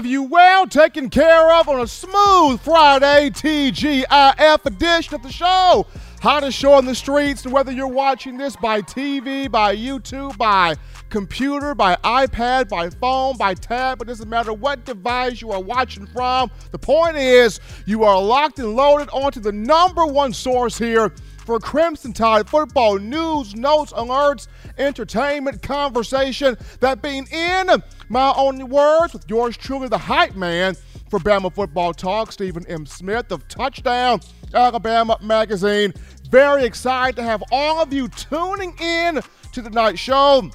have 0.00 0.06
you 0.06 0.22
well 0.22 0.66
taken 0.66 1.10
care 1.10 1.52
of 1.52 1.68
on 1.68 1.78
a 1.78 1.86
smooth 1.86 2.58
Friday 2.62 3.28
TGIF 3.28 4.64
edition 4.64 5.14
of 5.14 5.22
the 5.22 5.30
show. 5.30 5.86
Hottest 6.22 6.56
show 6.56 6.72
on 6.72 6.86
the 6.86 6.94
streets, 6.94 7.44
and 7.44 7.52
whether 7.52 7.70
you're 7.70 7.86
watching 7.86 8.38
this 8.38 8.56
by 8.56 8.80
TV, 8.80 9.50
by 9.50 9.76
YouTube, 9.76 10.38
by 10.38 10.76
computer, 11.10 11.74
by 11.74 11.96
iPad, 11.96 12.70
by 12.70 12.88
phone, 12.88 13.36
by 13.36 13.52
tab, 13.52 14.00
it 14.00 14.06
doesn't 14.06 14.30
matter 14.30 14.54
what 14.54 14.86
device 14.86 15.42
you 15.42 15.50
are 15.50 15.60
watching 15.60 16.06
from. 16.06 16.50
The 16.70 16.78
point 16.78 17.18
is, 17.18 17.60
you 17.84 18.02
are 18.04 18.18
locked 18.18 18.58
and 18.58 18.74
loaded 18.74 19.10
onto 19.10 19.40
the 19.40 19.52
number 19.52 20.06
one 20.06 20.32
source 20.32 20.78
here 20.78 21.12
for 21.40 21.58
Crimson 21.58 22.12
Tide 22.12 22.48
football 22.48 22.98
news, 22.98 23.54
notes, 23.54 23.92
alerts, 23.92 24.48
entertainment, 24.78 25.62
conversation. 25.62 26.56
That 26.80 27.02
being 27.02 27.26
in 27.32 27.82
my 28.08 28.32
only 28.36 28.64
words 28.64 29.12
with 29.12 29.28
yours 29.28 29.56
truly, 29.56 29.88
the 29.88 29.98
hype 29.98 30.36
man 30.36 30.76
for 31.08 31.18
Bama 31.18 31.52
Football 31.52 31.92
Talk, 31.92 32.32
Stephen 32.32 32.64
M. 32.66 32.86
Smith 32.86 33.32
of 33.32 33.46
Touchdown 33.48 34.20
Alabama 34.54 35.18
Magazine. 35.22 35.92
Very 36.30 36.64
excited 36.64 37.16
to 37.16 37.22
have 37.22 37.42
all 37.50 37.82
of 37.82 37.92
you 37.92 38.08
tuning 38.08 38.76
in 38.78 39.20
to 39.52 39.62
the 39.62 39.70
night 39.70 39.98
show 39.98 40.48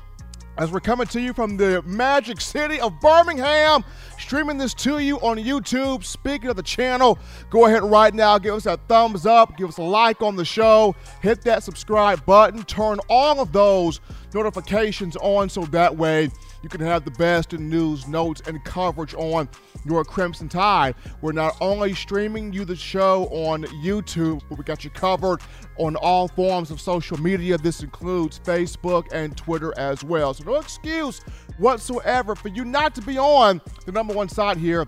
as 0.58 0.72
we're 0.72 0.80
coming 0.80 1.08
to 1.08 1.20
you 1.20 1.34
from 1.34 1.58
the 1.58 1.82
magic 1.84 2.40
city 2.40 2.80
of 2.80 3.00
Birmingham, 3.02 3.84
streaming 4.18 4.58
this 4.58 4.74
to 4.76 5.00
you 5.00 5.18
on 5.18 5.38
YouTube. 5.38 6.04
Speaking 6.04 6.50
of 6.50 6.56
the 6.56 6.64
channel, 6.64 7.20
go 7.50 7.66
ahead 7.66 7.84
right 7.84 8.14
now, 8.14 8.38
give 8.38 8.56
us 8.56 8.64
that 8.64 8.80
thumbs 8.88 9.26
up, 9.26 9.58
give 9.58 9.70
us 9.70 9.78
a 9.78 9.84
like 9.84 10.22
on 10.22 10.36
the 10.36 10.46
show, 10.46 10.96
hit 11.22 11.42
that 11.42 11.64
subscribe 11.64 12.26
button, 12.26 12.64
turn 12.64 13.00
all 13.10 13.40
of 13.40 13.52
those 13.52 14.00
notifications 14.34 15.16
on 15.18 15.50
so 15.50 15.66
that 15.66 15.96
way 15.96 16.30
you 16.66 16.70
can 16.70 16.82
have 16.82 17.06
the 17.06 17.12
best 17.12 17.54
in 17.54 17.70
news, 17.70 18.08
notes, 18.08 18.42
and 18.48 18.64
coverage 18.64 19.14
on 19.14 19.48
your 19.86 20.04
Crimson 20.04 20.50
Tide. 20.50 20.96
We're 21.22 21.32
not 21.32 21.56
only 21.62 21.94
streaming 21.94 22.52
you 22.54 22.66
the 22.66 22.76
show 22.76 23.26
on 23.26 23.66
YouTube, 23.84 24.42
but 24.50 24.58
we 24.58 24.64
got 24.64 24.84
you 24.84 24.90
covered 24.90 25.42
on 25.78 25.96
all 25.98 26.28
forms 26.28 26.72
of 26.72 26.82
social 26.82 27.22
media. 27.22 27.60
This 27.60 27.84
includes 27.84 28.40
Facebook 28.40 29.06
and 29.12 29.38
Twitter 29.38 29.78
as 29.78 30.04
well. 30.04 30.34
So 30.34 30.44
no 30.44 30.56
excuse 30.56 31.20
whatsoever 31.60 32.34
for 32.34 32.48
you 32.48 32.66
not 32.66 32.96
to 32.96 33.02
be 33.04 33.20
on 33.20 33.62
the 33.86 33.92
number 33.92 34.16
one 34.16 34.28
side 34.28 34.58
here 34.58 34.88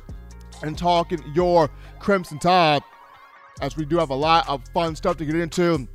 and 0.64 0.76
talking 0.76 1.22
your 1.36 1.70
Crimson 2.00 2.40
Tide, 2.40 2.82
as 3.62 3.78
we 3.78 3.86
do 3.86 3.98
have 3.98 4.10
a 4.10 4.16
lot 4.16 4.50
of 4.50 4.68
fun 4.74 4.96
stuff 4.96 5.18
to 5.18 5.26
get 5.26 5.36
into. 5.36 5.88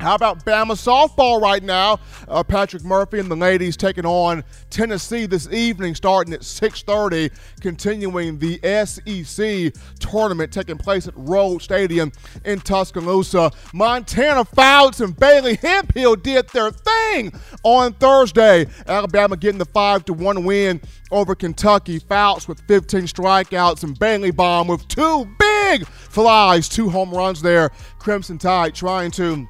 How 0.00 0.16
about 0.16 0.44
Bama 0.44 0.72
softball 0.72 1.40
right 1.40 1.62
now? 1.62 2.00
Uh, 2.26 2.42
Patrick 2.42 2.84
Murphy 2.84 3.20
and 3.20 3.30
the 3.30 3.36
ladies 3.36 3.76
taking 3.76 4.04
on 4.04 4.42
Tennessee 4.68 5.26
this 5.26 5.48
evening, 5.50 5.94
starting 5.94 6.34
at 6.34 6.40
6:30, 6.40 7.30
continuing 7.60 8.38
the 8.38 8.58
SEC 8.84 9.72
tournament 10.00 10.52
taking 10.52 10.76
place 10.76 11.06
at 11.06 11.14
Rhoads 11.14 11.62
Stadium 11.62 12.12
in 12.44 12.60
Tuscaloosa. 12.60 13.52
Montana 13.72 14.44
Fouts 14.44 15.00
and 15.00 15.16
Bailey 15.18 15.56
Hemphill 15.56 16.16
did 16.16 16.48
their 16.48 16.70
thing 16.70 17.32
on 17.62 17.92
Thursday. 17.94 18.66
Alabama 18.86 19.36
getting 19.36 19.58
the 19.58 19.64
five 19.64 20.04
to 20.06 20.12
one 20.12 20.44
win 20.44 20.80
over 21.12 21.34
Kentucky. 21.34 22.00
Fouts 22.00 22.48
with 22.48 22.60
15 22.66 23.02
strikeouts 23.02 23.84
and 23.84 23.98
Bailey 23.98 24.32
Bomb 24.32 24.66
with 24.66 24.86
two 24.88 25.26
big 25.38 25.86
flies, 25.86 26.68
two 26.68 26.90
home 26.90 27.12
runs 27.12 27.40
there. 27.40 27.70
Crimson 27.98 28.38
Tide 28.38 28.74
trying 28.74 29.12
to 29.12 29.48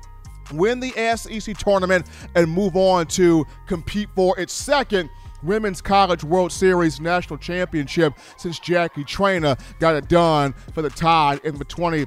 win 0.52 0.80
the 0.80 0.90
SEC 1.16 1.56
tournament, 1.56 2.06
and 2.34 2.50
move 2.50 2.76
on 2.76 3.06
to 3.08 3.46
compete 3.66 4.08
for 4.14 4.38
its 4.38 4.52
second 4.52 5.10
Women's 5.42 5.82
College 5.82 6.24
World 6.24 6.52
Series 6.52 7.00
national 7.00 7.38
championship 7.38 8.14
since 8.36 8.58
Jackie 8.58 9.04
Traina 9.04 9.60
got 9.78 9.94
it 9.94 10.08
done 10.08 10.54
for 10.72 10.82
the 10.82 10.90
Tide 10.90 11.40
in 11.44 11.58
the 11.58 11.64
20- 11.64 12.06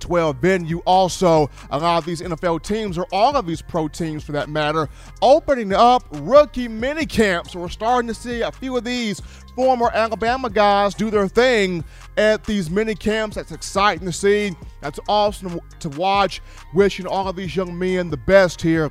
12 0.00 0.36
venue. 0.36 0.78
Also, 0.86 1.50
a 1.70 1.78
lot 1.78 1.98
of 1.98 2.04
these 2.04 2.20
NFL 2.20 2.62
teams, 2.62 2.98
or 2.98 3.06
all 3.12 3.36
of 3.36 3.46
these 3.46 3.62
pro 3.62 3.88
teams 3.88 4.24
for 4.24 4.32
that 4.32 4.48
matter, 4.48 4.88
opening 5.22 5.72
up 5.72 6.04
rookie 6.12 6.68
mini 6.68 7.06
camps. 7.06 7.54
We're 7.54 7.68
starting 7.68 8.08
to 8.08 8.14
see 8.14 8.42
a 8.42 8.52
few 8.52 8.76
of 8.76 8.84
these 8.84 9.20
former 9.54 9.90
Alabama 9.92 10.50
guys 10.50 10.94
do 10.94 11.10
their 11.10 11.28
thing 11.28 11.84
at 12.16 12.44
these 12.44 12.70
mini 12.70 12.94
camps. 12.94 13.36
That's 13.36 13.52
exciting 13.52 14.06
to 14.06 14.12
see. 14.12 14.54
That's 14.80 14.98
awesome 15.08 15.60
to 15.80 15.88
watch. 15.90 16.42
Wishing 16.74 17.06
all 17.06 17.28
of 17.28 17.36
these 17.36 17.54
young 17.54 17.78
men 17.78 18.10
the 18.10 18.16
best 18.16 18.60
here 18.60 18.90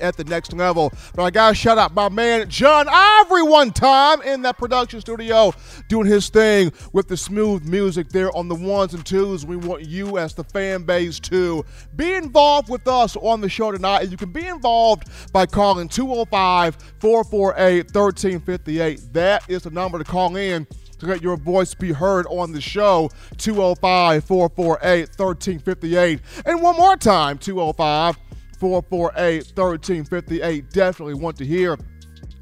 at 0.00 0.16
the 0.16 0.24
next 0.24 0.52
level. 0.52 0.92
But 1.14 1.24
I 1.24 1.30
gotta 1.30 1.54
shout 1.54 1.78
out 1.78 1.94
my 1.94 2.08
man 2.08 2.48
John 2.48 2.86
Ivory 2.88 3.42
one 3.42 3.70
time 3.70 4.22
in 4.22 4.42
that 4.42 4.58
production 4.58 5.00
studio 5.00 5.52
doing 5.88 6.06
his 6.06 6.28
thing 6.28 6.72
with 6.92 7.08
the 7.08 7.16
smooth 7.16 7.64
music 7.64 8.08
there 8.10 8.34
on 8.36 8.48
the 8.48 8.54
ones 8.54 8.94
and 8.94 9.04
twos. 9.04 9.46
We 9.46 9.56
want 9.56 9.84
you 9.84 10.18
as 10.18 10.34
the 10.34 10.44
fan 10.44 10.84
base 10.84 11.20
to 11.20 11.64
be 11.94 12.14
involved 12.14 12.68
with 12.68 12.86
us 12.88 13.16
on 13.16 13.40
the 13.40 13.48
show 13.48 13.72
tonight. 13.72 14.10
You 14.10 14.16
can 14.16 14.32
be 14.32 14.46
involved 14.46 15.08
by 15.32 15.46
calling 15.46 15.88
205 15.88 16.76
448 17.00 17.94
1358. 17.94 19.12
That 19.12 19.48
is 19.48 19.62
the 19.62 19.70
number 19.70 19.98
to 19.98 20.04
call 20.04 20.36
in 20.36 20.66
to 20.98 21.06
let 21.06 21.22
your 21.22 21.36
voice 21.36 21.74
be 21.74 21.92
heard 21.92 22.26
on 22.26 22.52
the 22.52 22.60
show 22.60 23.10
205 23.38 24.24
448 24.24 25.08
1358 25.18 26.20
and 26.44 26.62
one 26.62 26.76
more 26.76 26.96
time 26.96 27.38
205 27.38 28.16
448 28.58 29.52
1358. 29.54 30.70
Definitely 30.70 31.14
want 31.14 31.36
to 31.38 31.46
hear 31.46 31.78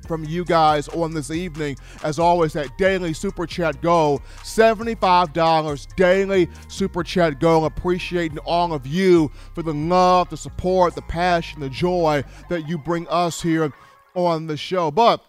from 0.06 0.24
you 0.24 0.44
guys 0.44 0.88
on 0.88 1.14
this 1.14 1.30
evening. 1.30 1.76
As 2.02 2.18
always, 2.18 2.52
that 2.52 2.76
daily 2.78 3.12
super 3.12 3.46
chat 3.46 3.80
goal, 3.80 4.20
$75 4.42 5.96
daily 5.96 6.48
super 6.68 7.02
chat 7.02 7.40
goal. 7.40 7.64
Appreciating 7.64 8.38
all 8.38 8.72
of 8.72 8.86
you 8.86 9.30
for 9.54 9.62
the 9.62 9.74
love, 9.74 10.30
the 10.30 10.36
support, 10.36 10.94
the 10.94 11.02
passion, 11.02 11.60
the 11.60 11.70
joy 11.70 12.22
that 12.48 12.68
you 12.68 12.78
bring 12.78 13.08
us 13.08 13.40
here 13.40 13.72
on 14.14 14.46
the 14.46 14.56
show. 14.56 14.90
But 14.90 15.24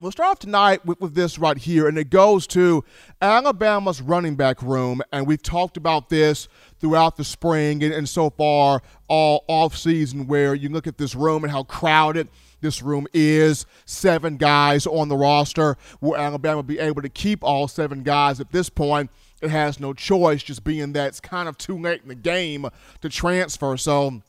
We'll 0.00 0.12
start 0.12 0.30
off 0.30 0.38
tonight 0.38 0.86
with, 0.86 1.00
with, 1.00 1.16
this 1.16 1.40
right 1.40 1.58
here, 1.58 1.88
and 1.88 1.98
it 1.98 2.08
goes 2.08 2.46
to 2.48 2.84
Alabama's 3.20 4.00
running 4.00 4.36
back 4.36 4.62
room. 4.62 5.02
And 5.10 5.26
we've 5.26 5.42
talked 5.42 5.76
about 5.76 6.08
this 6.08 6.46
throughout 6.78 7.16
the 7.16 7.24
spring 7.24 7.82
and, 7.82 7.92
and 7.92 8.08
so 8.08 8.30
far 8.30 8.80
all 9.08 9.44
off 9.48 9.76
season, 9.76 10.28
where 10.28 10.54
you 10.54 10.68
look 10.68 10.86
at 10.86 10.98
this 10.98 11.16
room 11.16 11.42
and 11.42 11.50
how 11.50 11.64
crowded 11.64 12.28
this 12.60 12.80
room 12.80 13.08
is. 13.12 13.66
Seven 13.86 14.36
guys 14.36 14.86
on 14.86 15.08
the 15.08 15.16
roster. 15.16 15.76
Will 16.00 16.16
Alabama 16.16 16.62
be 16.62 16.78
able 16.78 17.02
to 17.02 17.08
keep 17.08 17.42
all 17.42 17.66
seven 17.66 18.04
guys 18.04 18.38
at 18.38 18.52
this 18.52 18.70
point? 18.70 19.10
It 19.42 19.50
has 19.50 19.80
no 19.80 19.94
choice, 19.94 20.44
just 20.44 20.62
being 20.62 20.92
that 20.92 21.08
it's 21.08 21.20
kind 21.20 21.48
of 21.48 21.58
too 21.58 21.76
late 21.76 22.02
in 22.02 22.08
the 22.08 22.14
game 22.14 22.68
to 23.00 23.08
transfer. 23.08 23.76
So 23.76 24.22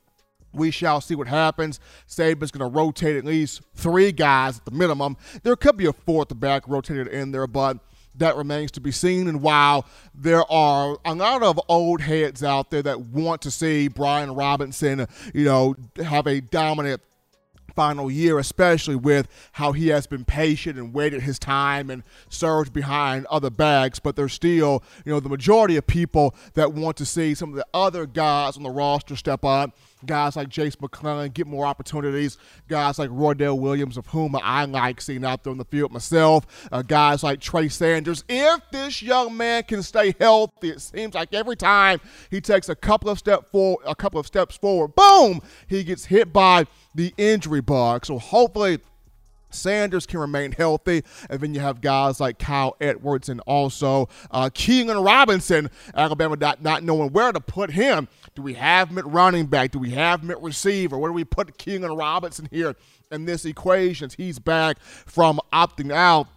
we 0.54 0.72
shall 0.72 1.02
see 1.02 1.16
what 1.16 1.28
happens. 1.28 1.80
Saban's 2.08 2.52
going 2.52 2.70
to 2.70 2.76
rotate 2.76 3.16
at 3.16 3.26
least 3.26 3.62
three 3.76 4.12
guys 4.12 4.58
at 4.58 4.66
the 4.66 4.72
minimum. 4.72 5.18
There 5.44 5.56
could 5.56 5.78
be 5.78 5.86
a 5.86 5.94
fourth 5.94 6.38
back 6.40 6.68
rotated 6.68 7.08
in 7.08 7.32
there, 7.32 7.48
but 7.48 7.78
that 8.16 8.36
remains 8.36 8.72
to 8.72 8.82
be 8.82 8.92
seen. 8.92 9.28
And 9.28 9.42
while 9.42 9.86
there 10.14 10.50
are 10.52 10.98
a 11.06 11.16
lot 11.16 11.44
of 11.44 11.60
old 11.68 12.02
heads 12.02 12.44
out 12.44 12.72
there 12.72 12.82
that 12.84 13.00
want 13.02 13.42
to 13.44 13.52
see 13.52 13.88
Brian 13.88 14.34
Robinson, 14.34 15.08
you 15.34 15.46
know, 15.46 15.76
have 16.04 16.28
a 16.28 16.42
dominant 16.42 17.02
final 17.76 18.12
year, 18.12 18.40
especially 18.40 18.96
with 18.96 19.28
how 19.54 19.72
he 19.72 19.88
has 19.88 20.06
been 20.06 20.26
patient 20.26 20.78
and 20.78 20.94
waited 20.94 21.22
his 21.22 21.40
time 21.40 21.90
and 21.90 22.04
surged 22.28 22.74
behind 22.74 23.26
other 23.28 23.50
bags. 23.50 24.00
But 24.00 24.16
there's 24.18 24.34
still, 24.34 24.84
you 25.06 25.14
know, 25.14 25.20
the 25.22 25.30
majority 25.30 25.78
of 25.78 25.88
people 25.88 26.36
that 26.56 26.74
want 26.74 26.98
to 26.98 27.06
see 27.06 27.34
some 27.36 27.52
of 27.52 27.56
the 27.56 27.66
other 27.74 28.06
guys 28.06 28.58
on 28.58 28.64
the 28.64 28.70
roster 28.70 29.16
step 29.16 29.46
up 29.46 29.78
guys 30.06 30.36
like 30.36 30.50
Jase 30.50 30.80
McClellan 30.80 31.32
get 31.32 31.48
more 31.48 31.66
opportunities. 31.66 32.38
Guys 32.68 33.00
like 33.00 33.10
Roydell 33.10 33.60
Williams, 33.60 33.98
of 33.98 34.08
whom 34.08 34.36
I 34.36 34.66
like 34.66 35.02
seeing 35.02 35.26
out 35.26 35.44
there 35.44 35.52
on 35.52 35.58
the 35.58 35.66
field 35.66 35.92
myself. 35.92 36.46
Uh, 36.72 36.82
guys 36.82 37.24
like 37.24 37.40
Trey 37.40 37.70
Sanders. 37.70 38.24
If 38.28 38.62
this 38.72 39.02
young 39.02 39.36
man 39.36 39.64
can 39.64 39.84
stay 39.84 40.14
healthy, 40.20 40.70
it 40.70 40.82
seems 40.82 41.16
like 41.16 41.34
every 41.34 41.56
time 41.56 42.00
he 42.30 42.42
takes 42.42 42.70
a 42.70 42.76
couple 42.76 43.10
of 43.10 43.18
step 43.18 43.50
forward, 43.52 43.84
a 43.86 43.96
couple 43.96 44.20
of 44.20 44.28
steps 44.28 44.56
forward, 44.58 44.96
boom, 44.96 45.42
he 45.68 45.84
gets 45.84 46.06
hit 46.06 46.32
by 46.32 46.66
the 46.96 47.14
injury 47.18 47.62
bug. 47.62 48.06
So 48.06 48.18
hopefully 48.20 48.80
Sanders 49.52 50.06
can 50.06 50.20
remain 50.20 50.52
healthy. 50.52 51.04
And 51.30 51.40
then 51.40 51.54
you 51.54 51.60
have 51.60 51.82
guys 51.82 52.20
like 52.20 52.40
Kyle 52.40 52.76
Edwards 52.80 53.30
and 53.30 53.42
also 53.42 54.10
uh, 54.32 54.50
Keilan 54.50 55.04
Robinson. 55.04 55.70
Alabama 55.96 56.36
not, 56.36 56.62
not 56.62 56.84
knowing 56.84 57.12
where 57.12 57.32
to 57.32 57.40
put 57.40 57.72
him. 57.72 58.08
Do 58.40 58.44
we 58.44 58.54
have 58.54 58.98
at 58.98 59.06
running 59.06 59.48
back? 59.48 59.72
Do 59.72 59.80
we 59.80 59.90
have 59.90 60.30
at 60.30 60.42
receiver? 60.42 60.98
Where 60.98 61.10
do 61.10 61.14
we 61.14 61.26
put 61.26 61.58
Keilan 61.58 61.98
Robinson 61.98 62.48
here 62.50 62.74
in 63.12 63.26
this 63.26 63.44
equation? 63.44 64.10
He's 64.16 64.40
back 64.40 64.80
from 64.80 65.42
opting 65.52 65.92
out 65.92 66.28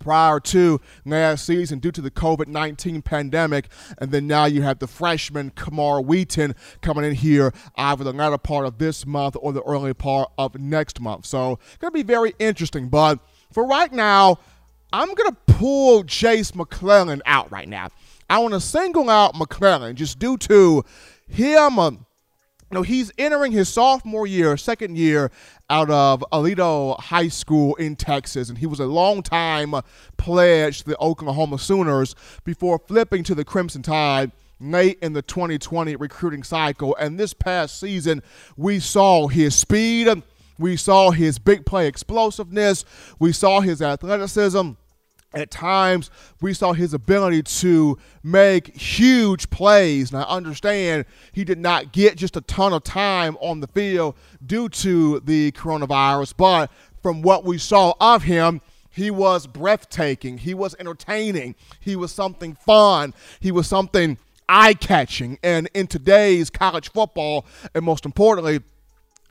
prior 0.00 0.40
to 0.40 0.80
last 1.04 1.46
season 1.46 1.78
due 1.78 1.92
to 1.92 2.00
the 2.00 2.10
COVID 2.10 2.48
19 2.48 3.02
pandemic. 3.02 3.68
And 3.98 4.10
then 4.10 4.26
now 4.26 4.46
you 4.46 4.62
have 4.62 4.80
the 4.80 4.88
freshman 4.88 5.50
Camar 5.50 6.00
Wheaton 6.00 6.56
coming 6.80 7.04
in 7.04 7.14
here 7.14 7.54
either 7.76 8.02
the 8.02 8.12
latter 8.12 8.36
part 8.36 8.66
of 8.66 8.78
this 8.78 9.06
month 9.06 9.36
or 9.40 9.52
the 9.52 9.62
early 9.62 9.94
part 9.94 10.32
of 10.38 10.58
next 10.58 11.00
month. 11.00 11.24
So, 11.24 11.60
going 11.78 11.92
to 11.92 11.94
be 11.94 12.02
very 12.02 12.34
interesting. 12.40 12.88
But 12.88 13.20
for 13.52 13.64
right 13.64 13.92
now, 13.92 14.40
I'm 14.92 15.14
going 15.14 15.30
to 15.30 15.36
pull 15.54 16.02
Jase 16.02 16.56
McClellan 16.56 17.22
out 17.26 17.52
right 17.52 17.68
now. 17.68 17.90
I 18.28 18.38
want 18.40 18.54
to 18.54 18.60
single 18.60 19.08
out 19.08 19.36
McClellan 19.36 19.94
just 19.94 20.18
due 20.18 20.36
to 20.36 20.84
him. 21.28 21.78
Uh, 21.78 21.90
you 22.70 22.74
know, 22.74 22.82
he's 22.82 23.10
entering 23.16 23.52
his 23.52 23.68
sophomore 23.68 24.26
year, 24.26 24.56
second 24.58 24.98
year 24.98 25.30
out 25.70 25.88
of 25.90 26.22
Aledo 26.32 27.00
High 27.00 27.28
School 27.28 27.74
in 27.76 27.96
Texas, 27.96 28.50
and 28.50 28.58
he 28.58 28.66
was 28.66 28.78
a 28.78 28.84
long-time 28.84 29.74
pledge 30.18 30.80
to 30.80 30.90
the 30.90 30.98
Oklahoma 31.00 31.58
Sooners 31.58 32.14
before 32.44 32.78
flipping 32.78 33.24
to 33.24 33.34
the 33.34 33.44
Crimson 33.44 33.80
Tide 33.80 34.32
late 34.60 34.98
in 35.00 35.14
the 35.14 35.22
2020 35.22 35.96
recruiting 35.96 36.42
cycle. 36.42 36.94
And 36.96 37.18
this 37.18 37.32
past 37.32 37.80
season, 37.80 38.22
we 38.58 38.80
saw 38.80 39.28
his 39.28 39.54
speed, 39.54 40.22
we 40.58 40.76
saw 40.76 41.10
his 41.10 41.38
big 41.38 41.64
play 41.64 41.86
explosiveness, 41.86 42.84
we 43.18 43.32
saw 43.32 43.60
his 43.60 43.80
athleticism 43.80 44.72
at 45.34 45.50
times 45.50 46.10
we 46.40 46.54
saw 46.54 46.72
his 46.72 46.94
ability 46.94 47.42
to 47.42 47.98
make 48.22 48.74
huge 48.76 49.50
plays. 49.50 50.10
And 50.12 50.22
I 50.22 50.24
understand 50.24 51.04
he 51.32 51.44
did 51.44 51.58
not 51.58 51.92
get 51.92 52.16
just 52.16 52.36
a 52.36 52.40
ton 52.42 52.72
of 52.72 52.82
time 52.84 53.36
on 53.40 53.60
the 53.60 53.66
field 53.66 54.16
due 54.44 54.68
to 54.70 55.20
the 55.20 55.52
coronavirus, 55.52 56.34
but 56.36 56.70
from 57.02 57.22
what 57.22 57.44
we 57.44 57.58
saw 57.58 57.94
of 58.00 58.22
him, 58.22 58.60
he 58.90 59.10
was 59.10 59.46
breathtaking. 59.46 60.38
He 60.38 60.54
was 60.54 60.74
entertaining. 60.80 61.54
He 61.78 61.94
was 61.94 62.10
something 62.10 62.54
fun. 62.54 63.14
He 63.38 63.52
was 63.52 63.66
something 63.68 64.18
eye 64.48 64.74
catching. 64.74 65.38
And 65.42 65.68
in 65.74 65.86
today's 65.86 66.50
college 66.50 66.90
football, 66.90 67.46
and 67.74 67.84
most 67.84 68.04
importantly, 68.04 68.60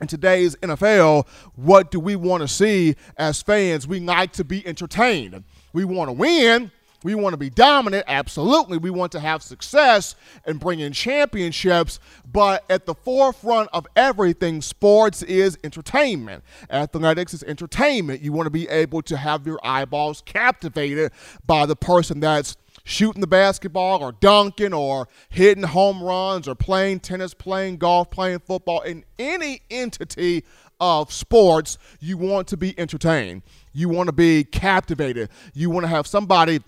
in 0.00 0.06
today's 0.06 0.54
NFL, 0.56 1.26
what 1.56 1.90
do 1.90 1.98
we 1.98 2.16
want 2.16 2.42
to 2.42 2.48
see 2.48 2.94
as 3.16 3.42
fans? 3.42 3.86
We 3.86 4.00
like 4.00 4.32
to 4.34 4.44
be 4.44 4.66
entertained. 4.66 5.42
We 5.72 5.84
want 5.84 6.08
to 6.08 6.12
win. 6.12 6.70
We 7.04 7.14
want 7.14 7.32
to 7.32 7.36
be 7.36 7.50
dominant. 7.50 8.04
Absolutely. 8.08 8.78
We 8.78 8.90
want 8.90 9.12
to 9.12 9.20
have 9.20 9.42
success 9.42 10.16
and 10.44 10.58
bring 10.58 10.80
in 10.80 10.92
championships. 10.92 12.00
But 12.30 12.64
at 12.68 12.86
the 12.86 12.94
forefront 12.94 13.70
of 13.72 13.86
everything, 13.94 14.60
sports 14.62 15.22
is 15.22 15.56
entertainment. 15.62 16.42
Athletics 16.70 17.34
is 17.34 17.44
entertainment. 17.44 18.20
You 18.20 18.32
want 18.32 18.46
to 18.46 18.50
be 18.50 18.68
able 18.68 19.02
to 19.02 19.16
have 19.16 19.46
your 19.46 19.60
eyeballs 19.62 20.22
captivated 20.26 21.12
by 21.46 21.66
the 21.66 21.76
person 21.76 22.18
that's 22.18 22.56
shooting 22.82 23.20
the 23.20 23.26
basketball 23.26 24.02
or 24.02 24.12
dunking 24.12 24.72
or 24.72 25.08
hitting 25.28 25.62
home 25.62 26.02
runs 26.02 26.48
or 26.48 26.54
playing 26.54 26.98
tennis, 27.00 27.34
playing 27.34 27.76
golf, 27.76 28.10
playing 28.10 28.38
football 28.40 28.80
in 28.80 29.04
any 29.18 29.60
entity 29.70 30.42
of 30.80 31.12
sports, 31.12 31.78
you 32.00 32.16
want 32.16 32.48
to 32.48 32.56
be 32.56 32.78
entertained. 32.78 33.42
You 33.72 33.88
want 33.88 34.08
to 34.08 34.12
be 34.12 34.44
captivated. 34.44 35.28
You 35.54 35.70
want 35.70 35.84
to 35.84 35.88
have 35.88 36.06
somebody 36.06 36.60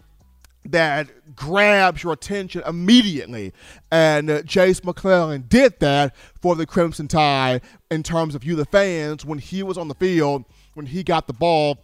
that 0.67 1.35
grabs 1.35 2.03
your 2.03 2.13
attention 2.13 2.63
immediately. 2.67 3.53
And 3.91 4.31
uh, 4.31 4.43
Jase 4.43 4.85
McClellan 4.85 5.45
did 5.49 5.79
that 5.81 6.15
for 6.41 6.55
the 6.55 6.67
Crimson 6.67 7.09
Tide 7.09 7.63
in 7.91 8.03
terms 8.03 8.35
of 8.35 8.45
you, 8.45 8.57
the 8.57 8.67
fans, 8.67 9.25
when 9.25 9.39
he 9.39 9.63
was 9.63 9.79
on 9.79 9.89
the 9.89 9.95
field, 9.95 10.45
when 10.75 10.87
he 10.87 11.03
got 11.03 11.27
the 11.27 11.33
ball 11.33 11.79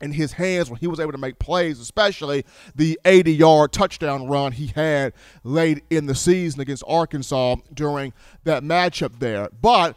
in 0.00 0.12
his 0.12 0.32
hands, 0.32 0.70
when 0.70 0.80
he 0.80 0.86
was 0.86 0.98
able 0.98 1.12
to 1.12 1.18
make 1.18 1.38
plays, 1.38 1.78
especially 1.78 2.44
the 2.74 2.98
80 3.04 3.34
yard 3.34 3.72
touchdown 3.72 4.26
run 4.26 4.52
he 4.52 4.68
had 4.68 5.12
late 5.44 5.84
in 5.90 6.06
the 6.06 6.14
season 6.14 6.60
against 6.60 6.82
Arkansas 6.86 7.56
during 7.74 8.12
that 8.44 8.62
matchup 8.62 9.18
there. 9.18 9.48
But 9.60 9.96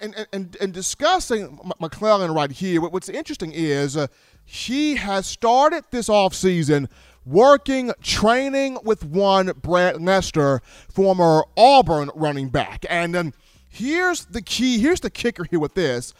and, 0.00 0.26
and, 0.32 0.56
and 0.60 0.72
discussing 0.72 1.58
McClellan 1.80 2.32
right 2.32 2.50
here, 2.50 2.80
what's 2.80 3.08
interesting 3.08 3.52
is 3.52 3.96
uh, 3.96 4.06
he 4.44 4.96
has 4.96 5.26
started 5.26 5.84
this 5.90 6.08
offseason 6.08 6.88
working, 7.24 7.92
training 8.02 8.78
with 8.84 9.04
one 9.04 9.52
Brad 9.62 10.02
Lester, 10.02 10.60
former 10.88 11.44
Auburn 11.56 12.10
running 12.14 12.48
back. 12.48 12.84
And 12.90 13.14
um, 13.16 13.32
here's 13.68 14.24
the 14.26 14.42
key, 14.42 14.78
here's 14.78 15.00
the 15.00 15.10
kicker 15.10 15.44
here 15.44 15.60
with 15.60 15.74
this. 15.74 16.14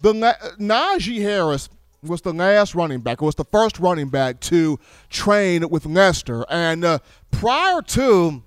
The 0.00 0.12
Najee 0.12 1.22
Harris 1.22 1.68
was 2.02 2.20
the 2.20 2.32
last 2.32 2.74
running 2.74 3.00
back, 3.00 3.20
was 3.20 3.34
the 3.34 3.44
first 3.44 3.78
running 3.78 4.08
back 4.08 4.40
to 4.40 4.78
train 5.10 5.68
with 5.68 5.86
Lester. 5.86 6.44
And 6.50 6.84
uh, 6.84 6.98
prior 7.30 7.82
to 7.82 8.42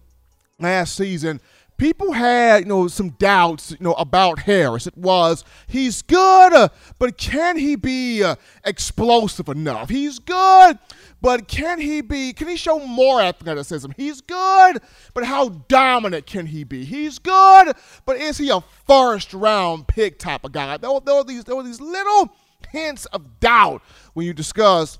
last 0.60 0.96
season, 0.96 1.41
people 1.79 2.12
had, 2.12 2.63
you 2.63 2.69
know, 2.69 2.88
some 2.88 3.12
doubts, 3.12 3.71
you 3.71 3.77
know, 3.79 3.93
about 3.93 4.39
Harris. 4.39 4.86
It 4.86 4.95
was 4.95 5.43
he's 5.65 6.03
good, 6.03 6.53
uh, 6.53 6.69
but 7.00 7.17
can 7.17 7.57
he 7.57 7.75
be 7.75 8.21
uh, 8.21 8.36
explosive 8.63 9.50
enough? 9.50 9.89
He's 9.89 10.19
good, 10.19 10.77
but 11.21 11.48
can 11.48 11.79
he 11.79 12.01
be? 12.01 12.33
Can 12.33 12.48
he 12.48 12.57
show 12.57 12.86
more 12.86 13.21
athleticism? 13.21 13.91
He's 13.98 14.21
good, 14.21 14.79
but 15.15 15.24
how 15.24 15.50
dominant 15.50 16.27
can 16.27 16.45
he 16.45 16.63
be? 16.63 16.86
He's 16.86 17.17
good, 17.17 17.74
but 18.05 18.17
is 18.17 18.38
he 18.38 18.50
a 18.50 18.62
first 18.86 19.33
round 19.33 19.88
pick 19.88 20.19
type 20.19 20.43
of 20.43 20.51
guy? 20.51 20.77
There 20.77 20.91
were, 20.91 21.01
there 21.01 21.15
were 21.15 21.24
these 21.24 21.45
there 21.45 21.55
were 21.55 21.63
these 21.63 21.81
little 21.81 22.29
hints 22.69 23.05
of 23.07 23.39
doubt 23.39 23.81
when 24.13 24.27
you 24.27 24.33
discuss, 24.33 25.00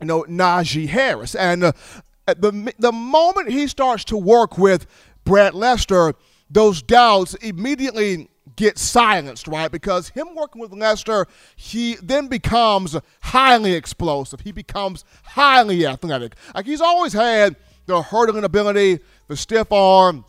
you 0.00 0.06
know, 0.06 0.24
Najee 0.28 0.88
Harris, 0.88 1.34
and 1.34 1.64
uh, 1.64 1.72
the 2.26 2.72
the 2.78 2.92
moment 2.92 3.50
he 3.50 3.66
starts 3.66 4.04
to 4.04 4.16
work 4.16 4.58
with 4.58 4.86
Brad 5.24 5.54
Lester, 5.54 6.14
those 6.50 6.82
doubts 6.82 7.34
immediately 7.34 8.28
get 8.56 8.78
silenced, 8.78 9.48
right? 9.48 9.70
Because 9.70 10.08
him 10.10 10.34
working 10.34 10.60
with 10.60 10.72
Lester, 10.72 11.26
he 11.56 11.96
then 12.02 12.28
becomes 12.28 12.96
highly 13.22 13.74
explosive. 13.74 14.40
He 14.40 14.52
becomes 14.52 15.04
highly 15.22 15.86
athletic. 15.86 16.34
Like 16.54 16.66
he's 16.66 16.80
always 16.80 17.12
had 17.12 17.56
the 17.86 18.02
hurdling 18.02 18.44
ability, 18.44 19.00
the 19.28 19.36
stiff 19.36 19.72
arm, 19.72 20.24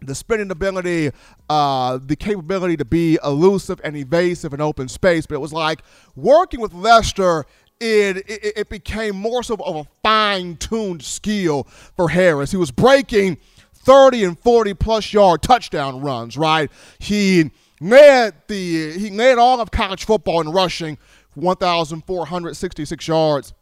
the 0.00 0.14
spinning 0.14 0.50
ability, 0.50 1.10
uh, 1.48 1.98
the 2.04 2.16
capability 2.16 2.76
to 2.76 2.84
be 2.84 3.18
elusive 3.24 3.80
and 3.84 3.96
evasive 3.96 4.52
in 4.52 4.60
open 4.60 4.88
space. 4.88 5.26
But 5.26 5.36
it 5.36 5.40
was 5.40 5.52
like 5.52 5.80
working 6.16 6.60
with 6.60 6.72
Lester 6.72 7.44
it, 7.80 8.16
it, 8.28 8.52
it, 8.56 8.68
became 8.68 9.14
more 9.14 9.44
so 9.44 9.54
of 9.54 9.76
a 9.76 9.86
fine 10.02 10.56
tuned 10.56 11.00
skill 11.02 11.62
for 11.96 12.08
Harris. 12.08 12.50
He 12.50 12.56
was 12.56 12.72
breaking 12.72 13.38
30 13.88 14.24
and 14.24 14.38
40 14.40 14.74
plus 14.74 15.14
yard 15.14 15.40
touchdown 15.40 16.02
runs, 16.02 16.36
right? 16.36 16.70
He 16.98 17.50
led 17.80 18.34
the 18.46 18.92
he 18.92 19.08
led 19.08 19.38
all 19.38 19.62
of 19.62 19.70
college 19.70 20.04
football 20.04 20.42
in 20.42 20.50
rushing, 20.50 20.98
1,466 21.36 23.08
yards 23.08 23.54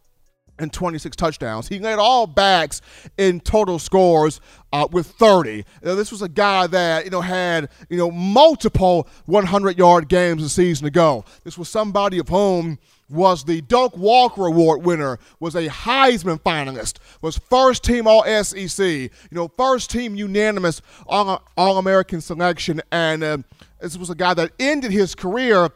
and 0.59 0.73
26 0.73 1.17
touchdowns. 1.17 1.69
He 1.69 1.79
led 1.79 2.01
all 2.01 2.27
backs 2.27 2.83
in 3.17 3.39
total 3.39 3.79
scores 3.79 4.41
uh, 4.73 4.89
with 4.91 5.07
30. 5.07 5.65
Now, 5.85 5.95
this 5.95 6.11
was 6.11 6.23
a 6.23 6.29
guy 6.29 6.67
that 6.67 7.05
you 7.05 7.13
know 7.13 7.21
had 7.21 7.69
you 7.89 7.97
know 7.97 8.11
multiple 8.11 9.07
100 9.27 9.79
yard 9.79 10.09
games 10.09 10.43
a 10.43 10.49
season 10.49 10.89
ago. 10.89 11.25
This 11.45 11.57
was 11.57 11.69
somebody 11.69 12.19
of 12.19 12.29
whom 12.29 12.81
was 13.09 13.45
the 13.45 13.61
Doak 13.63 13.97
Walker 13.97 14.47
Award 14.47 14.85
winner, 14.85 15.19
was 15.39 15.55
a 15.55 15.69
Heisman 15.69 16.41
finalist, 16.41 16.99
was 17.23 17.39
first 17.39 17.85
team 17.85 18.07
All 18.07 18.25
SEC, 18.43 18.79
you 18.79 19.11
know, 19.31 19.49
first 19.57 19.91
team 19.91 20.15
unanimous 20.15 20.83
All, 21.07 21.79
American 21.79 22.21
selection, 22.21 22.81
and 22.91 23.23
uh, 23.23 23.39
this 23.81 23.97
was 23.97 24.11
a 24.11 24.15
guy 24.15 24.35
that 24.35 24.53
ended 24.59 24.91
his 24.91 25.15
career 25.15 25.71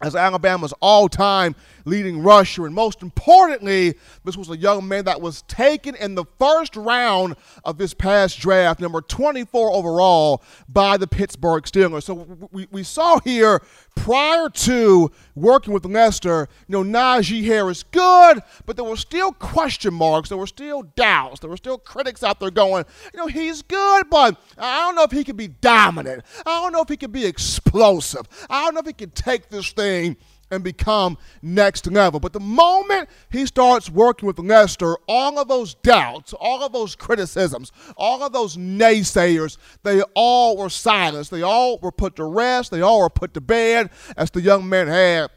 as 0.00 0.16
Alabama's 0.16 0.74
all 0.80 1.08
time 1.08 1.54
leading 1.84 2.22
rusher. 2.22 2.66
And 2.66 2.74
most 2.74 3.02
importantly, 3.02 3.94
this 4.24 4.36
was 4.36 4.50
a 4.50 4.56
young 4.56 4.86
man 4.88 5.04
that 5.04 5.20
was 5.20 5.42
taken 5.42 5.94
in 5.96 6.14
the 6.14 6.24
first 6.38 6.76
round 6.76 7.36
of 7.64 7.78
this 7.78 7.94
past 7.94 8.38
draft, 8.38 8.80
number 8.80 9.00
24 9.00 9.72
overall, 9.72 10.42
by 10.68 10.96
the 10.96 11.06
Pittsburgh 11.06 11.64
Steelers. 11.64 12.04
So 12.04 12.48
we, 12.50 12.66
we 12.70 12.82
saw 12.82 13.20
here 13.20 13.62
prior 13.94 14.48
to 14.48 15.10
working 15.34 15.72
with 15.72 15.84
Lester, 15.84 16.48
you 16.68 16.82
know, 16.82 16.98
Najee 16.98 17.44
Harris 17.44 17.82
good, 17.82 18.42
but 18.66 18.76
there 18.76 18.84
were 18.84 18.96
still 18.96 19.32
question 19.32 19.94
marks. 19.94 20.28
There 20.28 20.38
were 20.38 20.46
still 20.46 20.82
doubts. 20.82 21.40
There 21.40 21.50
were 21.50 21.56
still 21.56 21.78
critics 21.78 22.22
out 22.22 22.40
there 22.40 22.50
going, 22.50 22.84
you 23.12 23.20
know, 23.20 23.26
he's 23.26 23.62
good, 23.62 24.10
but 24.10 24.40
I 24.58 24.80
don't 24.80 24.94
know 24.94 25.04
if 25.04 25.10
he 25.10 25.24
can 25.24 25.36
be 25.36 25.48
dominant. 25.48 26.24
I 26.46 26.62
don't 26.62 26.72
know 26.72 26.82
if 26.82 26.88
he 26.88 26.96
can 26.96 27.10
be 27.10 27.24
explosive. 27.24 28.26
I 28.48 28.64
don't 28.64 28.74
know 28.74 28.80
if 28.80 28.86
he 28.86 28.92
can 28.92 29.10
take 29.10 29.48
this 29.48 29.70
thing 29.72 30.16
and 30.50 30.62
become 30.62 31.18
next 31.42 31.86
level. 31.86 32.20
But 32.20 32.32
the 32.32 32.40
moment 32.40 33.08
he 33.30 33.46
starts 33.46 33.90
working 33.90 34.26
with 34.26 34.38
Lester, 34.38 34.96
all 35.08 35.38
of 35.38 35.48
those 35.48 35.74
doubts, 35.74 36.32
all 36.34 36.62
of 36.62 36.72
those 36.72 36.94
criticisms, 36.94 37.72
all 37.96 38.22
of 38.22 38.32
those 38.32 38.56
naysayers, 38.56 39.56
they 39.82 40.02
all 40.14 40.56
were 40.56 40.70
silenced. 40.70 41.30
They 41.30 41.42
all 41.42 41.78
were 41.78 41.92
put 41.92 42.16
to 42.16 42.24
rest. 42.24 42.70
They 42.70 42.80
all 42.80 43.00
were 43.00 43.10
put 43.10 43.34
to 43.34 43.40
bed 43.40 43.90
as 44.16 44.30
the 44.30 44.40
young 44.40 44.68
man 44.68 44.86
had 44.86 45.30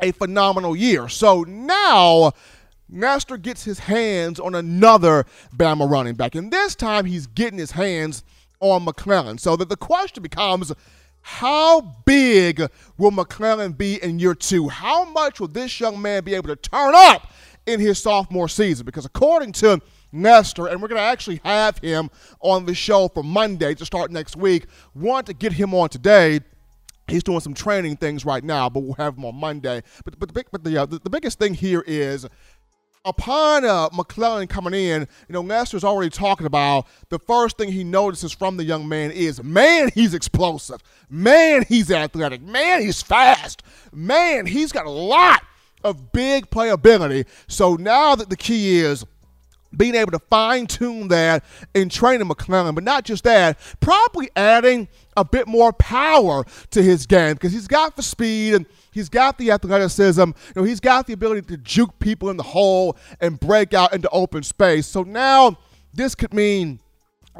a 0.00 0.12
phenomenal 0.12 0.74
year. 0.74 1.08
So 1.08 1.42
now 1.42 2.32
Lester 2.90 3.36
gets 3.36 3.64
his 3.64 3.78
hands 3.78 4.38
on 4.38 4.54
another 4.54 5.26
Bama 5.56 5.90
running 5.90 6.14
back. 6.14 6.34
And 6.34 6.50
this 6.50 6.74
time 6.74 7.04
he's 7.04 7.26
getting 7.26 7.58
his 7.58 7.72
hands 7.72 8.24
on 8.60 8.84
McClellan. 8.84 9.38
So 9.38 9.56
that 9.56 9.68
the 9.68 9.76
question 9.76 10.22
becomes 10.22 10.72
how 11.22 11.80
big 12.04 12.68
will 12.98 13.12
McClellan 13.12 13.72
be 13.72 14.02
in 14.02 14.18
year 14.18 14.34
two? 14.34 14.68
How 14.68 15.04
much 15.04 15.40
will 15.40 15.48
this 15.48 15.80
young 15.80 16.00
man 16.02 16.24
be 16.24 16.34
able 16.34 16.48
to 16.48 16.56
turn 16.56 16.94
up 16.94 17.28
in 17.66 17.80
his 17.80 17.98
sophomore 17.98 18.48
season 18.48 18.84
because 18.84 19.04
according 19.04 19.52
to 19.52 19.80
Lester, 20.12 20.66
and 20.66 20.82
we're 20.82 20.88
going 20.88 21.00
to 21.00 21.04
actually 21.04 21.40
have 21.44 21.78
him 21.78 22.10
on 22.40 22.66
the 22.66 22.74
show 22.74 23.08
for 23.08 23.22
Monday 23.22 23.74
to 23.74 23.86
start 23.86 24.10
next 24.10 24.36
week. 24.36 24.66
Want 24.94 25.26
to 25.26 25.32
get 25.32 25.52
him 25.52 25.72
on 25.74 25.88
today. 25.88 26.40
He's 27.08 27.22
doing 27.22 27.40
some 27.40 27.54
training 27.54 27.96
things 27.96 28.24
right 28.24 28.44
now, 28.44 28.68
but 28.68 28.80
we'll 28.80 28.94
have 28.94 29.16
him 29.16 29.24
on 29.24 29.36
Monday. 29.36 29.82
But 30.04 30.18
but 30.18 30.28
the 30.28 30.32
big, 30.32 30.46
but 30.52 30.64
the, 30.64 30.76
uh, 30.78 30.86
the, 30.86 30.98
the 30.98 31.10
biggest 31.10 31.38
thing 31.38 31.54
here 31.54 31.82
is 31.86 32.26
upon 33.04 33.64
uh, 33.64 33.88
McClellan 33.92 34.46
coming 34.46 34.74
in, 34.74 35.02
you 35.28 35.32
know, 35.32 35.40
Lester's 35.40 35.84
already 35.84 36.10
talking 36.10 36.46
about 36.46 36.86
the 37.08 37.18
first 37.18 37.56
thing 37.58 37.72
he 37.72 37.84
notices 37.84 38.32
from 38.32 38.56
the 38.56 38.64
young 38.64 38.88
man 38.88 39.10
is, 39.10 39.42
man, 39.42 39.90
he's 39.94 40.14
explosive. 40.14 40.80
Man, 41.10 41.64
he's 41.68 41.90
athletic. 41.90 42.42
Man, 42.42 42.82
he's 42.82 43.02
fast. 43.02 43.62
Man, 43.92 44.46
he's 44.46 44.72
got 44.72 44.86
a 44.86 44.90
lot 44.90 45.42
of 45.84 46.12
big 46.12 46.48
playability. 46.50 47.26
So 47.48 47.74
now 47.74 48.14
that 48.14 48.30
the 48.30 48.36
key 48.36 48.78
is 48.78 49.04
being 49.76 49.94
able 49.94 50.12
to 50.12 50.18
fine 50.18 50.66
tune 50.66 51.08
that 51.08 51.44
and 51.74 51.90
training 51.90 52.28
McClellan, 52.28 52.74
but 52.74 52.84
not 52.84 53.04
just 53.04 53.24
that, 53.24 53.58
probably 53.80 54.30
adding 54.36 54.86
a 55.16 55.24
bit 55.24 55.48
more 55.48 55.72
power 55.72 56.44
to 56.70 56.82
his 56.82 57.06
game 57.06 57.34
because 57.34 57.52
he's 57.52 57.66
got 57.66 57.96
the 57.96 58.02
speed 58.02 58.54
and 58.54 58.66
he's 58.92 59.08
got 59.08 59.38
the 59.38 59.50
athleticism. 59.50 60.20
You 60.20 60.34
know, 60.54 60.62
he's 60.62 60.80
got 60.80 61.06
the 61.06 61.12
ability 61.12 61.42
to 61.48 61.56
juke 61.56 61.98
people 61.98 62.30
in 62.30 62.36
the 62.36 62.44
hole 62.44 62.96
and 63.20 63.40
break 63.40 63.74
out 63.74 63.92
into 63.92 64.08
open 64.10 64.44
space. 64.44 64.86
So 64.86 65.02
now 65.02 65.58
this 65.92 66.14
could 66.14 66.32
mean 66.32 66.78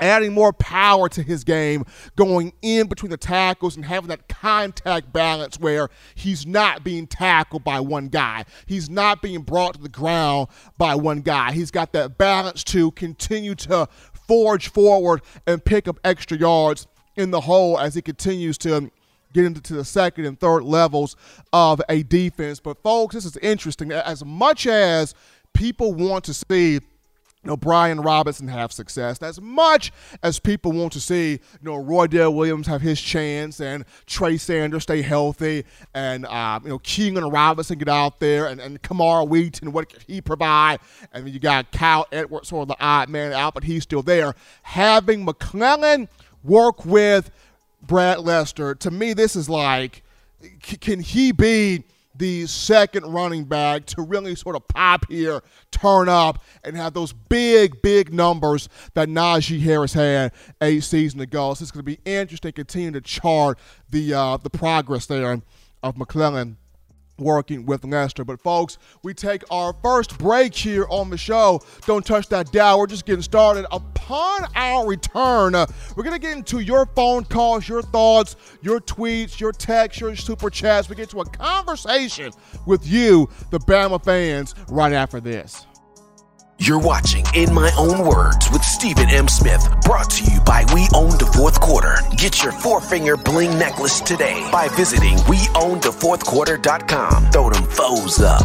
adding 0.01 0.33
more 0.33 0.53
power 0.53 1.09
to 1.09 1.23
his 1.23 1.45
game, 1.45 1.85
going 2.17 2.53
in 2.63 2.87
between 2.89 3.11
the 3.11 3.17
tackles 3.17 3.77
and 3.77 3.85
having 3.85 4.09
that 4.09 4.29
contact 4.29 5.13
balance 5.13 5.59
where 5.59 5.89
he's 6.15 6.47
not 6.47 6.83
being 6.83 7.07
tackled 7.07 7.63
by 7.63 7.79
one 7.79 8.09
guy. 8.09 8.45
He's 8.67 8.89
not 8.89 9.23
being 9.23 9.43
brought 9.43 9.75
to 9.75 9.83
the 9.83 9.89
ground 9.89 10.49
by 10.79 10.95
one 10.95 11.21
guy. 11.21 11.53
He's 11.53 11.71
got 11.71 11.93
that 11.93 12.17
balance 12.17 12.65
to 12.65 12.91
continue 12.93 13.55
to 13.57 13.89
forge 14.27 14.71
forward 14.71 15.21
and 15.47 15.65
pick 15.65 15.87
up 15.87 15.99
extra 16.05 16.39
yards 16.39 16.87
in 17.17 17.31
the 17.31 17.43
hole 17.43 17.79
as 17.79 17.95
he 17.95 18.01
continues 18.03 18.57
to 18.59 18.91
get 19.33 19.45
into 19.45 19.75
the 19.75 19.85
second 19.85 20.27
and 20.27 20.39
third 20.39 20.63
levels 20.63 21.17
of 21.53 21.81
a 21.89 22.03
defense. 22.03 22.61
But 22.61 22.83
folks, 22.83 23.15
this 23.15 23.25
is 23.25 23.37
interesting. 23.39 23.93
As 23.93 24.25
much 24.25 24.67
as 24.67 25.15
people 25.53 25.95
want 25.95 26.25
to 26.25 26.35
see 26.35 26.81
you 27.45 27.49
know, 27.49 27.57
Brian 27.57 28.01
Robinson 28.01 28.47
have 28.47 28.73
success. 28.73 29.21
As 29.21 29.41
much 29.41 29.91
as 30.23 30.39
people 30.39 30.71
want 30.71 30.93
to 30.93 31.01
see, 31.01 31.33
you 31.33 31.39
know, 31.63 31.75
Roydell 31.75 32.33
Williams 32.35 32.69
have 32.69 32.81
his 32.81 33.01
chance 33.01 33.61
and 33.61 33.85
Trey 34.07 34.37
Sanders 34.37 34.85
stay 34.85 35.03
healthy 35.03 35.65
and, 35.93 36.25
uh, 36.27 36.61
you 36.63 36.69
know, 36.69 36.79
Keilan 36.79 37.33
Robinson 37.33 37.79
get 37.79 37.89
out 37.89 38.21
there 38.21 38.47
and, 38.47 38.61
and 38.61 38.81
Camar 38.83 39.25
Wheaton, 39.25 39.73
what 39.73 39.89
can 39.89 40.01
he 40.07 40.21
provide? 40.21 40.79
And 41.13 41.29
you 41.29 41.41
got 41.41 41.73
Kyle 41.73 42.07
Edwards, 42.13 42.49
sort 42.49 42.63
of 42.63 42.69
the 42.69 42.85
odd 42.85 43.09
man 43.09 43.33
out, 43.33 43.55
but 43.55 43.65
he's 43.65 43.83
still 43.83 44.03
there. 44.03 44.35
Having 44.63 45.25
McClellan 45.25 46.09
work 46.45 46.85
with 46.85 47.33
Brad 47.83 48.21
Lester, 48.21 48.75
to 48.77 48.91
me, 48.91 49.13
this 49.13 49.37
is 49.37 49.49
like, 49.49 50.03
can 50.81 51.01
he 51.01 51.33
be 51.33 51.85
the 52.15 52.47
second 52.47 53.05
running 53.07 53.45
back 53.45 53.87
to 53.87 54.03
really 54.03 54.35
sort 54.35 54.55
of 54.55 54.67
pop 54.69 55.07
here, 55.09 55.43
turn 55.71 56.09
up, 56.09 56.43
and 56.63 56.77
have 56.77 56.95
those 56.95 57.13
big, 57.13 57.81
big 57.83 58.13
numbers 58.13 58.69
that 58.95 59.09
Najee 59.09 59.61
Harris 59.61 59.95
had 59.95 60.33
a 60.61 60.81
season 60.81 61.21
ago. 61.21 61.55
So 61.55 61.63
it's 61.63 61.71
going 61.71 61.85
to 61.85 61.85
be 61.85 61.99
interesting 62.05 62.51
to 62.51 62.53
continue 62.53 62.91
to 62.93 63.01
chart 63.01 63.59
the 63.91 64.15
uh, 64.15 64.37
the 64.37 64.51
progress 64.51 65.07
there 65.07 65.41
of 65.83 65.97
McClellan 65.97 66.59
working 67.19 67.67
with 67.67 67.85
Lester. 67.85 68.25
But 68.25 68.41
folks, 68.41 68.79
we 69.03 69.15
take 69.15 69.43
our 69.51 69.75
first 69.83 70.19
break 70.19 70.55
here 70.55 70.87
on 70.89 71.11
the 71.11 71.17
show. 71.17 71.63
Don't 71.87 72.05
touch 72.05 72.29
that 72.29 72.53
dial. 72.53 72.79
We're 72.79 72.87
just 72.87 73.07
getting 73.07 73.23
started. 73.23 73.67
Upon 73.71 74.47
our 74.55 74.87
return, 74.87 75.55
uh, 75.55 75.67
we're 75.97 76.05
going 76.05 76.15
to 76.15 76.21
get 76.21 76.37
into 76.37 76.61
your 76.61 76.87
phone 76.87 77.25
calls, 77.25 77.69
your 77.69 77.83
thoughts, 77.83 78.37
your 78.63 78.81
tweets, 78.81 79.41
your 79.41 79.53
texts, 79.53 80.01
your 80.01 80.15
super 80.17 80.51
chats. 80.51 80.89
We 80.89 80.97
get 80.97 81.11
to 81.11 81.21
a 81.21 81.27
conversation 81.27 82.33
with 82.67 82.87
you, 82.87 83.29
the 83.51 83.59
Bama 83.59 84.03
fans, 84.03 84.55
right 84.69 84.93
after 84.93 85.21
this. 85.21 85.67
You're 86.63 86.79
watching 86.79 87.27
In 87.35 87.53
My 87.53 87.73
Own 87.77 88.07
Words 88.07 88.49
with 88.53 88.63
Stephen 88.63 89.09
M. 89.09 89.27
Smith, 89.27 89.69
brought 89.81 90.09
to 90.11 90.23
you 90.23 90.41
by 90.43 90.65
We 90.73 90.87
Own 90.95 91.11
the 91.19 91.29
Fourth 91.37 91.61
Quarter. 91.61 91.99
Get 92.17 92.41
your 92.41 92.53
four 92.53 92.81
finger 92.81 93.17
bling 93.17 93.59
necklace 93.59 94.01
today 94.01 94.49
by 94.53 94.69
visiting 94.69 95.17
WeOwnTheFourthQuarter.com. 95.27 97.33
Throw 97.33 97.51
them 97.51 97.65
foes 97.65 98.21
up. 98.21 98.45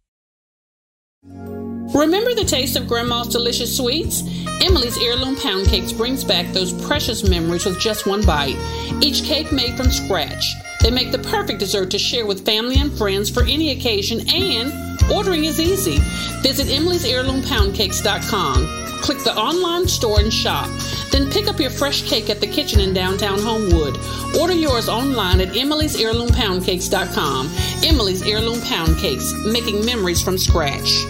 Remember 1.23 2.33
the 2.33 2.45
taste 2.47 2.75
of 2.75 2.87
Grandma's 2.87 3.27
delicious 3.27 3.77
sweets? 3.77 4.23
Emily's 4.59 4.97
Heirloom 4.97 5.35
Pound 5.35 5.67
Cakes 5.67 5.91
brings 5.91 6.23
back 6.23 6.51
those 6.51 6.73
precious 6.87 7.23
memories 7.23 7.63
with 7.63 7.79
just 7.79 8.07
one 8.07 8.25
bite. 8.25 8.55
Each 9.03 9.23
cake 9.23 9.51
made 9.51 9.77
from 9.77 9.91
scratch. 9.91 10.43
They 10.81 10.89
make 10.89 11.11
the 11.11 11.19
perfect 11.19 11.59
dessert 11.59 11.91
to 11.91 11.99
share 11.99 12.25
with 12.25 12.43
family 12.43 12.77
and 12.79 12.91
friends 12.97 13.29
for 13.29 13.43
any 13.43 13.69
occasion, 13.69 14.27
and 14.33 14.73
ordering 15.13 15.45
is 15.45 15.59
easy. 15.59 15.99
Visit 16.41 16.71
Emily's 16.71 17.05
Heirloom 17.05 17.41
Poundcakes.com. 17.41 18.80
Click 19.01 19.19
the 19.23 19.35
online 19.35 19.87
store 19.87 20.19
and 20.19 20.31
shop. 20.31 20.69
Then 21.11 21.29
pick 21.31 21.47
up 21.47 21.59
your 21.59 21.71
fresh 21.71 22.03
cake 22.03 22.29
at 22.29 22.39
the 22.39 22.47
kitchen 22.47 22.79
in 22.79 22.93
downtown 22.93 23.39
Homewood. 23.39 23.97
Order 24.39 24.53
yours 24.53 24.87
online 24.87 25.41
at 25.41 25.55
Emily's 25.55 25.99
Heirloom 25.99 26.29
Poundcakes.com. 26.29 27.49
Emily's 27.83 28.21
Heirloom 28.21 28.61
Pound 28.61 28.97
Cakes, 28.97 29.33
making 29.45 29.85
memories 29.85 30.21
from 30.21 30.37
scratch. 30.37 31.05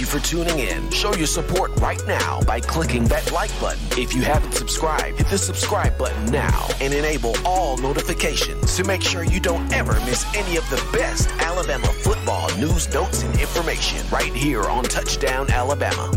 You 0.00 0.06
for 0.06 0.18
tuning 0.18 0.60
in. 0.60 0.90
Show 0.92 1.14
your 1.16 1.26
support 1.26 1.78
right 1.78 2.00
now 2.06 2.40
by 2.44 2.58
clicking 2.58 3.04
that 3.08 3.32
like 3.32 3.50
button. 3.60 3.82
If 4.00 4.14
you 4.14 4.22
haven't 4.22 4.52
subscribed, 4.52 5.18
hit 5.18 5.26
the 5.26 5.36
subscribe 5.36 5.98
button 5.98 6.24
now 6.32 6.68
and 6.80 6.94
enable 6.94 7.34
all 7.44 7.76
notifications 7.76 8.74
to 8.78 8.84
make 8.84 9.02
sure 9.02 9.24
you 9.24 9.40
don't 9.40 9.70
ever 9.74 9.92
miss 10.06 10.24
any 10.34 10.56
of 10.56 10.64
the 10.70 10.82
best 10.96 11.28
Alabama 11.42 11.88
football 11.88 12.48
news, 12.56 12.90
notes, 12.94 13.24
and 13.24 13.38
information 13.38 14.02
right 14.10 14.32
here 14.32 14.62
on 14.62 14.84
Touchdown 14.84 15.50
Alabama. 15.50 16.10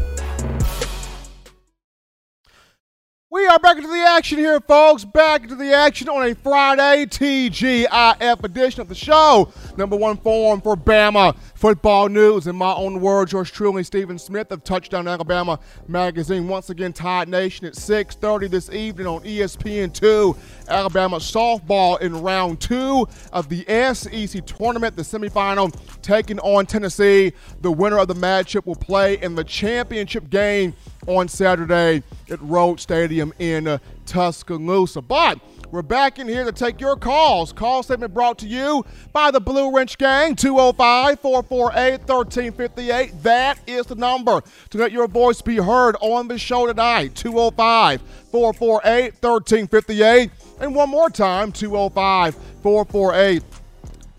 We 3.33 3.47
are 3.47 3.57
back 3.57 3.77
into 3.77 3.89
the 3.89 4.05
action 4.07 4.37
here, 4.37 4.59
folks. 4.59 5.03
Back 5.03 5.41
into 5.41 5.55
the 5.55 5.73
action 5.73 6.07
on 6.07 6.23
a 6.23 6.35
Friday 6.35 7.07
TGIF 7.07 8.43
edition 8.43 8.81
of 8.81 8.87
the 8.87 8.95
show. 8.95 9.51
Number 9.75 9.95
one 9.95 10.17
forum 10.17 10.61
for 10.61 10.75
Bama 10.75 11.35
football 11.55 12.07
news. 12.07 12.45
In 12.45 12.55
my 12.55 12.73
own 12.73 13.01
words, 13.01 13.31
yours 13.31 13.49
truly, 13.49 13.83
Stephen 13.83 14.19
Smith 14.19 14.51
of 14.51 14.63
Touchdown 14.63 15.07
Alabama 15.07 15.59
Magazine. 15.87 16.47
Once 16.47 16.69
again, 16.69 16.93
Tide 16.93 17.27
Nation 17.27 17.65
at 17.65 17.73
6.30 17.73 18.49
this 18.51 18.69
evening 18.69 19.07
on 19.07 19.21
ESPN2. 19.21 20.37
Alabama 20.67 21.17
softball 21.17 21.99
in 22.01 22.21
round 22.21 22.61
two 22.61 23.07
of 23.31 23.49
the 23.49 23.65
SEC 23.93 24.45
tournament, 24.45 24.95
the 24.95 25.01
semifinal, 25.01 25.75
taking 26.01 26.39
on 26.39 26.67
Tennessee. 26.67 27.33
The 27.61 27.71
winner 27.71 27.97
of 27.97 28.07
the 28.07 28.15
matchup 28.15 28.67
will 28.67 28.75
play 28.75 29.19
in 29.21 29.33
the 29.33 29.43
championship 29.43 30.29
game 30.29 30.75
on 31.07 31.27
Saturday 31.27 32.03
at 32.29 32.39
Rhoads 32.39 32.81
Stadium 32.81 33.33
in 33.39 33.79
Tuscaloosa. 34.05 35.01
But 35.01 35.39
we're 35.73 35.81
back 35.81 36.19
in 36.19 36.27
here 36.27 36.45
to 36.45 36.51
take 36.51 36.79
your 36.79 36.95
calls. 36.95 37.51
Call 37.51 37.81
segment 37.81 38.13
brought 38.13 38.37
to 38.37 38.47
you 38.47 38.85
by 39.11 39.31
the 39.31 39.39
Blue 39.41 39.75
Wrench 39.75 39.97
Gang, 39.97 40.35
205 40.35 41.19
448 41.19 41.91
1358. 42.01 43.23
That 43.23 43.57
is 43.65 43.87
the 43.87 43.95
number 43.95 44.43
to 44.69 44.77
let 44.77 44.91
your 44.91 45.07
voice 45.07 45.41
be 45.41 45.55
heard 45.55 45.95
on 45.99 46.27
the 46.27 46.37
show 46.37 46.67
tonight, 46.67 47.15
205 47.15 48.01
448 48.31 49.13
1358. 49.19 50.29
And 50.61 50.75
one 50.75 50.89
more 50.89 51.09
time, 51.09 51.51
205 51.51 52.35
448 52.61 53.41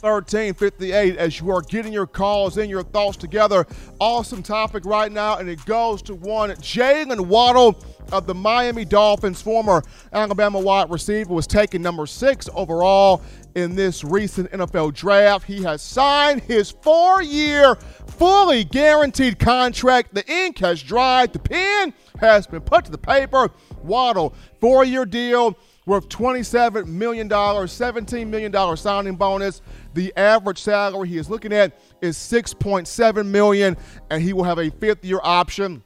1358 0.01 1.17
as 1.17 1.38
you 1.38 1.51
are 1.51 1.62
getting 1.62 1.93
your 1.93 2.07
calls 2.07 2.59
and 2.59 2.69
your 2.69 2.83
thoughts 2.83 3.17
together. 3.17 3.64
Awesome 4.01 4.43
topic 4.43 4.85
right 4.85 5.12
now, 5.12 5.38
and 5.38 5.49
it 5.49 5.64
goes 5.67 6.03
to 6.03 6.17
one 6.17 6.51
Jaylen 6.51 7.21
Waddle 7.21 7.75
of 8.12 8.27
the 8.27 8.35
Miami 8.35 8.85
Dolphins, 8.85 9.40
former 9.40 9.83
Alabama 10.12 10.59
wide 10.59 10.90
receiver, 10.90 11.33
was 11.33 11.47
taken 11.47 11.83
number 11.83 12.07
six 12.07 12.49
overall 12.55 13.23
in 13.55 13.75
this 13.75 14.05
recent 14.05 14.51
NFL 14.53 14.95
draft. 14.95 15.47
He 15.47 15.62
has 15.62 15.83
signed 15.83 16.43
his 16.43 16.71
four 16.71 17.23
year, 17.23 17.77
fully 18.07 18.64
guaranteed 18.64 19.38
contract. 19.38 20.14
The 20.14 20.29
ink 20.31 20.59
has 20.59 20.83
dried, 20.83 21.33
the 21.33 21.38
pen 21.38 21.95
has 22.21 22.47
been 22.47 22.62
put 22.62 22.85
to 22.87 22.90
the 22.90 22.99
paper. 22.99 23.51
Waddle, 23.83 24.35
four 24.61 24.85
year 24.85 25.05
deal 25.05 25.57
worth 25.87 26.09
$27 26.09 26.87
million, 26.87 27.29
$17 27.29 28.27
million 28.27 28.77
signing 28.77 29.17
bonus. 29.17 29.61
The 29.93 30.12
average 30.17 30.61
salary 30.61 31.09
he 31.09 31.19
is 31.19 31.29
looking 31.29 31.53
at 31.53 31.79
is 32.01 32.17
6.7 32.17 33.27
million, 33.27 33.77
and 34.11 34.23
he 34.23 34.33
will 34.33 34.45
have 34.45 34.59
a 34.59 34.71
fifth 34.71 35.05
year 35.05 35.21
option 35.23 35.83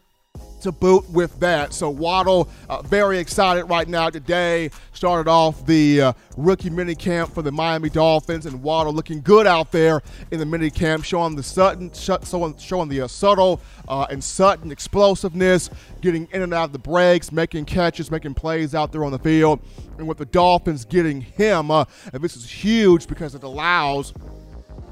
to 0.62 0.72
boot 0.72 1.08
with 1.10 1.38
that. 1.40 1.72
So 1.72 1.90
Waddle, 1.90 2.48
uh, 2.68 2.82
very 2.82 3.18
excited 3.18 3.64
right 3.64 3.88
now 3.88 4.10
today. 4.10 4.70
Started 4.92 5.30
off 5.30 5.64
the 5.66 6.00
uh, 6.00 6.12
rookie 6.36 6.70
mini 6.70 6.94
camp 6.94 7.32
for 7.32 7.42
the 7.42 7.52
Miami 7.52 7.88
Dolphins, 7.88 8.46
and 8.46 8.62
Waddle 8.62 8.92
looking 8.92 9.20
good 9.20 9.46
out 9.46 9.70
there 9.72 10.02
in 10.30 10.38
the 10.38 10.46
mini 10.46 10.70
camp, 10.70 11.04
showing 11.04 11.36
the 11.36 11.42
sudden, 11.42 11.92
showing, 11.92 12.88
the 12.88 13.02
uh, 13.02 13.08
subtle 13.08 13.60
uh, 13.88 14.06
and 14.10 14.22
sudden 14.22 14.72
explosiveness, 14.72 15.70
getting 16.00 16.28
in 16.32 16.42
and 16.42 16.52
out 16.54 16.64
of 16.64 16.72
the 16.72 16.78
breaks, 16.78 17.32
making 17.32 17.64
catches, 17.64 18.10
making 18.10 18.34
plays 18.34 18.74
out 18.74 18.92
there 18.92 19.04
on 19.04 19.12
the 19.12 19.18
field. 19.18 19.60
And 19.98 20.06
with 20.06 20.18
the 20.18 20.26
Dolphins 20.26 20.84
getting 20.84 21.20
him, 21.20 21.70
uh, 21.70 21.84
and 22.12 22.22
this 22.22 22.36
is 22.36 22.48
huge 22.48 23.06
because 23.08 23.34
it 23.34 23.42
allows 23.42 24.12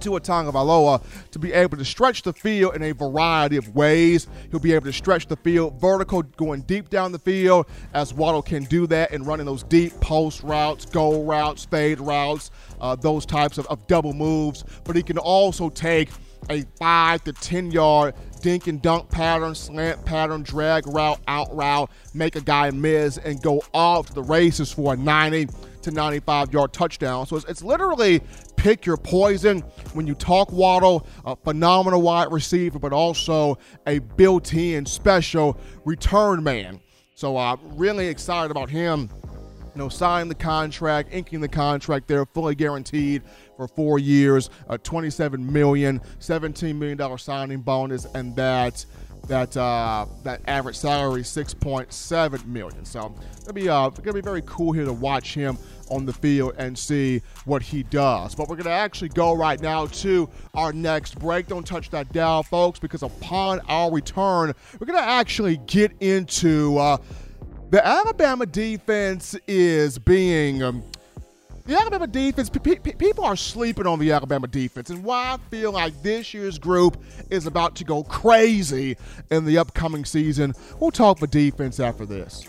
Tua 0.01 0.21
Tagovailoa 0.21 1.03
to 1.31 1.39
be 1.39 1.53
able 1.53 1.77
to 1.77 1.85
stretch 1.85 2.23
the 2.23 2.33
field 2.33 2.75
in 2.75 2.83
a 2.83 2.93
variety 2.93 3.57
of 3.57 3.75
ways. 3.75 4.27
He'll 4.51 4.61
be 4.61 4.73
able 4.73 4.87
to 4.87 4.93
stretch 4.93 5.27
the 5.27 5.37
field 5.37 5.81
vertical, 5.81 6.23
going 6.23 6.63
deep 6.63 6.89
down 6.89 7.13
the 7.13 7.19
field, 7.19 7.67
as 7.95 8.15
Waddle 8.15 8.43
can 8.43 8.65
do 8.65 8.87
that 8.89 9.13
and 9.13 9.27
running 9.27 9.47
those 9.47 9.63
deep 9.63 9.93
post 10.01 10.43
routes, 10.43 10.87
goal 10.87 11.25
routes, 11.25 11.65
fade 11.65 12.01
routes, 12.01 12.51
uh, 12.81 12.97
those 12.97 13.27
types 13.27 13.59
of, 13.59 13.67
of 13.67 13.87
double 13.87 14.13
moves. 14.13 14.65
But 14.85 14.97
he 14.97 15.03
can 15.03 15.19
also 15.19 15.69
take 15.71 16.11
a 16.51 16.63
five 16.79 17.25
to 17.25 17.33
10 17.33 17.73
yard 17.73 18.15
dink 18.41 18.67
and 18.67 18.81
dunk 18.81 19.11
pattern, 19.11 19.55
slant 19.55 20.05
pattern, 20.05 20.43
drag 20.43 20.87
route, 20.87 21.21
out 21.27 21.55
route, 21.55 21.91
make 22.15 22.37
a 22.37 22.41
guy 22.41 22.71
miss, 22.71 23.19
and 23.19 23.43
go 23.43 23.63
off 23.75 24.15
the 24.15 24.23
races 24.23 24.73
for 24.73 24.95
a 24.95 24.97
90 24.97 25.49
to 25.83 25.91
95 25.91 26.53
yard 26.53 26.73
touchdown. 26.73 27.27
So 27.27 27.37
it's, 27.37 27.47
it's 27.47 27.63
literally 27.63 28.21
pick 28.67 28.85
your 28.85 28.97
poison 28.97 29.61
when 29.93 30.09
you 30.09 30.15
talk 30.17 30.51
Waddle, 30.51 31.07
a 31.25 31.37
phenomenal 31.37 32.03
wide 32.03 32.33
receiver, 32.33 32.81
but 32.81 32.93
also 32.93 33.57
a 33.87 34.01
built 34.01 34.53
in 34.55 34.85
special 34.85 35.57
return 35.85 36.43
man. 36.43 36.81
So 37.15 37.37
I'm 37.37 37.61
uh, 37.61 37.75
really 37.77 38.09
excited 38.09 38.51
about 38.51 38.69
him. 38.69 39.09
You 39.23 39.79
know, 39.83 39.89
signing 39.89 40.29
the 40.29 40.35
contract, 40.35 41.15
inking 41.15 41.43
the 41.43 41.49
contract 41.49 42.09
there, 42.09 42.27
fully 42.27 42.57
guaranteed 42.57 43.23
for 43.57 43.69
four 43.69 44.01
years, 44.01 44.51
a 44.69 44.77
27 44.77 45.53
million, 45.53 46.01
17 46.19 46.77
million 46.77 46.99
dollar 46.99 47.19
signing 47.19 47.61
bonus, 47.61 48.05
and 48.17 48.35
that 48.35 48.85
that 49.29 49.57
uh, 49.57 50.07
that 50.23 50.41
average 50.47 50.77
salary 50.77 51.23
6.7 51.23 52.47
million. 52.47 52.85
So 52.85 53.15
it'll 53.41 53.53
be 53.53 53.69
uh, 53.69 53.89
gonna 53.91 54.13
be 54.13 54.21
very 54.21 54.43
cool 54.47 54.73
here 54.73 54.85
to 54.85 54.93
watch 54.93 55.35
him 55.35 55.59
on 55.91 56.05
the 56.05 56.13
field 56.13 56.55
and 56.59 56.77
see 56.77 57.23
what 57.45 57.63
he 57.63 57.83
does. 57.85 58.35
But 58.35 58.49
we're 58.49 58.57
gonna 58.57 58.71
actually 58.71 59.11
go 59.11 59.35
right 59.35 59.61
now 59.61 59.87
to 59.87 60.29
our 60.55 60.73
next 60.73 61.19
break. 61.19 61.47
Don't 61.47 61.67
touch 61.67 61.91
that 61.91 62.13
dial, 62.13 62.43
folks, 62.43 62.79
because 62.79 63.03
upon 63.03 63.61
our 63.69 63.93
return, 63.93 64.53
we're 64.79 64.87
gonna 64.87 65.01
actually 65.01 65.59
get 65.67 65.93
into. 66.01 66.79
Uh, 66.79 66.99
the 67.69 67.85
Alabama 67.85 68.47
defense 68.47 69.35
is 69.49 69.99
being 69.99 70.63
um, 70.63 70.85
the 71.67 71.77
Alabama 71.79 72.07
defense, 72.07 72.49
people 72.49 73.25
are 73.25 73.37
sleeping 73.37 73.87
on 73.87 73.99
the 73.99 74.13
Alabama 74.13 74.47
defense, 74.47 74.91
and 74.91 75.03
why 75.03 75.33
I 75.35 75.39
feel 75.51 75.73
like 75.73 76.01
this 76.03 76.33
year's 76.33 76.59
group 76.59 77.03
is 77.31 77.47
about 77.47 77.75
to 77.77 77.85
go 77.85 78.05
crazy 78.05 78.97
in 79.31 79.45
the 79.45 79.59
upcoming 79.59 80.05
season. 80.05 80.55
We'll 80.79 80.93
talk 80.93 81.19
for 81.19 81.27
defense 81.27 81.81
after 81.81 82.07
this. 82.07 82.49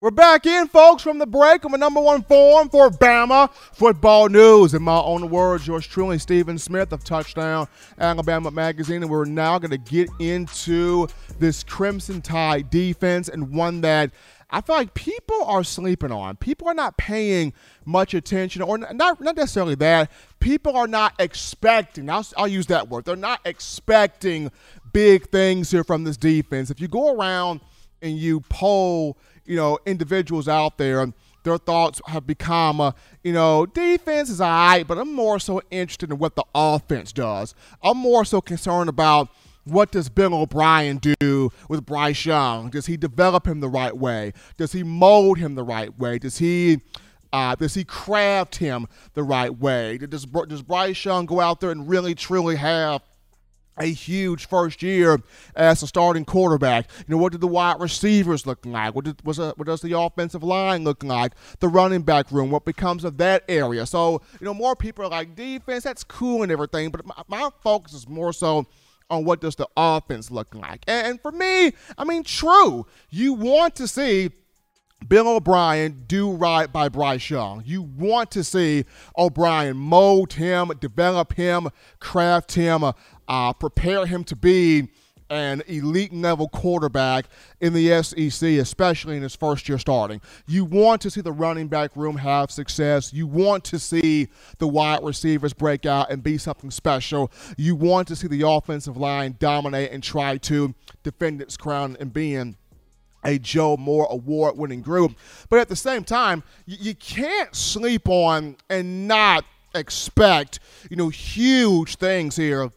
We're 0.00 0.12
back 0.12 0.46
in, 0.46 0.68
folks, 0.68 1.02
from 1.02 1.18
the 1.18 1.26
break 1.26 1.64
on 1.64 1.72
the 1.72 1.76
number 1.76 2.00
one 2.00 2.22
forum 2.22 2.68
for 2.68 2.88
Bama 2.88 3.52
football 3.52 4.28
news. 4.28 4.72
In 4.72 4.80
my 4.80 5.00
own 5.00 5.28
words, 5.28 5.66
yours 5.66 5.84
truly, 5.88 6.20
Stephen 6.20 6.56
Smith 6.56 6.92
of 6.92 7.02
Touchdown 7.02 7.66
Alabama 7.98 8.52
Magazine. 8.52 9.02
And 9.02 9.10
we're 9.10 9.24
now 9.24 9.58
going 9.58 9.72
to 9.72 9.76
get 9.76 10.08
into 10.20 11.08
this 11.40 11.64
Crimson 11.64 12.22
Tide 12.22 12.70
defense 12.70 13.28
and 13.28 13.50
one 13.50 13.80
that 13.80 14.12
I 14.50 14.60
feel 14.60 14.76
like 14.76 14.94
people 14.94 15.42
are 15.42 15.64
sleeping 15.64 16.12
on. 16.12 16.36
People 16.36 16.68
are 16.68 16.74
not 16.74 16.96
paying 16.96 17.52
much 17.84 18.14
attention, 18.14 18.62
or 18.62 18.78
not, 18.78 19.20
not 19.20 19.34
necessarily 19.34 19.74
that. 19.74 20.12
People 20.38 20.76
are 20.76 20.86
not 20.86 21.14
expecting, 21.18 22.08
I'll, 22.08 22.24
I'll 22.36 22.46
use 22.46 22.66
that 22.66 22.88
word, 22.88 23.04
they're 23.04 23.16
not 23.16 23.40
expecting 23.44 24.52
big 24.92 25.28
things 25.30 25.72
here 25.72 25.82
from 25.82 26.04
this 26.04 26.16
defense. 26.16 26.70
If 26.70 26.80
you 26.80 26.86
go 26.86 27.16
around 27.16 27.62
and 28.00 28.16
you 28.16 28.42
poll, 28.42 29.18
you 29.48 29.56
know, 29.56 29.78
individuals 29.86 30.46
out 30.46 30.78
there, 30.78 31.00
and 31.00 31.14
their 31.42 31.58
thoughts 31.58 32.00
have 32.06 32.26
become, 32.26 32.80
uh, 32.80 32.92
you 33.24 33.32
know, 33.32 33.64
defense 33.66 34.28
is 34.28 34.40
all 34.40 34.48
right, 34.48 34.86
but 34.86 34.98
I'm 34.98 35.12
more 35.14 35.38
so 35.38 35.62
interested 35.70 36.10
in 36.10 36.18
what 36.18 36.36
the 36.36 36.44
offense 36.54 37.12
does. 37.12 37.54
I'm 37.82 37.96
more 37.96 38.24
so 38.24 38.40
concerned 38.40 38.88
about 38.88 39.28
what 39.64 39.90
does 39.90 40.08
Bill 40.08 40.34
O'Brien 40.34 40.98
do 40.98 41.50
with 41.68 41.84
Bryce 41.84 42.24
Young? 42.24 42.70
Does 42.70 42.86
he 42.86 42.96
develop 42.96 43.46
him 43.46 43.60
the 43.60 43.68
right 43.68 43.96
way? 43.96 44.32
Does 44.56 44.72
he 44.72 44.82
mold 44.82 45.38
him 45.38 45.54
the 45.54 45.64
right 45.64 45.96
way? 45.98 46.18
Does 46.18 46.38
he 46.38 46.80
uh, 47.32 47.54
does 47.54 47.74
he 47.74 47.84
craft 47.84 48.56
him 48.56 48.86
the 49.12 49.22
right 49.22 49.58
way? 49.58 49.98
Does, 49.98 50.24
does 50.24 50.62
Bryce 50.62 51.04
Young 51.04 51.26
go 51.26 51.40
out 51.40 51.60
there 51.60 51.70
and 51.70 51.86
really, 51.86 52.14
truly 52.14 52.56
have 52.56 53.02
a 53.78 53.86
huge 53.86 54.46
first 54.46 54.82
year 54.82 55.20
as 55.54 55.82
a 55.82 55.86
starting 55.86 56.24
quarterback. 56.24 56.88
You 56.98 57.14
know, 57.14 57.16
what 57.18 57.32
did 57.32 57.40
the 57.40 57.46
wide 57.46 57.80
receivers 57.80 58.46
look 58.46 58.64
like? 58.64 58.94
What, 58.94 59.04
did, 59.04 59.24
was 59.24 59.38
a, 59.38 59.52
what 59.56 59.66
does 59.66 59.80
the 59.80 59.98
offensive 59.98 60.42
line 60.42 60.84
look 60.84 61.02
like? 61.02 61.32
The 61.60 61.68
running 61.68 62.02
back 62.02 62.30
room, 62.30 62.50
what 62.50 62.64
becomes 62.64 63.04
of 63.04 63.16
that 63.18 63.44
area? 63.48 63.86
So, 63.86 64.22
you 64.40 64.44
know, 64.44 64.54
more 64.54 64.76
people 64.76 65.04
are 65.04 65.10
like, 65.10 65.34
defense, 65.34 65.84
that's 65.84 66.04
cool 66.04 66.42
and 66.42 66.52
everything, 66.52 66.90
but 66.90 67.06
my, 67.06 67.22
my 67.28 67.50
focus 67.62 67.94
is 67.94 68.08
more 68.08 68.32
so 68.32 68.66
on 69.10 69.24
what 69.24 69.40
does 69.40 69.56
the 69.56 69.68
offense 69.76 70.30
look 70.30 70.54
like. 70.54 70.84
And, 70.86 71.06
and 71.06 71.20
for 71.20 71.32
me, 71.32 71.72
I 71.96 72.04
mean, 72.04 72.22
true, 72.24 72.86
you 73.10 73.32
want 73.32 73.74
to 73.76 73.88
see 73.88 74.30
Bill 75.06 75.28
O'Brien 75.28 76.04
do 76.06 76.32
right 76.32 76.70
by 76.70 76.88
Bryce 76.88 77.30
Young. 77.30 77.62
You 77.64 77.82
want 77.82 78.30
to 78.32 78.42
see 78.42 78.84
O'Brien 79.16 79.76
mold 79.76 80.32
him, 80.32 80.72
develop 80.80 81.34
him, 81.34 81.68
craft 82.00 82.54
him, 82.54 82.84
uh, 83.28 83.52
prepare 83.52 84.06
him 84.06 84.24
to 84.24 84.36
be 84.36 84.88
an 85.30 85.62
elite 85.66 86.12
level 86.12 86.48
quarterback 86.48 87.26
in 87.60 87.72
the 87.72 88.02
SEC, 88.02 88.42
especially 88.42 89.16
in 89.16 89.22
his 89.22 89.36
first 89.36 89.68
year 89.68 89.78
starting. 89.78 90.20
You 90.46 90.64
want 90.64 91.02
to 91.02 91.10
see 91.10 91.20
the 91.20 91.32
running 91.32 91.68
back 91.68 91.94
room 91.94 92.16
have 92.16 92.50
success. 92.50 93.12
You 93.12 93.26
want 93.26 93.64
to 93.64 93.78
see 93.78 94.28
the 94.58 94.66
wide 94.66 95.02
receivers 95.02 95.52
break 95.52 95.86
out 95.86 96.10
and 96.10 96.22
be 96.22 96.38
something 96.38 96.70
special. 96.70 97.30
You 97.56 97.76
want 97.76 98.08
to 98.08 98.16
see 98.16 98.28
the 98.28 98.48
offensive 98.48 98.96
line 98.96 99.36
dominate 99.38 99.92
and 99.92 100.02
try 100.02 100.38
to 100.38 100.74
defend 101.02 101.42
its 101.42 101.56
crown 101.56 101.96
and 102.00 102.12
being 102.12 102.56
a 103.24 103.38
Joe 103.38 103.76
Moore 103.76 104.06
award 104.10 104.56
winning 104.56 104.80
group. 104.80 105.16
But 105.50 105.58
at 105.58 105.68
the 105.68 105.76
same 105.76 106.04
time, 106.04 106.42
you, 106.66 106.94
can't 106.94 107.54
sleep 107.54 108.08
on 108.08 108.56
and 108.70 109.08
not 109.08 109.44
expect, 109.74 110.60
you 110.88 110.96
know, 110.96 111.08
huge 111.08 111.96
things 111.96 112.36
here 112.36 112.70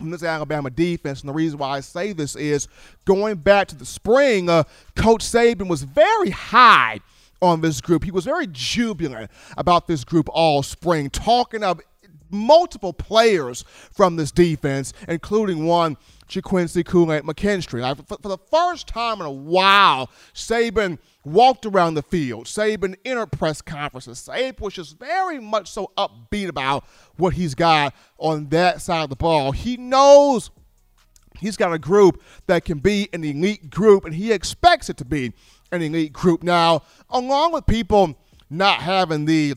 from 0.00 0.10
this 0.10 0.22
Alabama 0.22 0.70
defense. 0.70 1.20
And 1.20 1.28
the 1.28 1.34
reason 1.34 1.58
why 1.58 1.76
I 1.76 1.80
say 1.80 2.12
this 2.12 2.34
is 2.34 2.66
going 3.04 3.36
back 3.36 3.68
to 3.68 3.76
the 3.76 3.84
spring, 3.84 4.48
uh, 4.48 4.64
Coach 4.96 5.22
Saban 5.22 5.68
was 5.68 5.82
very 5.82 6.30
high 6.30 7.00
on 7.42 7.60
this 7.60 7.80
group. 7.80 8.04
He 8.04 8.10
was 8.10 8.24
very 8.24 8.48
jubilant 8.50 9.30
about 9.56 9.86
this 9.86 10.04
group 10.04 10.28
all 10.32 10.62
spring, 10.62 11.10
talking 11.10 11.62
of 11.62 11.80
multiple 12.30 12.92
players 12.92 13.64
from 13.92 14.16
this 14.16 14.30
defense, 14.30 14.92
including 15.08 15.66
one 15.66 15.96
Ga'Quincy 16.28 16.84
Kool-Aid 16.84 17.24
McKinstry. 17.24 17.96
for, 18.06 18.16
for, 18.16 18.28
the 18.28 18.38
first 18.50 18.86
time 18.86 19.20
in 19.20 19.26
a 19.26 19.30
while, 19.30 20.10
Saban 20.32 20.98
walked 21.24 21.66
around 21.66 21.94
the 21.94 22.02
field. 22.02 22.46
Saban 22.46 22.96
entered 23.04 23.32
press 23.32 23.60
conferences. 23.60 24.26
Saban 24.26 24.60
was 24.60 24.74
just 24.74 24.98
very 24.98 25.38
much 25.38 25.70
so 25.70 25.90
upbeat 25.96 26.48
about 26.48 26.84
what 27.16 27.34
he's 27.34 27.54
got 27.54 27.94
on 28.18 28.48
that 28.48 28.80
side 28.80 29.04
of 29.04 29.10
the 29.10 29.16
ball. 29.16 29.52
He 29.52 29.76
knows 29.76 30.50
He's 31.40 31.56
got 31.56 31.72
a 31.72 31.78
group 31.78 32.22
that 32.46 32.64
can 32.64 32.78
be 32.78 33.08
an 33.12 33.24
elite 33.24 33.70
group, 33.70 34.04
and 34.04 34.14
he 34.14 34.30
expects 34.30 34.90
it 34.90 34.96
to 34.98 35.04
be 35.04 35.32
an 35.72 35.80
elite 35.80 36.12
group. 36.12 36.42
Now, 36.42 36.82
along 37.08 37.52
with 37.52 37.66
people 37.66 38.16
not 38.50 38.82
having 38.82 39.24
the 39.24 39.54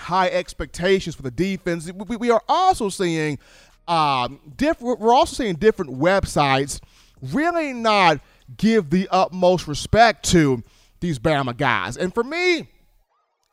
high 0.00 0.28
expectations 0.28 1.14
for 1.14 1.22
the 1.22 1.30
defense, 1.30 1.90
we, 1.90 2.16
we 2.16 2.30
are 2.30 2.42
also 2.48 2.88
seeing 2.88 3.38
um, 3.86 4.40
different. 4.56 4.98
We're 4.98 5.14
also 5.14 5.36
seeing 5.36 5.54
different 5.54 5.92
websites 5.92 6.80
really 7.22 7.72
not 7.72 8.20
give 8.56 8.90
the 8.90 9.08
utmost 9.10 9.68
respect 9.68 10.24
to 10.30 10.62
these 11.00 11.18
Bama 11.18 11.56
guys. 11.56 11.96
And 11.96 12.12
for 12.12 12.24
me, 12.24 12.68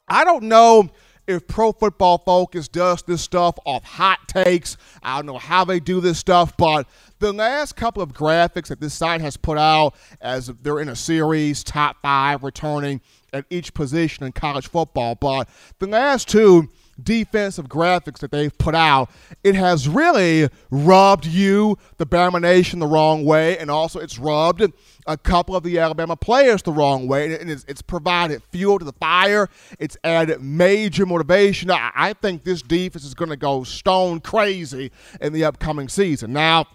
I 0.07 0.23
don't 0.23 0.43
know 0.43 0.89
if 1.27 1.47
Pro 1.47 1.71
Football 1.71 2.17
Focus 2.17 2.67
does 2.67 3.01
this 3.03 3.21
stuff 3.21 3.57
off 3.65 3.83
hot 3.83 4.27
takes. 4.27 4.77
I 5.01 5.17
don't 5.17 5.25
know 5.25 5.37
how 5.37 5.63
they 5.63 5.79
do 5.79 6.01
this 6.01 6.19
stuff, 6.19 6.55
but 6.57 6.87
the 7.19 7.31
last 7.31 7.75
couple 7.75 8.03
of 8.03 8.13
graphics 8.13 8.67
that 8.67 8.81
this 8.81 8.93
site 8.93 9.21
has 9.21 9.37
put 9.37 9.57
out 9.57 9.95
as 10.19 10.47
they're 10.61 10.79
in 10.79 10.89
a 10.89 10.95
series, 10.95 11.63
top 11.63 11.97
five 12.01 12.43
returning 12.43 12.99
at 13.31 13.45
each 13.49 13.73
position 13.73 14.25
in 14.25 14.31
college 14.31 14.67
football, 14.67 15.15
but 15.15 15.47
the 15.79 15.87
last 15.87 16.27
two 16.27 16.67
defensive 17.01 17.67
graphics 17.67 18.19
that 18.19 18.31
they've 18.31 18.55
put 18.57 18.75
out, 18.75 19.09
it 19.43 19.55
has 19.55 19.87
really 19.87 20.49
rubbed 20.69 21.25
you, 21.25 21.77
the 21.97 22.05
Bama 22.05 22.41
Nation, 22.41 22.79
the 22.79 22.87
wrong 22.87 23.25
way, 23.25 23.57
and 23.57 23.71
also 23.71 23.99
it's 23.99 24.19
rubbed 24.19 24.61
a 25.07 25.17
couple 25.17 25.55
of 25.55 25.63
the 25.63 25.79
Alabama 25.79 26.15
players 26.15 26.61
the 26.61 26.71
wrong 26.71 27.07
way, 27.07 27.35
and 27.35 27.49
it's, 27.49 27.65
it's 27.67 27.81
provided 27.81 28.41
fuel 28.51 28.79
to 28.79 28.85
the 28.85 28.93
fire. 28.93 29.49
It's 29.79 29.97
added 30.03 30.41
major 30.41 31.05
motivation. 31.05 31.71
I, 31.71 31.91
I 31.95 32.13
think 32.13 32.43
this 32.43 32.61
defense 32.61 33.03
is 33.03 33.13
going 33.13 33.29
to 33.29 33.37
go 33.37 33.63
stone 33.63 34.19
crazy 34.19 34.91
in 35.21 35.33
the 35.33 35.43
upcoming 35.45 35.89
season. 35.89 36.33
Now, 36.33 36.67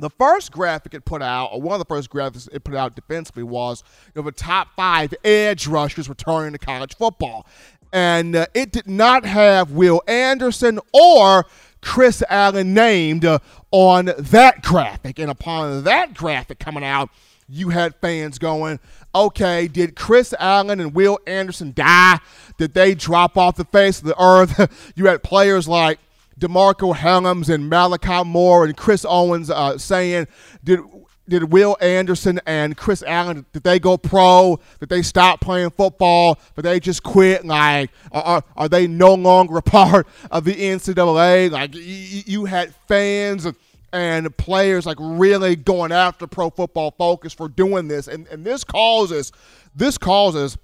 the 0.00 0.10
first 0.10 0.52
graphic 0.52 0.94
it 0.94 1.04
put 1.04 1.22
out, 1.22 1.46
or 1.46 1.60
one 1.60 1.74
of 1.74 1.80
the 1.80 1.92
first 1.92 2.08
graphics 2.08 2.48
it 2.52 2.62
put 2.62 2.76
out 2.76 2.94
defensively, 2.94 3.42
was 3.42 3.82
you 4.14 4.22
know, 4.22 4.22
the 4.22 4.32
top 4.32 4.68
five 4.76 5.12
edge 5.24 5.66
rushers 5.66 6.08
returning 6.08 6.52
to 6.52 6.58
college 6.58 6.96
football 6.96 7.46
and 7.92 8.36
uh, 8.36 8.46
it 8.54 8.72
did 8.72 8.86
not 8.86 9.24
have 9.24 9.70
Will 9.70 10.02
Anderson 10.06 10.80
or 10.92 11.46
Chris 11.80 12.22
Allen 12.28 12.74
named 12.74 13.24
uh, 13.24 13.38
on 13.70 14.10
that 14.18 14.62
graphic. 14.62 15.18
And 15.18 15.30
upon 15.30 15.84
that 15.84 16.14
graphic 16.14 16.58
coming 16.58 16.84
out, 16.84 17.10
you 17.48 17.70
had 17.70 17.94
fans 17.96 18.38
going, 18.38 18.78
okay, 19.14 19.68
did 19.68 19.96
Chris 19.96 20.34
Allen 20.38 20.80
and 20.80 20.94
Will 20.94 21.18
Anderson 21.26 21.72
die? 21.72 22.18
Did 22.58 22.74
they 22.74 22.94
drop 22.94 23.38
off 23.38 23.56
the 23.56 23.64
face 23.64 24.00
of 24.00 24.04
the 24.04 24.22
earth? 24.22 24.92
you 24.96 25.06
had 25.06 25.22
players 25.22 25.66
like 25.66 25.98
DeMarco 26.38 26.94
Hellams 26.94 27.52
and 27.52 27.68
Malachi 27.68 28.22
Moore 28.24 28.64
and 28.64 28.76
Chris 28.76 29.04
Owens 29.08 29.50
uh, 29.50 29.78
saying, 29.78 30.26
did 30.62 30.80
did 31.28 31.52
Will 31.52 31.76
Anderson 31.80 32.40
and 32.46 32.76
Chris 32.76 33.02
Allen 33.06 33.44
did 33.52 33.62
they 33.62 33.78
go 33.78 33.96
pro? 33.96 34.58
Did 34.80 34.88
they 34.88 35.02
stop 35.02 35.40
playing 35.40 35.70
football? 35.70 36.38
Did 36.56 36.62
they 36.62 36.80
just 36.80 37.02
quit? 37.02 37.44
Like, 37.44 37.90
are, 38.12 38.42
are 38.56 38.68
they 38.68 38.86
no 38.86 39.14
longer 39.14 39.58
a 39.58 39.62
part 39.68 40.06
of 40.30 40.44
the 40.44 40.54
NCAA? 40.54 41.50
Like, 41.50 41.70
you 41.74 42.46
had 42.46 42.74
fans 42.86 43.46
and 43.92 44.36
players 44.36 44.84
like 44.84 44.98
really 45.00 45.56
going 45.56 45.92
after 45.92 46.26
Pro 46.26 46.50
Football 46.50 46.90
Focus 46.98 47.32
for 47.32 47.48
doing 47.48 47.88
this, 47.88 48.08
and 48.08 48.26
and 48.28 48.44
this 48.44 48.64
causes 48.64 49.32
this 49.74 49.98
causes. 49.98 50.56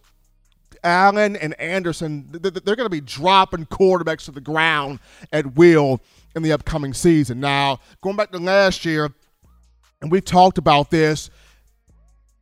Allen 0.82 1.34
and 1.36 1.58
Anderson, 1.58 2.28
they're 2.30 2.76
going 2.76 2.84
to 2.84 2.90
be 2.90 3.00
dropping 3.00 3.64
quarterbacks 3.64 4.26
to 4.26 4.32
the 4.32 4.40
ground 4.42 4.98
at 5.32 5.54
will 5.54 6.02
in 6.36 6.42
the 6.42 6.52
upcoming 6.52 6.92
season. 6.92 7.40
Now, 7.40 7.80
going 8.02 8.16
back 8.16 8.30
to 8.32 8.38
last 8.38 8.84
year, 8.84 9.10
and 10.04 10.12
we've 10.12 10.24
talked 10.24 10.58
about 10.58 10.90
this. 10.90 11.30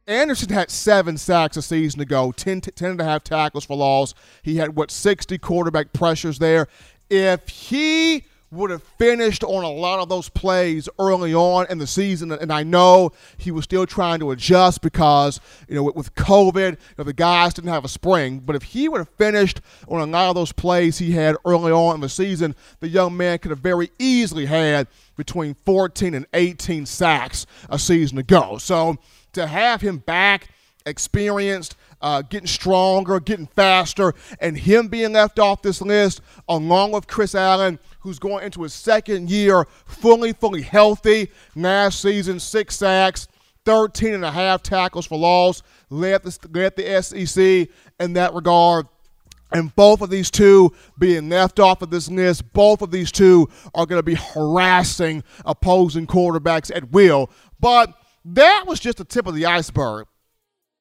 Anderson 0.08 0.48
had 0.48 0.68
seven 0.68 1.16
sacks 1.16 1.56
a 1.56 1.62
season 1.62 2.00
ago, 2.00 2.32
10, 2.32 2.60
10 2.60 2.90
and 2.90 3.00
a 3.00 3.04
half 3.04 3.22
tackles 3.22 3.64
for 3.64 3.76
loss. 3.76 4.14
He 4.42 4.56
had, 4.56 4.74
what, 4.74 4.90
60 4.90 5.38
quarterback 5.38 5.92
pressures 5.92 6.40
there. 6.40 6.66
If 7.08 7.48
he 7.48 8.24
would 8.52 8.70
have 8.70 8.82
finished 8.82 9.42
on 9.42 9.64
a 9.64 9.70
lot 9.70 9.98
of 9.98 10.08
those 10.08 10.28
plays 10.28 10.88
early 10.98 11.34
on 11.34 11.66
in 11.70 11.78
the 11.78 11.86
season, 11.86 12.30
and 12.30 12.52
I 12.52 12.62
know 12.62 13.12
he 13.38 13.50
was 13.50 13.64
still 13.64 13.86
trying 13.86 14.20
to 14.20 14.30
adjust 14.30 14.82
because, 14.82 15.40
you 15.68 15.74
know, 15.74 15.90
with 15.94 16.14
COVID, 16.14 16.72
you 16.72 16.94
know, 16.98 17.04
the 17.04 17.12
guys 17.14 17.54
didn't 17.54 17.70
have 17.70 17.84
a 17.84 17.88
spring. 17.88 18.40
But 18.40 18.54
if 18.54 18.62
he 18.62 18.88
would 18.88 18.98
have 18.98 19.08
finished 19.10 19.60
on 19.88 20.00
a 20.00 20.04
lot 20.04 20.28
of 20.28 20.34
those 20.34 20.52
plays 20.52 20.98
he 20.98 21.12
had 21.12 21.36
early 21.44 21.72
on 21.72 21.94
in 21.94 22.00
the 22.02 22.08
season, 22.08 22.54
the 22.80 22.88
young 22.88 23.16
man 23.16 23.38
could 23.38 23.50
have 23.50 23.60
very 23.60 23.90
easily 23.98 24.46
had 24.46 24.86
between 25.16 25.54
14 25.54 26.14
and 26.14 26.26
18 26.34 26.84
sacks 26.84 27.46
a 27.70 27.78
season 27.78 28.18
ago. 28.18 28.58
So 28.58 28.98
to 29.32 29.46
have 29.46 29.80
him 29.80 29.98
back, 29.98 30.48
experienced, 30.84 31.76
uh, 32.00 32.22
getting 32.22 32.46
stronger, 32.46 33.20
getting 33.20 33.46
faster, 33.46 34.14
and 34.40 34.58
him 34.58 34.88
being 34.88 35.12
left 35.12 35.38
off 35.38 35.62
this 35.62 35.80
list, 35.80 36.20
along 36.48 36.92
with 36.92 37.06
Chris 37.06 37.34
Allen, 37.34 37.78
who's 38.02 38.18
going 38.18 38.44
into 38.44 38.62
his 38.62 38.74
second 38.74 39.30
year 39.30 39.66
fully, 39.86 40.32
fully 40.32 40.62
healthy. 40.62 41.30
Last 41.54 42.00
season, 42.00 42.40
six 42.40 42.76
sacks, 42.76 43.28
13 43.64 44.14
and 44.14 44.24
a 44.24 44.30
half 44.30 44.62
tackles 44.62 45.06
for 45.06 45.18
loss, 45.18 45.62
led 45.90 46.22
the, 46.22 46.38
led 46.52 46.76
the 46.76 47.02
SEC 47.02 47.68
in 48.00 48.12
that 48.14 48.34
regard. 48.34 48.86
And 49.52 49.74
both 49.76 50.00
of 50.00 50.10
these 50.10 50.30
two 50.30 50.72
being 50.98 51.28
left 51.28 51.60
off 51.60 51.82
of 51.82 51.90
this 51.90 52.10
list, 52.10 52.52
both 52.52 52.80
of 52.80 52.90
these 52.90 53.12
two 53.12 53.48
are 53.74 53.86
going 53.86 53.98
to 53.98 54.02
be 54.02 54.14
harassing 54.14 55.22
opposing 55.44 56.06
quarterbacks 56.06 56.74
at 56.74 56.90
will. 56.90 57.30
But 57.60 57.92
that 58.24 58.64
was 58.66 58.80
just 58.80 58.98
the 58.98 59.04
tip 59.04 59.26
of 59.26 59.34
the 59.34 59.46
iceberg. 59.46 60.06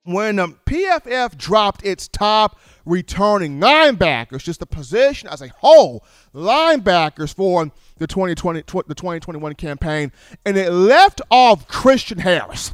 When 0.04 0.40
um, 0.40 0.58
PFF 0.66 1.38
dropped 1.38 1.86
its 1.86 2.08
top 2.08 2.60
returning 2.86 3.60
linebackers, 3.60 4.44
just 4.44 4.60
the 4.60 4.66
position 4.66 5.30
as 5.30 5.42
a 5.42 5.50
whole, 5.50 6.04
linebackers 6.34 7.34
for 7.34 7.72
the 7.98 8.08
2020 8.08 8.62
tw- 8.64 8.88
the 8.88 8.96
2021 8.96 9.56
campaign, 9.56 10.12
and 10.46 10.58
it 10.58 10.72
left 10.72 11.22
off 11.30 11.68
Christian 11.68 12.20
Harris. 12.20 12.74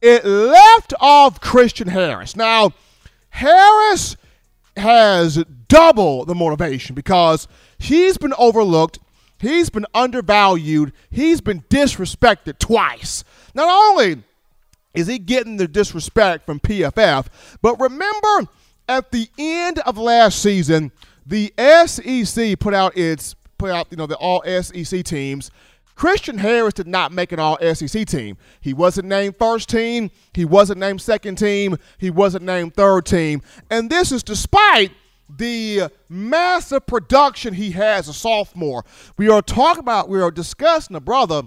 It 0.00 0.24
left 0.24 0.94
off 1.00 1.40
Christian 1.40 1.88
Harris. 1.88 2.36
Now, 2.36 2.72
Harris 3.30 4.16
has 4.76 5.44
double 5.68 6.24
the 6.24 6.34
motivation 6.34 6.94
because 6.94 7.48
he's 7.78 8.16
been 8.16 8.34
overlooked, 8.38 8.98
he's 9.38 9.70
been 9.70 9.86
undervalued, 9.94 10.92
he's 11.10 11.40
been 11.40 11.62
disrespected 11.62 12.58
twice. 12.58 13.24
Not 13.54 13.68
only 13.68 14.22
is 14.94 15.06
he 15.08 15.18
getting 15.18 15.56
the 15.56 15.68
disrespect 15.68 16.46
from 16.46 16.60
PFF, 16.60 17.26
but 17.60 17.78
remember 17.80 18.50
at 18.88 19.10
the 19.10 19.28
end 19.36 19.78
of 19.80 19.98
last 19.98 20.40
season, 20.40 20.92
the 21.28 21.52
SEC 21.86 22.58
put 22.58 22.74
out 22.74 22.96
its 22.96 23.34
put 23.58 23.70
out 23.70 23.86
you 23.90 23.96
know 23.96 24.06
the 24.06 24.16
all 24.16 24.42
SEC 24.62 25.04
teams 25.04 25.50
Christian 25.94 26.38
Harris 26.38 26.74
did 26.74 26.86
not 26.86 27.10
make 27.10 27.32
an 27.32 27.40
all 27.40 27.58
SEC 27.74 28.06
team. 28.06 28.38
He 28.60 28.72
wasn't 28.72 29.08
named 29.08 29.34
first 29.36 29.68
team, 29.68 30.12
he 30.32 30.44
wasn't 30.44 30.78
named 30.78 31.02
second 31.02 31.38
team, 31.38 31.76
he 31.98 32.08
wasn't 32.08 32.44
named 32.44 32.74
third 32.74 33.04
team. 33.04 33.42
And 33.68 33.90
this 33.90 34.12
is 34.12 34.22
despite 34.22 34.92
the 35.28 35.90
massive 36.08 36.86
production 36.86 37.52
he 37.52 37.72
has 37.72 38.06
a 38.06 38.14
sophomore. 38.14 38.84
We 39.16 39.28
are 39.28 39.42
talking 39.42 39.80
about, 39.80 40.08
we 40.08 40.22
are 40.22 40.30
discussing 40.30 40.94
a 40.94 41.00
brother 41.00 41.42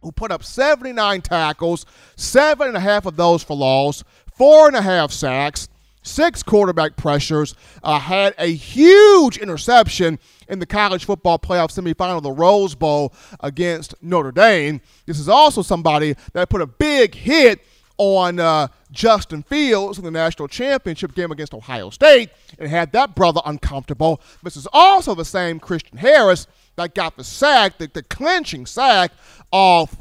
who 0.00 0.12
put 0.12 0.30
up 0.30 0.44
79 0.44 1.22
tackles, 1.22 1.86
seven 2.14 2.68
and 2.68 2.76
a 2.76 2.80
half 2.80 3.04
of 3.04 3.16
those 3.16 3.42
for 3.42 3.56
loss, 3.56 4.04
four 4.36 4.68
and 4.68 4.76
a 4.76 4.82
half 4.82 5.10
sacks, 5.10 5.68
six 6.06 6.42
quarterback 6.42 6.96
pressures, 6.96 7.54
uh, 7.82 7.98
had 7.98 8.34
a 8.38 8.46
huge 8.46 9.38
interception 9.38 10.18
in 10.48 10.58
the 10.58 10.66
college 10.66 11.04
football 11.04 11.38
playoff 11.38 11.68
semifinal, 11.68 12.22
the 12.22 12.30
Rose 12.30 12.74
Bowl 12.74 13.12
against 13.40 13.94
Notre 14.00 14.32
Dame. 14.32 14.80
This 15.06 15.18
is 15.18 15.28
also 15.28 15.62
somebody 15.62 16.14
that 16.32 16.48
put 16.48 16.60
a 16.60 16.66
big 16.66 17.14
hit 17.14 17.60
on 17.98 18.38
uh, 18.38 18.68
Justin 18.90 19.42
Fields 19.42 19.98
in 19.98 20.04
the 20.04 20.10
national 20.10 20.48
championship 20.48 21.14
game 21.14 21.32
against 21.32 21.54
Ohio 21.54 21.90
State 21.90 22.30
and 22.58 22.68
had 22.68 22.92
that 22.92 23.14
brother 23.14 23.40
uncomfortable. 23.44 24.20
This 24.42 24.56
is 24.56 24.68
also 24.72 25.14
the 25.14 25.24
same 25.24 25.58
Christian 25.58 25.98
Harris 25.98 26.46
that 26.76 26.94
got 26.94 27.16
the 27.16 27.24
sack, 27.24 27.78
the, 27.78 27.88
the 27.92 28.02
clinching 28.02 28.66
sack 28.66 29.12
off 29.50 29.96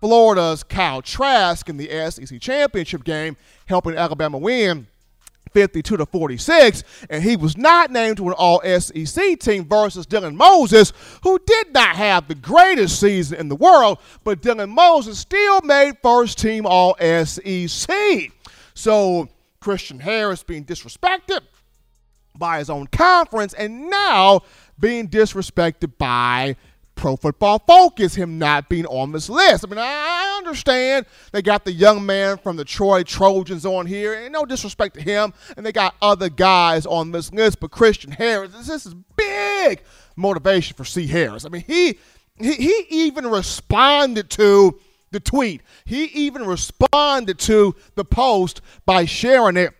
Florida's 0.00 0.62
Kyle 0.62 1.02
Trask 1.02 1.68
in 1.68 1.76
the 1.76 1.88
SEC 2.10 2.40
championship 2.40 3.04
game, 3.04 3.36
helping 3.66 3.94
Alabama 3.94 4.38
win 4.38 4.86
52 5.58 5.96
to 5.96 6.06
46, 6.06 6.84
and 7.10 7.20
he 7.20 7.34
was 7.34 7.56
not 7.56 7.90
named 7.90 8.16
to 8.18 8.28
an 8.28 8.34
all 8.34 8.62
SEC 8.62 9.40
team 9.40 9.64
versus 9.64 10.06
Dylan 10.06 10.36
Moses, 10.36 10.92
who 11.24 11.36
did 11.44 11.74
not 11.74 11.96
have 11.96 12.28
the 12.28 12.36
greatest 12.36 13.00
season 13.00 13.40
in 13.40 13.48
the 13.48 13.56
world, 13.56 13.98
but 14.22 14.40
Dylan 14.40 14.70
Moses 14.70 15.18
still 15.18 15.60
made 15.62 15.96
first 16.00 16.38
team 16.38 16.64
all 16.64 16.96
SEC. 17.24 18.30
So 18.74 19.28
Christian 19.58 19.98
Harris 19.98 20.44
being 20.44 20.64
disrespected 20.64 21.40
by 22.36 22.60
his 22.60 22.70
own 22.70 22.86
conference, 22.86 23.52
and 23.54 23.90
now 23.90 24.42
being 24.78 25.08
disrespected 25.08 25.90
by 25.98 26.54
Pro 26.98 27.16
Football 27.16 27.60
Focus, 27.60 28.16
him 28.16 28.38
not 28.38 28.68
being 28.68 28.84
on 28.86 29.12
this 29.12 29.30
list. 29.30 29.64
I 29.64 29.70
mean, 29.70 29.78
I 29.78 30.34
understand 30.38 31.06
they 31.32 31.40
got 31.40 31.64
the 31.64 31.72
young 31.72 32.04
man 32.04 32.36
from 32.38 32.56
the 32.56 32.64
Troy 32.64 33.04
Trojans 33.04 33.64
on 33.64 33.86
here, 33.86 34.12
and 34.14 34.32
no 34.32 34.44
disrespect 34.44 34.96
to 34.96 35.00
him, 35.00 35.32
and 35.56 35.64
they 35.64 35.72
got 35.72 35.94
other 36.02 36.28
guys 36.28 36.84
on 36.84 37.12
this 37.12 37.32
list, 37.32 37.60
but 37.60 37.70
Christian 37.70 38.10
Harris, 38.10 38.52
this 38.52 38.84
is 38.86 38.94
big 39.16 39.82
motivation 40.16 40.76
for 40.76 40.84
C. 40.84 41.06
Harris. 41.06 41.44
I 41.46 41.48
mean, 41.48 41.64
he 41.66 41.98
he, 42.40 42.54
he 42.54 42.86
even 42.90 43.26
responded 43.28 44.28
to 44.30 44.78
the 45.10 45.20
tweet. 45.20 45.62
He 45.84 46.04
even 46.06 46.44
responded 46.44 47.38
to 47.40 47.74
the 47.94 48.04
post 48.04 48.60
by 48.84 49.04
sharing 49.04 49.56
it 49.56 49.72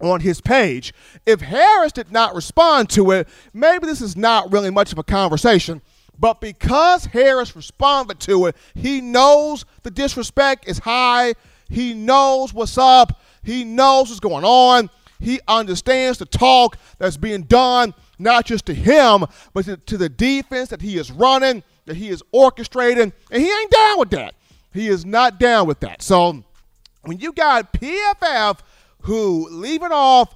on 0.00 0.20
his 0.20 0.40
page. 0.40 0.92
If 1.26 1.40
Harris 1.40 1.92
did 1.92 2.10
not 2.10 2.34
respond 2.34 2.90
to 2.90 3.10
it, 3.12 3.28
maybe 3.52 3.86
this 3.86 4.00
is 4.00 4.16
not 4.16 4.52
really 4.52 4.70
much 4.70 4.92
of 4.92 4.98
a 4.98 5.04
conversation. 5.04 5.82
But 6.18 6.40
because 6.40 7.06
Harris 7.06 7.54
responded 7.54 8.18
to 8.20 8.46
it, 8.46 8.56
he 8.74 9.00
knows 9.00 9.64
the 9.82 9.90
disrespect 9.90 10.68
is 10.68 10.78
high. 10.78 11.34
He 11.68 11.94
knows 11.94 12.52
what's 12.52 12.76
up. 12.76 13.20
He 13.42 13.64
knows 13.64 14.08
what's 14.08 14.20
going 14.20 14.44
on. 14.44 14.90
He 15.20 15.40
understands 15.48 16.18
the 16.18 16.26
talk 16.26 16.76
that's 16.98 17.16
being 17.16 17.42
done, 17.42 17.94
not 18.18 18.46
just 18.46 18.66
to 18.66 18.74
him, 18.74 19.24
but 19.52 19.64
to, 19.64 19.76
to 19.76 19.96
the 19.96 20.08
defense 20.08 20.70
that 20.70 20.80
he 20.80 20.96
is 20.96 21.10
running, 21.10 21.62
that 21.86 21.96
he 21.96 22.08
is 22.08 22.22
orchestrating. 22.34 23.12
And 23.30 23.42
he 23.42 23.50
ain't 23.50 23.70
down 23.70 23.98
with 23.98 24.10
that. 24.10 24.34
He 24.72 24.88
is 24.88 25.04
not 25.04 25.40
down 25.40 25.66
with 25.66 25.80
that. 25.80 26.02
So 26.02 26.44
when 27.02 27.18
you 27.18 27.32
got 27.32 27.72
PFF 27.72 28.60
who 29.02 29.48
leaving 29.50 29.92
off 29.92 30.34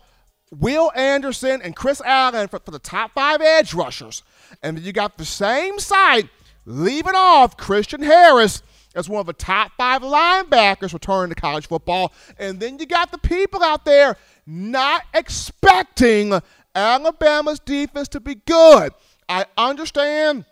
Will 0.53 0.93
Anderson 0.95 1.63
and 1.63 1.75
Chris 1.75 2.03
Allen 2.05 2.47
for, 2.49 2.59
for 2.59 2.71
the 2.71 2.79
top 2.79 3.13
five 3.13 3.41
edge 3.41 3.75
rushers, 3.75 4.23
and 4.63 4.77
then 4.77 4.85
you 4.85 4.93
got 4.93 5.19
the 5.19 5.25
same 5.25 5.79
site 5.79 6.29
leaving 6.67 7.15
off 7.15 7.57
Christian 7.57 8.03
Harris 8.03 8.63
as 8.95 9.09
one 9.09 9.21
of 9.21 9.27
the 9.27 9.33
top 9.33 9.73
five 9.77 10.03
linebackers 10.03 10.93
returning 10.93 11.35
to 11.35 11.41
college 11.41 11.67
football. 11.67 12.13
And 12.39 12.61
then 12.61 12.79
you 12.79 12.87
got 12.87 13.11
the 13.11 13.19
people 13.19 13.63
out 13.63 13.85
there 13.85 14.17
not 14.47 15.03
expecting 15.15 16.39
Alabama's 16.75 17.59
defense 17.59 18.09
to 18.09 18.21
be 18.21 18.35
good. 18.35 18.93
I 19.29 19.47
understand 19.57 20.45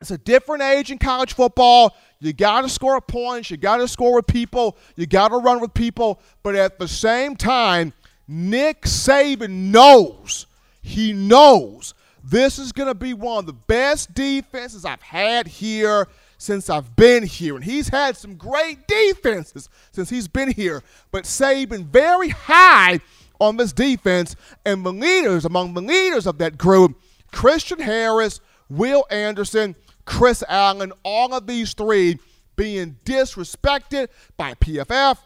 it's 0.00 0.10
a 0.10 0.18
different 0.18 0.62
age 0.62 0.90
in 0.90 0.98
college 0.98 1.34
football. 1.34 1.96
You 2.20 2.32
got 2.32 2.62
to 2.62 2.68
score 2.68 3.00
points. 3.00 3.50
You 3.50 3.56
got 3.56 3.78
to 3.78 3.88
score 3.88 4.14
with 4.14 4.26
people. 4.26 4.78
You 4.96 5.06
got 5.06 5.28
to 5.28 5.36
run 5.36 5.60
with 5.60 5.74
people. 5.74 6.20
But 6.42 6.54
at 6.54 6.78
the 6.78 6.88
same 6.88 7.36
time, 7.36 7.92
Nick 8.26 8.82
Saban 8.82 9.70
knows, 9.70 10.46
he 10.82 11.12
knows 11.12 11.94
this 12.22 12.58
is 12.58 12.72
going 12.72 12.88
to 12.88 12.94
be 12.94 13.12
one 13.12 13.38
of 13.38 13.46
the 13.46 13.52
best 13.52 14.14
defenses 14.14 14.84
I've 14.84 15.02
had 15.02 15.46
here 15.46 16.08
since 16.38 16.70
I've 16.70 16.96
been 16.96 17.22
here. 17.22 17.54
And 17.54 17.64
he's 17.64 17.88
had 17.88 18.16
some 18.16 18.36
great 18.36 18.86
defenses 18.86 19.68
since 19.92 20.08
he's 20.08 20.26
been 20.28 20.50
here. 20.50 20.82
But 21.10 21.24
Saban 21.24 21.84
very 21.84 22.30
high 22.30 23.00
on 23.40 23.58
this 23.58 23.72
defense. 23.72 24.36
And 24.64 24.84
the 24.84 24.92
leaders, 24.92 25.44
among 25.44 25.74
the 25.74 25.82
leaders 25.82 26.26
of 26.26 26.38
that 26.38 26.56
group, 26.56 26.98
Christian 27.30 27.80
Harris, 27.80 28.40
Will 28.70 29.04
Anderson, 29.10 29.76
Chris 30.06 30.42
Allen, 30.48 30.92
all 31.02 31.34
of 31.34 31.46
these 31.46 31.74
three 31.74 32.18
being 32.56 32.96
disrespected 33.04 34.08
by 34.36 34.54
PFF. 34.54 35.18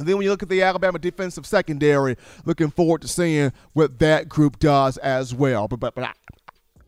And 0.00 0.08
then 0.08 0.16
when 0.16 0.24
you 0.24 0.30
look 0.30 0.42
at 0.42 0.48
the 0.48 0.62
Alabama 0.62 0.98
defensive 0.98 1.44
secondary, 1.44 2.16
looking 2.46 2.70
forward 2.70 3.02
to 3.02 3.08
seeing 3.08 3.52
what 3.74 3.98
that 3.98 4.30
group 4.30 4.58
does 4.58 4.96
as 4.96 5.34
well. 5.34 5.68
But 5.68 5.78
but, 5.78 5.94
but 5.94 6.04
I, 6.04 6.12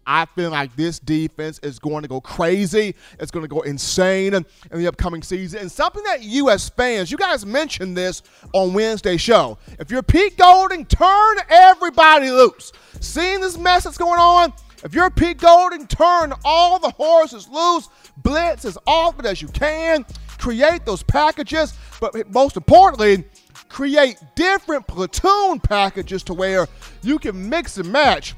I 0.07 0.25
feel 0.25 0.51
like 0.51 0.75
this 0.77 0.99
defense 0.99 1.59
is 1.59 1.79
going 1.79 2.05
to 2.05 2.09
go 2.09 2.23
crazy. 2.23 2.95
It's 3.21 3.31
going 3.31 3.45
to 3.45 3.49
go 3.49 3.61
insane 3.61 4.33
in 4.33 4.47
the 4.71 4.87
upcoming 4.87 5.23
season. 5.23 5.61
And 5.61 5.71
something 5.71 6.03
that 6.05 6.23
you 6.23 6.49
as 6.49 6.71
fans, 6.71 7.11
you 7.13 7.19
guys 7.19 7.45
mentioned 7.45 7.99
this 7.99 8.23
on 8.55 8.73
Wednesday 8.73 9.19
show. 9.19 9.59
If 9.79 9.91
you're 9.91 10.03
Pete 10.03 10.39
Golding, 10.39 10.87
turn 10.87 11.37
everybody 11.51 12.31
loose. 12.31 12.73
Seeing 13.01 13.43
this 13.43 13.59
mess 13.59 13.85
that's 13.85 13.99
going 13.99 14.21
on, 14.21 14.55
if 14.85 14.95
you're 14.95 15.11
Pete 15.11 15.37
Golding, 15.37 15.87
turn 15.87 16.33
all 16.47 16.79
the 16.79 16.91
horses 16.91 17.47
loose. 17.51 17.91
Blitz 18.17 18.65
as 18.65 18.79
often 18.87 19.27
as 19.27 19.43
you 19.43 19.49
can. 19.49 20.07
Create 20.43 20.85
those 20.85 21.05
packages, 21.05 21.73
but 22.01 22.29
most 22.33 22.57
importantly, 22.57 23.23
create 23.69 24.17
different 24.35 24.85
platoon 24.89 25.61
packages 25.61 26.25
to 26.25 26.35
where 26.35 26.67
you 27.01 27.21
can 27.21 27.49
mix 27.49 27.79
and 27.79 27.93
match 27.93 28.35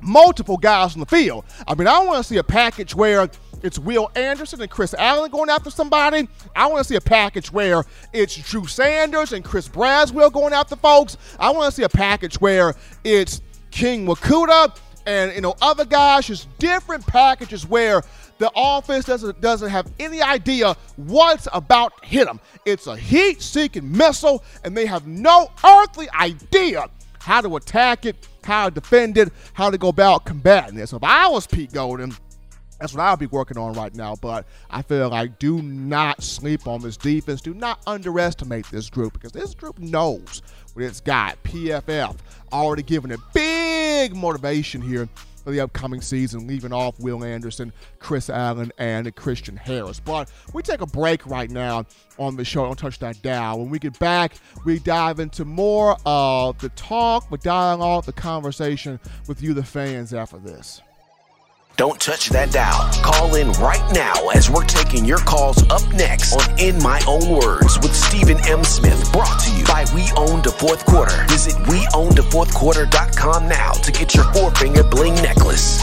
multiple 0.00 0.56
guys 0.56 0.94
on 0.94 1.00
the 1.00 1.06
field. 1.06 1.44
I 1.66 1.74
mean, 1.74 1.88
I 1.88 1.98
want 1.98 2.18
to 2.18 2.22
see 2.22 2.36
a 2.36 2.44
package 2.44 2.94
where 2.94 3.28
it's 3.60 3.76
Will 3.76 4.08
Anderson 4.14 4.62
and 4.62 4.70
Chris 4.70 4.94
Allen 4.94 5.32
going 5.32 5.50
after 5.50 5.68
somebody. 5.68 6.28
I 6.54 6.68
want 6.68 6.78
to 6.78 6.84
see 6.84 6.94
a 6.94 7.00
package 7.00 7.50
where 7.50 7.84
it's 8.12 8.36
Drew 8.36 8.68
Sanders 8.68 9.32
and 9.32 9.44
Chris 9.44 9.68
Braswell 9.68 10.32
going 10.32 10.52
after 10.52 10.76
folks. 10.76 11.16
I 11.40 11.50
want 11.50 11.72
to 11.72 11.76
see 11.76 11.82
a 11.82 11.88
package 11.88 12.40
where 12.40 12.76
it's 13.02 13.42
King 13.72 14.06
Mwikuta 14.06 14.78
and 15.06 15.34
you 15.34 15.40
know 15.40 15.56
other 15.60 15.84
guys, 15.84 16.28
just 16.28 16.56
different 16.60 17.04
packages 17.04 17.66
where 17.66 18.04
the 18.38 18.50
offense 18.54 19.04
doesn't 19.04 19.40
doesn't 19.40 19.70
have 19.70 19.90
any 19.98 20.22
idea 20.22 20.76
what's 20.96 21.48
about 21.52 22.00
to 22.02 22.08
hit 22.08 22.26
them. 22.26 22.40
It's 22.64 22.86
a 22.86 22.96
heat-seeking 22.96 23.90
missile, 23.90 24.42
and 24.64 24.76
they 24.76 24.86
have 24.86 25.06
no 25.06 25.50
earthly 25.64 26.08
idea 26.10 26.88
how 27.20 27.40
to 27.40 27.56
attack 27.56 28.04
it, 28.04 28.16
how 28.42 28.68
to 28.68 28.74
defend 28.74 29.16
it, 29.16 29.32
how 29.52 29.70
to 29.70 29.78
go 29.78 29.88
about 29.88 30.24
combating 30.24 30.78
it. 30.78 30.88
So 30.88 30.96
if 30.96 31.04
I 31.04 31.28
was 31.28 31.46
Pete 31.46 31.72
Golding, 31.72 32.14
that's 32.80 32.92
what 32.94 33.02
I'll 33.02 33.16
be 33.16 33.26
working 33.26 33.56
on 33.58 33.74
right 33.74 33.94
now. 33.94 34.16
But 34.16 34.44
I 34.68 34.82
feel 34.82 35.08
like 35.08 35.38
do 35.38 35.62
not 35.62 36.20
sleep 36.20 36.66
on 36.66 36.82
this 36.82 36.96
defense. 36.96 37.40
Do 37.40 37.54
not 37.54 37.80
underestimate 37.86 38.66
this 38.72 38.90
group 38.90 39.12
because 39.12 39.30
this 39.30 39.54
group 39.54 39.78
knows 39.78 40.42
what 40.74 40.84
it's 40.84 41.00
got. 41.00 41.40
PFF 41.44 42.16
already 42.52 42.82
giving 42.82 43.12
it 43.12 43.20
big 43.32 44.16
motivation 44.16 44.82
here 44.82 45.08
for 45.44 45.50
the 45.50 45.60
upcoming 45.60 46.00
season, 46.00 46.46
leaving 46.46 46.72
off 46.72 46.98
Will 47.00 47.24
Anderson, 47.24 47.72
Chris 47.98 48.30
Allen, 48.30 48.72
and 48.78 49.14
Christian 49.16 49.56
Harris. 49.56 50.00
But 50.00 50.30
we 50.52 50.62
take 50.62 50.80
a 50.80 50.86
break 50.86 51.26
right 51.26 51.50
now 51.50 51.86
on 52.18 52.36
the 52.36 52.44
show. 52.44 52.64
Don't 52.64 52.78
touch 52.78 52.98
that 53.00 53.20
dial. 53.22 53.58
When 53.58 53.70
we 53.70 53.78
get 53.78 53.98
back, 53.98 54.34
we 54.64 54.78
dive 54.78 55.20
into 55.20 55.44
more 55.44 55.96
of 56.06 56.58
the 56.58 56.68
talk, 56.70 57.28
the 57.30 57.38
dialogue, 57.38 58.04
the 58.04 58.12
conversation 58.12 59.00
with 59.28 59.42
you, 59.42 59.54
the 59.54 59.64
fans, 59.64 60.14
after 60.14 60.38
this. 60.38 60.80
Don't 61.76 61.98
touch 61.98 62.28
that 62.30 62.52
dial. 62.52 62.90
Call 63.02 63.34
in 63.34 63.50
right 63.52 63.82
now 63.94 64.28
as 64.30 64.50
we're 64.50 64.64
taking 64.64 65.04
your 65.06 65.18
calls 65.18 65.58
up 65.70 65.82
next 65.94 66.34
on 66.34 66.58
In 66.58 66.80
My 66.82 67.00
Own 67.08 67.30
Words 67.30 67.78
with 67.78 67.96
Stephen 67.96 68.36
M. 68.46 68.62
Smith. 68.62 69.10
Brought 69.10 69.40
to 69.40 69.56
you 69.56 69.64
by 69.64 69.86
We 69.94 70.02
Own 70.16 70.42
the 70.42 70.52
Fourth 70.52 70.84
Quarter. 70.84 71.24
Visit 71.28 71.54
WeOwnTheFourthQuarter.com 71.64 73.48
now 73.48 73.72
to 73.72 73.92
get 73.92 74.14
your 74.14 74.24
four 74.34 74.50
finger 74.52 74.82
bling 74.84 75.14
necklace. 75.16 75.82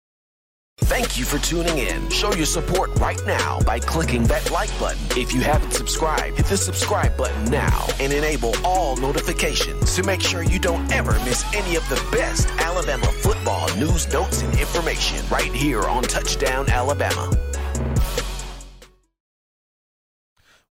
Thank 0.91 1.17
you 1.17 1.23
for 1.23 1.39
tuning 1.39 1.77
in. 1.77 2.09
Show 2.09 2.33
your 2.33 2.45
support 2.45 2.93
right 2.99 3.17
now 3.25 3.61
by 3.61 3.79
clicking 3.79 4.25
that 4.25 4.51
like 4.51 4.77
button. 4.77 4.99
If 5.17 5.33
you 5.33 5.39
haven't 5.39 5.71
subscribed, 5.71 6.35
hit 6.35 6.47
the 6.47 6.57
subscribe 6.57 7.15
button 7.15 7.45
now 7.45 7.87
and 8.01 8.11
enable 8.11 8.53
all 8.65 8.97
notifications 8.97 9.95
to 9.95 10.03
make 10.03 10.19
sure 10.19 10.43
you 10.43 10.59
don't 10.59 10.91
ever 10.91 11.13
miss 11.23 11.45
any 11.55 11.77
of 11.77 11.87
the 11.87 11.95
best 12.11 12.49
Alabama 12.59 13.05
football 13.05 13.73
news, 13.77 14.11
notes, 14.11 14.41
and 14.41 14.59
information 14.59 15.25
right 15.29 15.53
here 15.53 15.81
on 15.83 16.03
Touchdown 16.03 16.69
Alabama. 16.69 17.31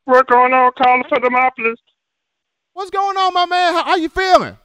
What's 0.05 0.27
going 0.29 0.53
on, 0.53 0.71
calling 0.77 1.03
for 1.09 1.19
Demopolis? 1.19 1.75
What's 2.73 2.91
going 2.91 3.17
on, 3.17 3.33
my 3.33 3.45
man? 3.45 3.73
How, 3.73 3.83
how 3.85 3.95
you 3.95 4.09
feeling? 4.09 4.57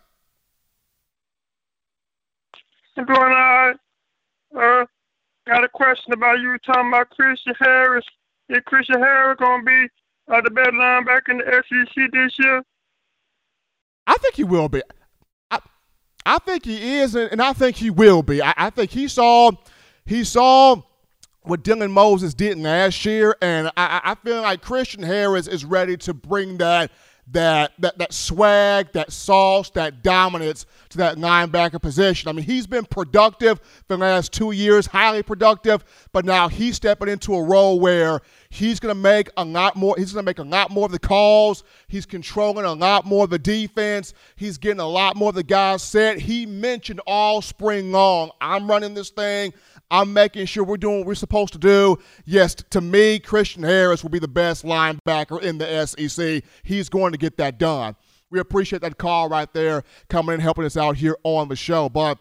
Doing 2.97 3.09
all 3.11 3.25
right. 3.25 3.77
Uh, 4.57 4.85
got 5.47 5.65
a 5.65 5.69
question 5.69 6.13
about 6.13 6.41
you 6.41 6.57
talking 6.67 6.89
about 6.89 7.11
Christian 7.11 7.55
Harris. 7.59 8.05
Is 8.49 8.59
Christian 8.67 9.01
Harris 9.01 9.39
going 9.39 9.61
to 9.61 9.65
be 9.65 9.87
uh, 10.33 10.41
the 10.43 10.51
best 10.51 10.71
linebacker 10.71 11.31
in 11.31 11.39
the 11.39 11.63
SEC 11.69 12.11
this 12.13 12.33
year? 12.39 12.63
I 14.07 14.15
think 14.15 14.35
he 14.35 14.45
will 14.45 14.69
be. 14.69 14.83
I, 15.51 15.61
I 16.27 16.39
think 16.39 16.65
he 16.65 16.99
is, 16.99 17.15
and, 17.15 17.31
and 17.33 17.41
I 17.41 17.53
think 17.53 17.77
he 17.77 17.91
will 17.91 18.23
be. 18.23 18.43
I, 18.43 18.55
I 18.57 18.71
think 18.71 18.91
he 18.91 19.07
saw 19.07 19.53
he 20.05 20.25
saw 20.25 20.83
what 21.43 21.63
Dylan 21.63 21.93
Moses 21.93 22.35
did 22.35 22.59
last 22.59 23.05
year, 23.05 23.37
and 23.41 23.69
I, 23.77 24.01
I 24.05 24.15
feel 24.17 24.43
like 24.43 24.63
Christian 24.63 25.03
Harris 25.03 25.47
is 25.47 25.65
ready 25.65 25.97
to 25.99 26.13
bring 26.13 26.59
that 26.59 26.91
that 27.33 27.73
that 27.79 27.99
that 27.99 28.13
swag, 28.13 28.93
that 28.93 29.13
sauce, 29.13 29.71
that 29.71 30.03
dominance 30.03 30.67
to 30.91 30.99
that 30.99 31.17
linebacker 31.17 31.81
position. 31.81 32.29
I 32.29 32.33
mean, 32.33 32.45
he's 32.45 32.67
been 32.67 32.85
productive 32.85 33.59
for 33.59 33.97
the 33.97 33.99
last 33.99 34.33
two 34.33 34.53
years, 34.53 34.87
highly 34.87 35.23
productive, 35.23 35.85
but 36.13 36.25
now 36.25 36.49
he's 36.49 36.77
stepping 36.77 37.09
into 37.09 37.35
a 37.35 37.43
role 37.43 37.79
where 37.79 38.21
he's 38.51 38.81
going 38.81 38.95
to 38.95 39.01
make 39.01 39.31
a 39.37 39.45
lot 39.45 39.77
more. 39.77 39.95
He's 39.97 40.13
going 40.13 40.25
to 40.25 40.29
make 40.29 40.39
a 40.39 40.43
lot 40.43 40.71
more 40.71 40.87
of 40.87 40.93
the 40.93 40.99
calls. 40.99 41.63
He's 41.89 42.07
controlling 42.07 42.65
a 42.65 42.73
lot 42.73 43.05
more 43.05 43.25
of 43.25 43.31
the 43.31 43.39
defense. 43.39 44.13
He's 44.37 44.59
getting 44.59 44.81
a 44.81 44.89
lot 44.89 45.17
more 45.17 45.29
of 45.29 45.35
the 45.35 45.43
guys 45.43 45.83
set. 45.83 46.19
He 46.19 46.47
mentioned 46.47 47.01
all 47.07 47.43
spring 47.43 47.93
long, 47.93 48.31
I'm 48.41 48.69
running 48.69 48.95
this 48.95 49.11
thing. 49.11 49.53
I'm 49.91 50.13
making 50.13 50.47
sure 50.47 50.63
we're 50.63 50.77
doing 50.77 50.99
what 50.99 51.07
we're 51.07 51.15
supposed 51.15 51.53
to 51.55 51.59
do. 51.59 51.99
Yes, 52.25 52.55
to 52.55 52.81
me, 52.81 53.19
Christian 53.19 53.63
Harris 53.63 54.03
will 54.03 54.11
be 54.11 54.19
the 54.19 54.29
best 54.29 54.65
linebacker 54.65 55.43
in 55.43 55.59
the 55.59 55.87
SEC. 55.87 56.45
He's 56.63 56.89
going 56.89 57.13
to 57.13 57.19
get 57.19 57.37
that 57.39 57.59
done. 57.59 57.97
We 58.31 58.39
appreciate 58.39 58.83
that 58.83 58.97
call 58.97 59.29
right 59.29 59.53
there 59.53 59.83
coming 60.09 60.35
in, 60.35 60.41
helping 60.41 60.65
us 60.65 60.77
out 60.77 60.97
here 60.97 61.17
on 61.25 61.49
the 61.49 61.57
show. 61.57 61.89
But 61.89 62.19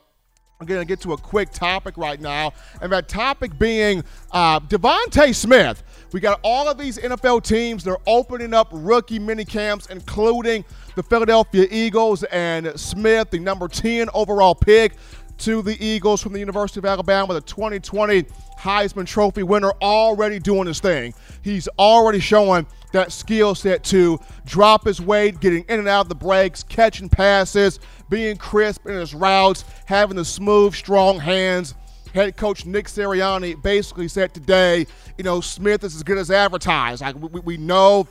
I'm 0.59 0.65
going 0.65 0.81
to 0.81 0.85
get 0.85 0.99
to 1.01 1.13
a 1.13 1.17
quick 1.17 1.51
topic 1.51 1.95
right 1.95 2.19
now, 2.19 2.51
and 2.81 2.91
that 2.91 3.07
topic 3.07 3.57
being 3.57 4.03
uh, 4.31 4.59
DeVonta 4.59 5.33
Smith. 5.33 5.83
We 6.11 6.19
got 6.19 6.39
all 6.43 6.67
of 6.67 6.77
these 6.77 6.97
NFL 6.97 7.43
teams. 7.43 7.83
They're 7.83 7.95
opening 8.07 8.53
up 8.53 8.67
rookie 8.73 9.19
mini 9.19 9.45
camps, 9.45 9.85
including 9.85 10.65
the 10.95 11.03
Philadelphia 11.03 11.65
Eagles 11.71 12.23
and 12.23 12.77
Smith, 12.77 13.29
the 13.29 13.39
number 13.39 13.69
10 13.69 14.09
overall 14.13 14.53
pick 14.53 14.97
to 15.39 15.61
the 15.61 15.83
Eagles 15.83 16.21
from 16.21 16.33
the 16.33 16.39
University 16.39 16.79
of 16.79 16.85
Alabama, 16.85 17.33
the 17.33 17.41
2020 17.41 18.23
Heisman 18.57 19.05
Trophy 19.05 19.43
winner, 19.43 19.71
already 19.81 20.39
doing 20.39 20.67
his 20.67 20.79
thing. 20.79 21.13
He's 21.41 21.67
already 21.79 22.19
showing 22.19 22.67
that 22.91 23.11
skill 23.11 23.55
set 23.55 23.83
to 23.85 24.19
drop 24.45 24.85
his 24.85 24.99
weight, 24.99 25.39
getting 25.39 25.63
in 25.69 25.79
and 25.79 25.87
out 25.87 26.01
of 26.01 26.09
the 26.09 26.15
breaks, 26.15 26.63
catching 26.63 27.07
passes, 27.07 27.79
being 28.09 28.37
crisp 28.37 28.85
in 28.85 28.93
his 28.93 29.13
routes, 29.13 29.63
having 29.85 30.17
the 30.17 30.25
smooth, 30.25 30.73
strong 30.73 31.19
hands. 31.19 31.75
Head 32.13 32.35
coach 32.35 32.65
Nick 32.65 32.87
Sirianni 32.87 33.61
basically 33.61 34.07
said 34.07 34.33
today, 34.33 34.87
you 35.17 35.23
know, 35.23 35.41
Smith 35.41 35.83
is 35.83 35.95
as 35.95 36.03
good 36.03 36.17
as 36.17 36.31
advertised. 36.31 37.01
Like 37.01 37.15
we, 37.15 37.39
we 37.41 37.57
know, 37.57 38.07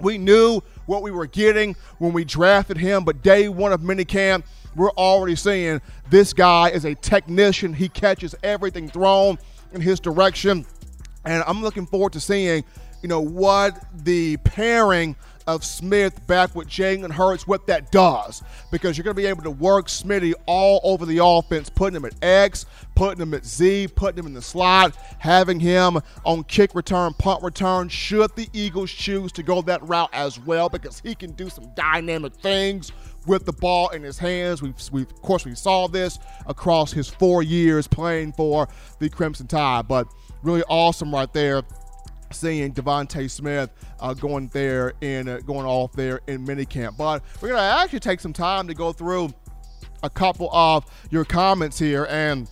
we 0.00 0.18
knew 0.18 0.60
what 0.86 1.02
we 1.02 1.12
were 1.12 1.26
getting 1.26 1.76
when 1.98 2.12
we 2.12 2.24
drafted 2.24 2.76
him, 2.76 3.04
but 3.04 3.22
day 3.22 3.48
one 3.48 3.72
of 3.72 3.80
minicamp, 3.80 4.42
we're 4.78 4.90
already 4.90 5.36
seeing 5.36 5.82
this 6.08 6.32
guy 6.32 6.70
is 6.70 6.84
a 6.84 6.94
technician. 6.94 7.74
He 7.74 7.88
catches 7.88 8.34
everything 8.42 8.88
thrown 8.88 9.38
in 9.72 9.80
his 9.80 10.00
direction. 10.00 10.64
And 11.24 11.42
I'm 11.46 11.60
looking 11.62 11.84
forward 11.84 12.12
to 12.14 12.20
seeing, 12.20 12.64
you 13.02 13.08
know, 13.08 13.20
what 13.20 13.84
the 14.04 14.36
pairing 14.38 15.16
of 15.48 15.64
Smith 15.64 16.26
back 16.26 16.54
with 16.54 16.68
Jalen 16.68 17.10
Hurts, 17.10 17.46
what 17.46 17.66
that 17.66 17.90
does. 17.90 18.42
Because 18.70 18.96
you're 18.96 19.04
going 19.04 19.16
to 19.16 19.20
be 19.20 19.26
able 19.26 19.42
to 19.42 19.50
work 19.50 19.86
Smitty 19.88 20.34
all 20.46 20.80
over 20.84 21.06
the 21.06 21.24
offense, 21.24 21.70
putting 21.70 21.96
him 21.96 22.04
at 22.04 22.14
X, 22.22 22.66
putting 22.94 23.20
him 23.20 23.32
at 23.32 23.46
Z, 23.46 23.88
putting 23.96 24.18
him 24.18 24.26
in 24.26 24.34
the 24.34 24.42
slot, 24.42 24.94
having 25.18 25.58
him 25.58 25.98
on 26.24 26.44
kick 26.44 26.74
return, 26.74 27.14
punt 27.14 27.42
return, 27.42 27.88
should 27.88 28.34
the 28.36 28.46
Eagles 28.52 28.90
choose 28.90 29.32
to 29.32 29.42
go 29.42 29.62
that 29.62 29.82
route 29.88 30.10
as 30.12 30.38
well, 30.38 30.68
because 30.68 31.00
he 31.00 31.14
can 31.14 31.32
do 31.32 31.48
some 31.48 31.72
dynamic 31.74 32.34
things 32.34 32.92
with 33.26 33.44
the 33.44 33.52
ball 33.52 33.90
in 33.90 34.02
his 34.02 34.18
hands. 34.18 34.62
We've, 34.62 34.74
we 34.92 35.02
of 35.02 35.22
course, 35.22 35.44
we 35.44 35.54
saw 35.54 35.88
this 35.88 36.18
across 36.46 36.92
his 36.92 37.08
four 37.08 37.42
years 37.42 37.86
playing 37.86 38.32
for 38.32 38.68
the 38.98 39.08
Crimson 39.08 39.46
Tide, 39.46 39.88
but 39.88 40.08
really 40.42 40.62
awesome 40.68 41.12
right 41.12 41.32
there. 41.32 41.62
Seeing 42.30 42.74
DeVonta 42.74 43.30
Smith 43.30 43.70
uh, 44.00 44.12
going 44.12 44.48
there 44.48 44.92
and 45.00 45.30
uh, 45.30 45.40
going 45.40 45.64
off 45.64 45.92
there 45.92 46.20
in 46.26 46.46
minicamp, 46.46 46.98
but 46.98 47.22
we're 47.40 47.48
gonna 47.48 47.62
actually 47.62 48.00
take 48.00 48.20
some 48.20 48.34
time 48.34 48.68
to 48.68 48.74
go 48.74 48.92
through 48.92 49.32
a 50.02 50.10
couple 50.10 50.50
of 50.52 50.84
your 51.10 51.24
comments 51.24 51.78
here 51.78 52.06
and 52.10 52.48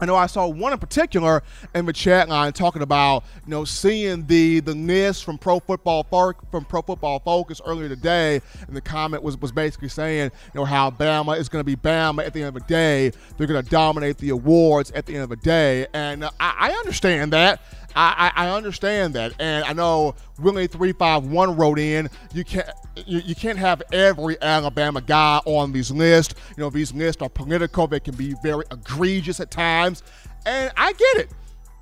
I 0.00 0.06
know 0.06 0.16
I 0.16 0.26
saw 0.26 0.46
one 0.46 0.72
in 0.72 0.78
particular 0.78 1.42
in 1.74 1.86
the 1.86 1.92
chat 1.92 2.28
line 2.28 2.52
talking 2.52 2.82
about 2.82 3.24
you 3.44 3.50
know 3.50 3.64
seeing 3.64 4.26
the 4.26 4.60
the 4.60 4.74
list 4.74 5.24
from 5.24 5.38
Pro 5.38 5.60
Football 5.60 6.04
from 6.50 6.64
Pro 6.64 6.82
Football 6.82 7.20
Focus 7.20 7.60
earlier 7.64 7.88
today, 7.88 8.40
and 8.66 8.76
the 8.76 8.80
comment 8.80 9.22
was 9.22 9.36
was 9.38 9.52
basically 9.52 9.88
saying 9.88 10.30
you 10.54 10.60
know 10.60 10.64
how 10.64 10.90
Bama 10.90 11.38
is 11.38 11.48
going 11.48 11.60
to 11.60 11.64
be 11.64 11.76
Bama 11.76 12.24
at 12.24 12.32
the 12.32 12.40
end 12.42 12.48
of 12.48 12.54
the 12.54 12.68
day. 12.68 13.10
They're 13.36 13.46
going 13.46 13.62
to 13.62 13.70
dominate 13.70 14.18
the 14.18 14.30
awards 14.30 14.90
at 14.92 15.06
the 15.06 15.14
end 15.14 15.24
of 15.24 15.30
the 15.30 15.36
day, 15.36 15.86
and 15.92 16.24
I, 16.24 16.30
I 16.40 16.70
understand 16.72 17.32
that. 17.32 17.60
I, 17.96 18.30
I, 18.34 18.50
understand 18.50 19.14
that, 19.14 19.32
and 19.38 19.64
I 19.64 19.72
know 19.72 20.14
Willie 20.38 20.66
three 20.66 20.92
five 20.92 21.26
one 21.26 21.56
wrote 21.56 21.78
in. 21.78 22.10
You 22.34 22.44
can't 22.44 22.68
you, 23.06 23.20
you 23.20 23.34
can't 23.34 23.58
have 23.58 23.82
every 23.92 24.40
Alabama 24.42 25.00
guy 25.00 25.40
on 25.46 25.72
these 25.72 25.90
lists. 25.90 26.34
You 26.56 26.62
know 26.62 26.70
these 26.70 26.92
lists 26.92 27.22
are 27.22 27.28
political. 27.28 27.86
They 27.86 28.00
can 28.00 28.14
be 28.14 28.34
very 28.42 28.64
egregious 28.70 29.40
at 29.40 29.50
times, 29.50 30.02
and 30.46 30.70
I 30.76 30.92
get 30.92 31.16
it. 31.16 31.30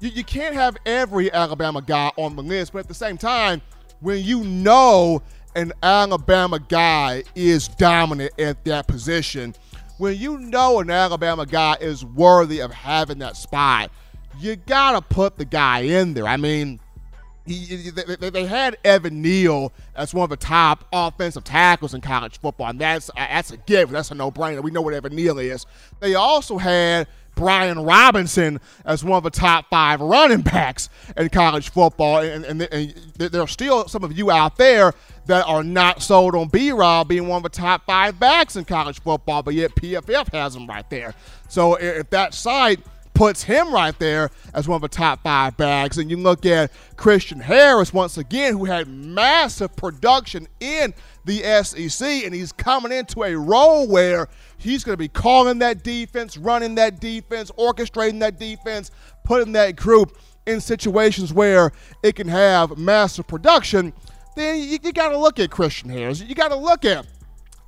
You, 0.00 0.10
you 0.10 0.24
can't 0.24 0.54
have 0.54 0.76
every 0.86 1.32
Alabama 1.32 1.82
guy 1.82 2.10
on 2.16 2.36
the 2.36 2.42
list, 2.42 2.72
but 2.72 2.80
at 2.80 2.88
the 2.88 2.94
same 2.94 3.18
time, 3.18 3.60
when 4.00 4.22
you 4.22 4.44
know 4.44 5.22
an 5.54 5.72
Alabama 5.82 6.58
guy 6.58 7.24
is 7.34 7.68
dominant 7.68 8.32
at 8.38 8.64
that 8.64 8.86
position, 8.86 9.54
when 9.98 10.16
you 10.16 10.38
know 10.38 10.80
an 10.80 10.90
Alabama 10.90 11.46
guy 11.46 11.76
is 11.80 12.04
worthy 12.04 12.60
of 12.60 12.72
having 12.72 13.18
that 13.18 13.36
spot 13.36 13.90
you 14.38 14.56
gotta 14.56 15.02
put 15.02 15.38
the 15.38 15.44
guy 15.44 15.80
in 15.80 16.14
there. 16.14 16.26
I 16.26 16.36
mean, 16.36 16.80
he, 17.46 17.90
they, 17.90 18.30
they, 18.30 18.46
had 18.46 18.76
Evan 18.84 19.22
Neal 19.22 19.72
as 19.94 20.12
one 20.12 20.24
of 20.24 20.30
the 20.30 20.36
top 20.36 20.84
offensive 20.92 21.44
tackles 21.44 21.94
in 21.94 22.00
college 22.00 22.40
football, 22.40 22.70
and 22.70 22.80
that's 22.80 23.10
that's 23.14 23.52
a 23.52 23.56
given. 23.56 23.94
That's 23.94 24.10
a 24.10 24.14
no-brainer. 24.14 24.62
We 24.62 24.72
know 24.72 24.82
what 24.82 24.94
Evan 24.94 25.14
Neal 25.14 25.38
is. 25.38 25.64
They 26.00 26.16
also 26.16 26.58
had 26.58 27.06
Brian 27.36 27.78
Robinson 27.78 28.60
as 28.84 29.04
one 29.04 29.18
of 29.18 29.22
the 29.22 29.30
top 29.30 29.66
five 29.70 30.00
running 30.00 30.40
backs 30.40 30.88
in 31.16 31.28
college 31.28 31.70
football, 31.70 32.18
and, 32.18 32.44
and, 32.44 32.62
and 32.62 32.94
there 33.18 33.42
are 33.42 33.46
still 33.46 33.86
some 33.86 34.02
of 34.02 34.16
you 34.16 34.30
out 34.30 34.56
there 34.56 34.94
that 35.26 35.46
are 35.46 35.62
not 35.62 36.02
sold 36.02 36.34
on 36.34 36.48
B 36.48 36.72
Rob 36.72 37.08
being 37.08 37.28
one 37.28 37.38
of 37.38 37.42
the 37.42 37.48
top 37.48 37.84
five 37.86 38.18
backs 38.18 38.56
in 38.56 38.64
college 38.64 39.00
football, 39.00 39.42
but 39.42 39.54
yet 39.54 39.74
PFF 39.76 40.32
has 40.32 40.56
him 40.56 40.66
right 40.66 40.88
there. 40.90 41.14
So 41.48 41.74
if 41.74 42.10
that 42.10 42.34
site 42.34 42.80
puts 43.16 43.42
him 43.42 43.72
right 43.72 43.98
there 43.98 44.30
as 44.52 44.68
one 44.68 44.76
of 44.76 44.82
the 44.82 44.88
top 44.88 45.22
five 45.22 45.56
backs. 45.56 45.96
And 45.96 46.10
you 46.10 46.18
look 46.18 46.44
at 46.44 46.70
Christian 46.96 47.40
Harris 47.40 47.92
once 47.92 48.18
again, 48.18 48.52
who 48.52 48.66
had 48.66 48.86
massive 48.88 49.74
production 49.74 50.46
in 50.60 50.92
the 51.24 51.38
SEC, 51.64 52.24
and 52.24 52.34
he's 52.34 52.52
coming 52.52 52.92
into 52.92 53.24
a 53.24 53.34
role 53.34 53.88
where 53.88 54.28
he's 54.58 54.84
going 54.84 54.92
to 54.92 54.98
be 54.98 55.08
calling 55.08 55.58
that 55.60 55.82
defense, 55.82 56.36
running 56.36 56.74
that 56.74 57.00
defense, 57.00 57.50
orchestrating 57.52 58.20
that 58.20 58.38
defense, 58.38 58.90
putting 59.24 59.52
that 59.52 59.76
group 59.76 60.18
in 60.44 60.60
situations 60.60 61.32
where 61.32 61.72
it 62.02 62.16
can 62.16 62.28
have 62.28 62.76
massive 62.76 63.26
production. 63.26 63.94
Then 64.36 64.58
you, 64.58 64.78
you 64.82 64.92
got 64.92 65.08
to 65.08 65.18
look 65.18 65.40
at 65.40 65.50
Christian 65.50 65.88
Harris. 65.88 66.20
You 66.20 66.34
got 66.34 66.48
to 66.48 66.56
look 66.56 66.84
at 66.84 67.06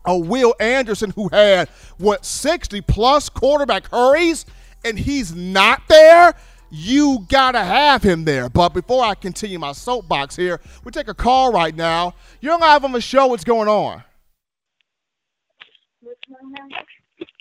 a 0.04 0.16
Will 0.16 0.54
Anderson 0.60 1.10
who 1.10 1.28
had 1.32 1.70
what 1.96 2.26
60 2.26 2.82
plus 2.82 3.30
quarterback 3.30 3.88
hurries 3.88 4.44
and 4.84 4.98
he's 4.98 5.34
not 5.34 5.82
there, 5.88 6.34
you 6.70 7.26
gotta 7.28 7.62
have 7.62 8.02
him 8.02 8.24
there. 8.24 8.48
But 8.48 8.70
before 8.70 9.04
I 9.04 9.14
continue 9.14 9.58
my 9.58 9.72
soapbox 9.72 10.36
here, 10.36 10.60
we 10.84 10.92
take 10.92 11.08
a 11.08 11.14
call 11.14 11.52
right 11.52 11.74
now. 11.74 12.14
You're 12.40 12.58
live 12.58 12.84
on 12.84 12.92
the 12.92 13.00
show. 13.00 13.26
What's 13.26 13.44
going 13.44 13.68
on? 13.68 14.04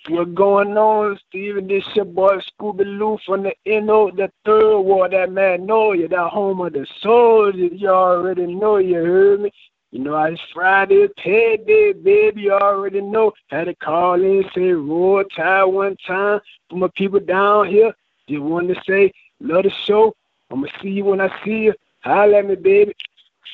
What's 0.08 0.30
going 0.32 0.76
on, 0.78 1.18
Steven? 1.28 1.68
This 1.68 1.84
your 1.94 2.06
boy 2.06 2.38
Scooby 2.38 2.84
Lou 2.98 3.18
from 3.26 3.42
the 3.42 3.52
NO, 3.66 4.10
the 4.10 4.30
third 4.46 4.80
war, 4.80 5.08
that 5.08 5.30
man 5.30 5.66
know 5.66 5.92
you, 5.92 6.08
that 6.08 6.30
home 6.30 6.62
of 6.62 6.72
the 6.72 6.86
soldiers. 7.02 7.72
You 7.74 7.88
already 7.88 8.46
know, 8.46 8.78
you 8.78 8.94
heard 8.94 9.40
me. 9.42 9.52
You 9.90 10.00
know, 10.00 10.22
it's 10.24 10.40
Friday, 10.52 11.08
payday, 11.16 11.94
baby. 11.94 12.42
You 12.42 12.52
already 12.52 13.00
know. 13.00 13.32
Had 13.46 13.64
to 13.64 13.74
call 13.74 14.22
in, 14.22 14.44
say 14.54 14.72
roll 14.72 15.24
tide 15.34 15.64
one 15.64 15.96
time 16.06 16.40
for 16.68 16.76
my 16.76 16.88
people 16.94 17.20
down 17.20 17.68
here. 17.68 17.94
Just 18.28 18.42
wanted 18.42 18.74
to 18.74 18.82
say, 18.86 19.12
love 19.40 19.62
the 19.62 19.70
show. 19.86 20.14
I'm 20.50 20.60
going 20.60 20.70
to 20.70 20.78
see 20.82 20.90
you 20.90 21.06
when 21.06 21.22
I 21.22 21.30
see 21.42 21.64
you. 21.64 21.74
Holla 22.00 22.38
at 22.38 22.46
me, 22.46 22.56
baby. 22.56 22.94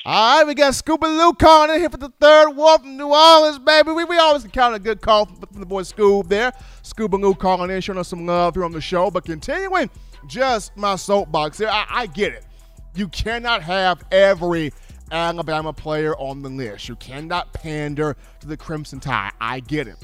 All 0.03 0.39
right, 0.39 0.47
we 0.47 0.53
got 0.53 0.75
Scuba 0.75 1.05
Lou 1.05 1.33
calling 1.33 1.73
in 1.73 1.79
here 1.79 1.89
for 1.89 1.97
the 1.97 2.11
third 2.19 2.51
war 2.51 2.77
from 2.79 2.97
New 2.97 3.13
Orleans, 3.13 3.57
baby. 3.59 3.91
We, 3.91 4.03
we 4.03 4.17
always 4.17 4.43
count 4.43 4.75
a 4.75 4.79
good 4.79 5.01
call 5.01 5.25
from, 5.25 5.37
from 5.37 5.59
the 5.61 5.65
boy 5.65 5.83
Scoob 5.83 6.27
there. 6.27 6.51
Scuba 6.83 7.15
Lou 7.15 7.33
calling 7.33 7.71
in, 7.71 7.79
showing 7.79 7.97
us 7.97 8.09
some 8.09 8.25
love 8.25 8.55
here 8.55 8.65
on 8.65 8.73
the 8.73 8.81
show. 8.81 9.09
But 9.09 9.23
continuing 9.23 9.89
just 10.27 10.75
my 10.75 10.97
soapbox 10.97 11.59
here, 11.59 11.69
I, 11.69 11.85
I 11.89 12.05
get 12.07 12.33
it. 12.33 12.45
You 12.93 13.07
cannot 13.07 13.63
have 13.63 14.03
every– 14.11 14.73
Alabama 15.11 15.73
player 15.73 16.15
on 16.17 16.41
the 16.41 16.49
list. 16.49 16.89
You 16.89 16.95
cannot 16.95 17.53
pander 17.53 18.15
to 18.39 18.47
the 18.47 18.57
Crimson 18.57 18.99
Tide. 18.99 19.31
I 19.39 19.59
get 19.59 19.87
it. 19.87 19.97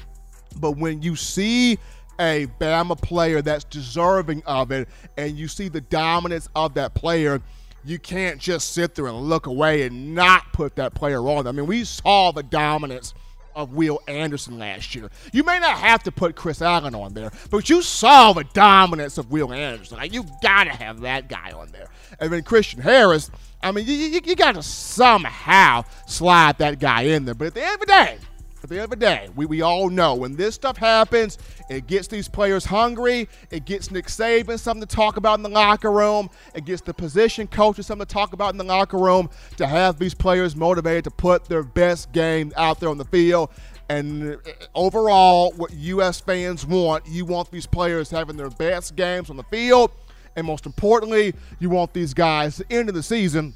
But 0.56 0.72
when 0.72 1.02
you 1.02 1.16
see 1.16 1.78
a 2.20 2.46
Bama 2.60 3.00
player 3.00 3.42
that's 3.42 3.64
deserving 3.64 4.42
of 4.44 4.70
it 4.70 4.88
and 5.16 5.36
you 5.36 5.48
see 5.48 5.68
the 5.68 5.80
dominance 5.80 6.48
of 6.54 6.74
that 6.74 6.94
player, 6.94 7.40
you 7.84 7.98
can't 7.98 8.40
just 8.40 8.72
sit 8.72 8.94
there 8.94 9.06
and 9.06 9.16
look 9.22 9.46
away 9.46 9.82
and 9.82 10.14
not 10.14 10.52
put 10.52 10.76
that 10.76 10.94
player 10.94 11.20
on. 11.20 11.46
I 11.46 11.52
mean, 11.52 11.66
we 11.66 11.84
saw 11.84 12.30
the 12.30 12.42
dominance 12.42 13.14
of 13.54 13.74
Will 13.74 14.00
Anderson 14.08 14.58
last 14.58 14.94
year. 14.94 15.10
You 15.32 15.42
may 15.42 15.58
not 15.58 15.78
have 15.78 16.02
to 16.04 16.12
put 16.12 16.36
Chris 16.36 16.62
Allen 16.62 16.94
on 16.94 17.12
there, 17.12 17.30
but 17.50 17.68
you 17.68 17.82
saw 17.82 18.32
the 18.32 18.44
dominance 18.44 19.18
of 19.18 19.30
Will 19.30 19.52
Anderson. 19.52 19.98
Like, 19.98 20.12
you 20.12 20.24
got 20.42 20.64
to 20.64 20.70
have 20.70 21.00
that 21.00 21.28
guy 21.28 21.52
on 21.52 21.70
there. 21.72 21.88
And 22.20 22.32
then 22.32 22.42
Christian 22.44 22.80
Harris, 22.80 23.30
I 23.62 23.72
mean, 23.72 23.86
you, 23.86 23.94
you, 23.94 24.20
you 24.24 24.36
got 24.36 24.54
to 24.56 24.62
somehow 24.62 25.84
slide 26.06 26.58
that 26.58 26.78
guy 26.78 27.02
in 27.02 27.24
there. 27.24 27.34
But 27.34 27.48
at 27.48 27.54
the 27.54 27.64
end 27.64 27.74
of 27.74 27.80
the 27.80 27.86
day, 27.86 28.18
at 28.62 28.68
the 28.68 28.76
end 28.76 28.84
of 28.84 28.90
the 28.90 28.96
day, 28.96 29.28
we, 29.34 29.46
we 29.46 29.60
all 29.60 29.90
know 29.90 30.14
when 30.14 30.36
this 30.36 30.54
stuff 30.54 30.76
happens, 30.76 31.38
it 31.68 31.86
gets 31.86 32.06
these 32.06 32.28
players 32.28 32.64
hungry. 32.64 33.28
It 33.50 33.64
gets 33.64 33.90
Nick 33.90 34.06
Saban 34.06 34.58
something 34.58 34.86
to 34.86 34.94
talk 34.94 35.16
about 35.16 35.38
in 35.38 35.42
the 35.42 35.48
locker 35.48 35.90
room. 35.90 36.30
It 36.54 36.64
gets 36.64 36.82
the 36.82 36.94
position 36.94 37.46
coaches 37.48 37.86
something 37.86 38.06
to 38.06 38.12
talk 38.12 38.32
about 38.32 38.52
in 38.52 38.58
the 38.58 38.64
locker 38.64 38.98
room 38.98 39.30
to 39.56 39.66
have 39.66 39.98
these 39.98 40.14
players 40.14 40.54
motivated 40.54 41.04
to 41.04 41.10
put 41.10 41.46
their 41.46 41.62
best 41.62 42.12
game 42.12 42.52
out 42.56 42.78
there 42.78 42.88
on 42.88 42.98
the 42.98 43.04
field. 43.06 43.50
And 43.88 44.34
uh, 44.34 44.36
overall, 44.74 45.52
what 45.56 45.72
U.S. 45.72 46.20
fans 46.20 46.64
want, 46.64 47.06
you 47.06 47.24
want 47.24 47.50
these 47.50 47.66
players 47.66 48.10
having 48.10 48.36
their 48.36 48.50
best 48.50 48.96
games 48.96 49.28
on 49.28 49.36
the 49.36 49.44
field. 49.44 49.90
And 50.36 50.46
most 50.46 50.66
importantly, 50.66 51.34
you 51.58 51.70
want 51.70 51.92
these 51.92 52.14
guys 52.14 52.56
to 52.56 52.66
end 52.70 52.88
of 52.88 52.94
the 52.94 53.02
season 53.02 53.54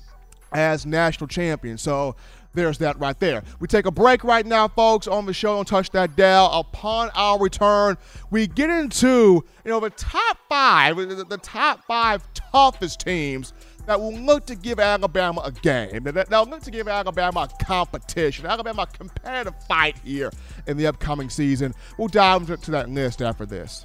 as 0.52 0.86
national 0.86 1.28
champions. 1.28 1.82
So 1.82 2.16
there's 2.54 2.78
that 2.78 2.98
right 2.98 3.18
there. 3.20 3.42
We 3.60 3.68
take 3.68 3.86
a 3.86 3.90
break 3.90 4.24
right 4.24 4.44
now, 4.44 4.66
folks, 4.68 5.06
on 5.06 5.26
the 5.26 5.34
show. 5.34 5.54
Don't 5.56 5.68
touch 5.68 5.90
that 5.90 6.16
dial. 6.16 6.50
Upon 6.52 7.10
our 7.14 7.38
return, 7.38 7.96
we 8.30 8.46
get 8.46 8.70
into 8.70 9.44
you 9.64 9.70
know 9.70 9.78
the 9.78 9.90
top 9.90 10.38
five, 10.48 10.96
the 10.96 11.40
top 11.42 11.84
five 11.84 12.22
toughest 12.34 13.00
teams 13.00 13.52
that 13.86 14.00
will 14.00 14.14
look 14.14 14.46
to 14.46 14.56
give 14.56 14.80
Alabama 14.80 15.42
a 15.44 15.52
game. 15.52 16.04
That 16.04 16.28
will 16.30 16.46
look 16.46 16.62
to 16.62 16.70
give 16.70 16.88
Alabama 16.88 17.48
a 17.48 17.64
competition, 17.64 18.46
Alabama 18.46 18.82
a 18.82 18.86
competitive 18.86 19.54
fight 19.68 19.96
here 20.04 20.32
in 20.66 20.76
the 20.76 20.86
upcoming 20.86 21.30
season. 21.30 21.72
We'll 21.98 22.08
dive 22.08 22.50
into 22.50 22.70
that 22.72 22.90
list 22.90 23.22
after 23.22 23.46
this. 23.46 23.84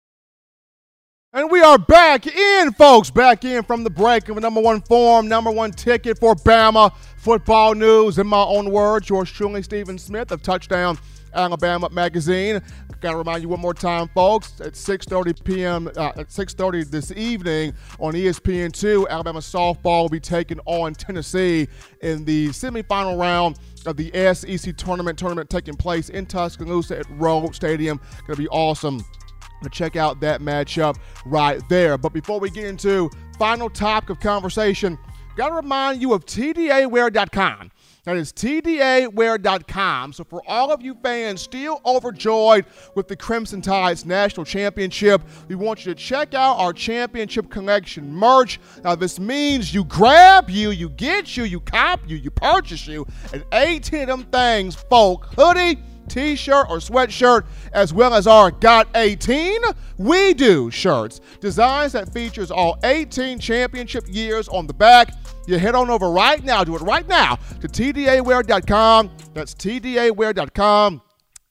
And 1.33 1.49
we 1.49 1.61
are 1.61 1.77
back 1.77 2.27
in, 2.27 2.73
folks, 2.73 3.09
back 3.09 3.45
in 3.45 3.63
from 3.63 3.85
the 3.85 3.89
break 3.89 4.27
of 4.27 4.37
number 4.41 4.59
one 4.59 4.81
form, 4.81 5.29
number 5.29 5.49
one 5.49 5.71
ticket 5.71 6.19
for 6.19 6.35
Bama 6.35 6.93
football 7.15 7.73
news. 7.73 8.17
In 8.17 8.27
my 8.27 8.43
own 8.43 8.69
words, 8.69 9.07
yours 9.07 9.31
truly, 9.31 9.63
Stephen 9.63 9.97
Smith 9.97 10.33
of 10.33 10.41
Touchdown 10.41 10.97
Alabama 11.33 11.89
Magazine. 11.89 12.59
Got 12.99 13.11
to 13.11 13.17
remind 13.17 13.43
you 13.43 13.47
one 13.47 13.61
more 13.61 13.73
time, 13.73 14.09
folks, 14.09 14.59
at 14.59 14.73
6:30 14.73 15.41
p.m. 15.45 15.87
Uh, 15.95 16.11
at 16.17 16.27
6:30 16.27 16.91
this 16.91 17.13
evening 17.13 17.75
on 18.01 18.13
ESPN2, 18.13 19.07
Alabama 19.07 19.39
softball 19.39 20.01
will 20.01 20.09
be 20.09 20.19
taking 20.19 20.59
on 20.65 20.93
Tennessee 20.93 21.69
in 22.01 22.25
the 22.25 22.49
semifinal 22.49 23.17
round 23.17 23.57
of 23.85 23.95
the 23.95 24.11
SEC 24.33 24.75
tournament. 24.75 25.17
Tournament 25.17 25.49
taking 25.49 25.75
place 25.75 26.09
in 26.09 26.25
Tuscaloosa 26.25 26.99
at 26.99 27.05
Rhoads 27.17 27.55
Stadium. 27.55 28.01
To 28.27 28.35
be 28.35 28.49
awesome 28.49 29.01
check 29.69 29.95
out 29.95 30.19
that 30.21 30.41
matchup 30.41 30.97
right 31.25 31.61
there. 31.69 31.97
But 31.97 32.13
before 32.13 32.39
we 32.39 32.49
get 32.49 32.65
into 32.65 33.09
final 33.37 33.69
topic 33.69 34.09
of 34.11 34.19
conversation, 34.19 34.97
got 35.35 35.49
to 35.49 35.55
remind 35.55 36.01
you 36.01 36.13
of 36.13 36.25
TDAwear.com. 36.25 37.71
That 38.03 38.17
is 38.17 38.33
TDAwear.com. 38.33 40.13
So 40.13 40.23
for 40.23 40.41
all 40.47 40.71
of 40.71 40.81
you 40.81 40.95
fans 41.03 41.39
still 41.41 41.79
overjoyed 41.85 42.65
with 42.95 43.07
the 43.07 43.15
Crimson 43.15 43.61
Tide's 43.61 44.05
national 44.05 44.43
championship, 44.43 45.21
we 45.47 45.53
want 45.53 45.85
you 45.85 45.93
to 45.93 45.99
check 45.99 46.33
out 46.33 46.57
our 46.57 46.73
championship 46.73 47.51
collection 47.51 48.11
merch. 48.11 48.59
Now 48.83 48.95
this 48.95 49.19
means 49.19 49.71
you 49.71 49.83
grab 49.83 50.49
you, 50.49 50.71
you 50.71 50.89
get 50.89 51.37
you, 51.37 51.43
you 51.43 51.59
cop 51.59 51.99
you, 52.07 52.17
you 52.17 52.31
purchase 52.31 52.87
you, 52.87 53.05
and 53.33 53.45
18 53.53 54.01
of 54.01 54.07
them 54.07 54.23
things, 54.31 54.73
folk, 54.73 55.27
hoodie, 55.37 55.77
t 56.07 56.35
shirt 56.35 56.67
or 56.69 56.77
sweatshirt, 56.77 57.45
as 57.73 57.93
well 57.93 58.13
as 58.13 58.27
our 58.27 58.51
Got 58.51 58.87
18 58.95 59.61
We 59.97 60.33
Do 60.33 60.71
shirts. 60.71 61.21
Designs 61.39 61.93
that 61.93 62.13
features 62.13 62.51
all 62.51 62.79
18 62.83 63.39
championship 63.39 64.05
years 64.07 64.47
on 64.47 64.67
the 64.67 64.73
back. 64.73 65.13
You 65.47 65.57
head 65.57 65.75
on 65.75 65.89
over 65.89 66.09
right 66.09 66.43
now, 66.43 66.63
do 66.63 66.75
it 66.75 66.81
right 66.81 67.07
now 67.07 67.35
to 67.61 67.67
TDAwear.com. 67.67 69.11
That's 69.33 69.53
TDAwear.com. 69.55 71.01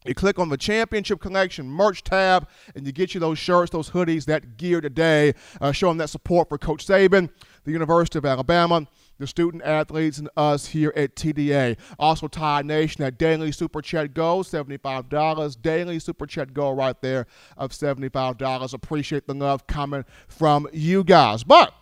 You 0.07 0.15
click 0.15 0.39
on 0.39 0.49
the 0.49 0.57
Championship 0.57 1.21
Collection 1.21 1.69
merch 1.69 2.03
tab, 2.03 2.49
and 2.75 2.87
you 2.87 2.93
get 2.93 3.13
you 3.13 3.21
those 3.21 3.39
shirts, 3.39 3.71
those 3.71 3.91
hoodies, 3.91 4.25
that 4.25 4.57
gear 4.57 4.81
today, 4.81 5.35
uh, 5.61 5.73
showing 5.73 5.99
that 5.99 6.09
support 6.09 6.49
for 6.49 6.57
Coach 6.57 6.87
Saban, 6.87 7.29
the 7.65 7.73
University 7.73 8.17
of 8.17 8.25
Alabama, 8.25 8.87
the 9.21 9.27
student 9.27 9.63
athletes, 9.63 10.19
and 10.19 10.29
us 10.37 10.67
here 10.67 10.93
at 10.97 11.15
TDA. 11.15 11.79
Also, 11.99 12.27
Tide 12.27 12.67
Nation, 12.67 13.05
that 13.05 13.19
daily 13.19 13.53
super 13.53 13.81
chat 13.81 14.15
goal, 14.15 14.43
$75. 14.43 15.63
Daily 15.63 15.99
super 15.99 16.27
chat 16.27 16.53
goal 16.53 16.75
right 16.75 17.01
there 17.03 17.27
of 17.57 17.71
$75. 17.71 18.75
Appreciate 18.75 19.27
the 19.27 19.35
love 19.35 19.67
coming 19.67 20.05
from 20.27 20.67
you 20.73 21.05
guys. 21.05 21.45
But 21.45 21.73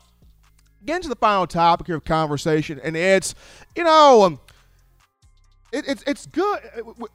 getting 0.85 1.03
to 1.03 1.09
the 1.09 1.17
final 1.17 1.47
topic 1.47 1.87
here 1.87 1.97
of 1.97 2.05
conversation, 2.05 2.81
and 2.83 2.97
it's, 2.97 3.35
you 3.77 3.85
know, 3.85 4.25
um, 4.25 4.41
it, 5.71 5.87
it's 5.87 6.03
it's 6.07 6.27
good. 6.27 6.61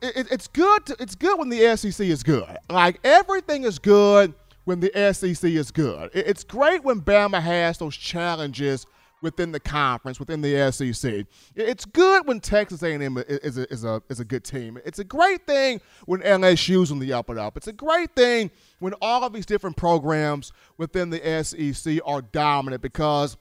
It, 0.02 0.28
it's 0.32 0.48
good. 0.48 0.86
To, 0.86 0.96
it's 1.00 1.16
good 1.16 1.40
when 1.40 1.50
the 1.50 1.76
SEC 1.76 2.06
is 2.06 2.24
good. 2.24 2.58
Like 2.70 3.00
everything 3.04 3.64
is 3.64 3.80
good 3.80 4.34
when 4.66 4.80
the 4.80 4.92
SEC 5.14 5.44
is 5.50 5.72
good. 5.72 6.12
It, 6.14 6.28
it's 6.28 6.44
great 6.44 6.84
when 6.84 7.02
Bama 7.02 7.42
has 7.42 7.80
those 7.80 7.98
challenges 7.98 8.86
within 9.24 9.52
the 9.52 9.60
conference, 9.60 10.20
within 10.20 10.42
the 10.42 10.72
SEC. 10.72 11.26
It's 11.56 11.86
good 11.86 12.28
when 12.28 12.42
Texas 12.42 12.84
A&M 12.84 13.18
is 13.28 13.58
a, 13.58 13.74
is 13.74 13.86
a, 13.86 14.04
is 14.10 14.20
a 14.20 14.26
good 14.26 14.44
team. 14.44 14.78
It's 14.86 15.00
a 15.00 15.04
great 15.04 15.48
thing 15.48 15.82
when 16.06 16.22
LSU's 16.22 16.92
on 16.92 17.00
the 17.00 17.14
up 17.14 17.30
and 17.30 17.40
up. 17.40 17.58
It's 17.58 17.68
a 17.68 17.74
great 17.74 18.16
thing 18.16 18.52
when 18.80 18.94
all 19.02 19.24
of 19.24 19.34
these 19.34 19.46
different 19.46 19.78
programs 19.78 20.52
within 20.78 21.10
the 21.10 21.44
SEC 21.44 22.00
are 22.06 22.22
dominant 22.22 22.82
because 22.82 23.38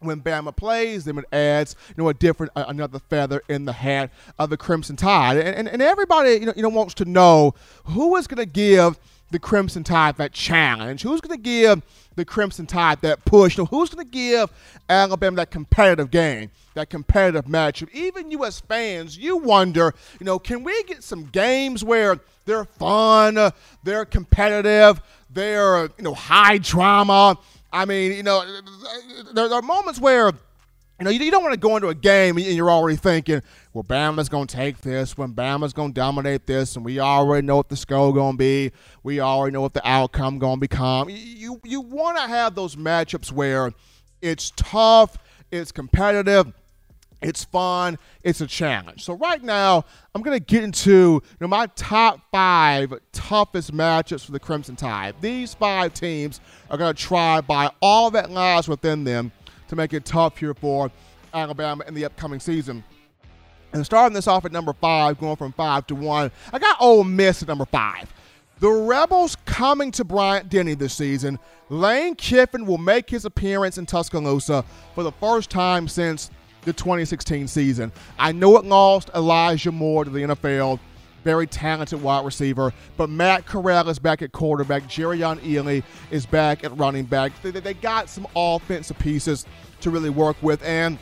when 0.00 0.22
Bama 0.22 0.54
plays 0.54 1.04
them, 1.04 1.18
it 1.18 1.24
adds 1.32 1.74
you 1.88 2.02
know 2.02 2.08
a 2.08 2.14
different 2.14 2.52
uh, 2.54 2.66
another 2.68 3.00
feather 3.00 3.42
in 3.48 3.64
the 3.64 3.72
hat 3.72 4.12
of 4.38 4.48
the 4.48 4.56
Crimson 4.56 4.94
Tide, 4.94 5.38
and, 5.38 5.48
and, 5.48 5.68
and 5.68 5.82
everybody 5.82 6.34
you 6.34 6.46
know, 6.46 6.52
you 6.54 6.62
know 6.62 6.68
wants 6.68 6.94
to 6.94 7.04
know 7.04 7.54
who 7.84 8.14
is 8.14 8.28
going 8.28 8.38
to 8.38 8.46
give 8.46 8.96
the 9.30 9.38
Crimson 9.38 9.84
Tide 9.84 10.16
that 10.16 10.32
challenge, 10.32 11.02
who's 11.02 11.20
going 11.20 11.36
to 11.36 11.42
give 11.42 11.82
the 12.16 12.24
Crimson 12.24 12.66
Tide 12.66 13.00
that 13.02 13.24
push, 13.24 13.56
who's 13.56 13.90
going 13.90 14.04
to 14.04 14.10
give 14.10 14.50
Alabama 14.88 15.36
that 15.36 15.50
competitive 15.50 16.10
game, 16.10 16.50
that 16.74 16.90
competitive 16.90 17.44
matchup. 17.44 17.90
Even 17.92 18.30
you 18.30 18.44
as 18.44 18.60
fans, 18.60 19.16
you 19.16 19.36
wonder, 19.36 19.94
you 20.18 20.24
know, 20.24 20.38
can 20.38 20.64
we 20.64 20.82
get 20.84 21.02
some 21.02 21.24
games 21.24 21.84
where 21.84 22.18
they're 22.44 22.64
fun, 22.64 23.36
uh, 23.36 23.50
they're 23.84 24.04
competitive, 24.04 25.00
they're 25.30 25.84
you 25.84 26.04
know 26.04 26.14
high 26.14 26.58
drama? 26.58 27.38
I 27.72 27.84
mean, 27.84 28.12
you 28.12 28.22
know, 28.22 28.44
there, 29.34 29.52
are 29.52 29.62
moments 29.62 30.00
where 30.00 30.32
you 30.98 31.04
know, 31.04 31.10
you, 31.10 31.30
don't 31.30 31.42
want 31.42 31.52
to 31.52 31.60
go 31.60 31.76
into 31.76 31.88
a 31.88 31.94
game 31.94 32.36
and 32.38 32.46
you're 32.46 32.70
already 32.70 32.96
thinking, 32.96 33.40
well, 33.72 33.84
Bama's 33.84 34.28
going 34.28 34.46
to 34.46 34.56
take 34.56 34.78
this, 34.78 35.16
when 35.16 35.32
Bama's 35.32 35.72
going 35.72 35.90
to 35.92 36.00
dominate 36.00 36.46
this, 36.46 36.76
and 36.76 36.84
we 36.84 37.00
already 37.00 37.46
know 37.46 37.56
what 37.56 37.68
the 37.68 37.76
score 37.76 38.12
going 38.14 38.34
to 38.34 38.38
be. 38.38 38.72
We 39.02 39.20
already 39.20 39.52
know 39.52 39.60
what 39.60 39.74
the 39.74 39.86
outcome 39.88 40.38
going 40.38 40.56
to 40.56 40.60
become. 40.60 41.08
You, 41.10 41.60
you 41.64 41.80
want 41.80 42.16
to 42.16 42.26
have 42.26 42.54
those 42.54 42.76
matchups 42.76 43.30
where 43.30 43.72
it's 44.22 44.52
tough, 44.56 45.18
it's 45.50 45.70
competitive, 45.70 46.52
it's 47.20 47.44
fun. 47.44 47.98
It's 48.22 48.40
a 48.40 48.46
challenge. 48.46 49.04
So 49.04 49.14
right 49.14 49.42
now, 49.42 49.84
I'm 50.14 50.22
going 50.22 50.38
to 50.38 50.44
get 50.44 50.62
into 50.62 50.90
you 50.90 51.22
know, 51.40 51.48
my 51.48 51.66
top 51.74 52.20
five 52.30 52.94
toughest 53.12 53.72
matchups 53.74 54.24
for 54.24 54.32
the 54.32 54.38
Crimson 54.38 54.76
Tide. 54.76 55.16
These 55.20 55.54
five 55.54 55.94
teams 55.94 56.40
are 56.70 56.78
going 56.78 56.94
to 56.94 57.02
try 57.02 57.40
by 57.40 57.70
all 57.82 58.12
that 58.12 58.30
lies 58.30 58.68
within 58.68 59.02
them 59.02 59.32
to 59.66 59.76
make 59.76 59.92
it 59.92 60.04
tough 60.04 60.38
here 60.38 60.54
for 60.54 60.92
Alabama 61.34 61.84
in 61.88 61.94
the 61.94 62.04
upcoming 62.04 62.40
season. 62.40 62.84
And 63.72 63.84
starting 63.84 64.14
this 64.14 64.26
off 64.26 64.44
at 64.44 64.52
number 64.52 64.72
five, 64.72 65.18
going 65.18 65.36
from 65.36 65.52
five 65.52 65.86
to 65.88 65.94
one, 65.94 66.30
I 66.52 66.58
got 66.58 66.76
Ole 66.80 67.04
Miss 67.04 67.42
at 67.42 67.48
number 67.48 67.66
five. 67.66 68.12
The 68.60 68.70
Rebels 68.70 69.36
coming 69.44 69.92
to 69.92 70.04
Bryant 70.04 70.48
Denny 70.48 70.74
this 70.74 70.94
season. 70.94 71.38
Lane 71.68 72.16
Kiffin 72.16 72.66
will 72.66 72.78
make 72.78 73.08
his 73.08 73.24
appearance 73.24 73.78
in 73.78 73.86
Tuscaloosa 73.86 74.64
for 74.94 75.04
the 75.04 75.12
first 75.12 75.48
time 75.48 75.86
since 75.86 76.30
the 76.62 76.72
2016 76.72 77.46
season. 77.46 77.92
I 78.18 78.32
know 78.32 78.56
it 78.56 78.64
lost 78.64 79.10
Elijah 79.14 79.70
Moore 79.70 80.04
to 80.04 80.10
the 80.10 80.20
NFL, 80.20 80.80
very 81.22 81.46
talented 81.46 82.02
wide 82.02 82.24
receiver, 82.24 82.72
but 82.96 83.08
Matt 83.08 83.46
Corral 83.46 83.88
is 83.88 84.00
back 84.00 84.22
at 84.22 84.32
quarterback. 84.32 84.84
Jerrion 84.84 85.38
Ealy 85.40 85.84
is 86.10 86.26
back 86.26 86.64
at 86.64 86.76
running 86.76 87.04
back. 87.04 87.32
They, 87.42 87.52
they 87.52 87.74
got 87.74 88.08
some 88.08 88.26
offensive 88.34 88.98
pieces 88.98 89.46
to 89.82 89.90
really 89.90 90.10
work 90.10 90.36
with, 90.42 90.64
and 90.64 90.98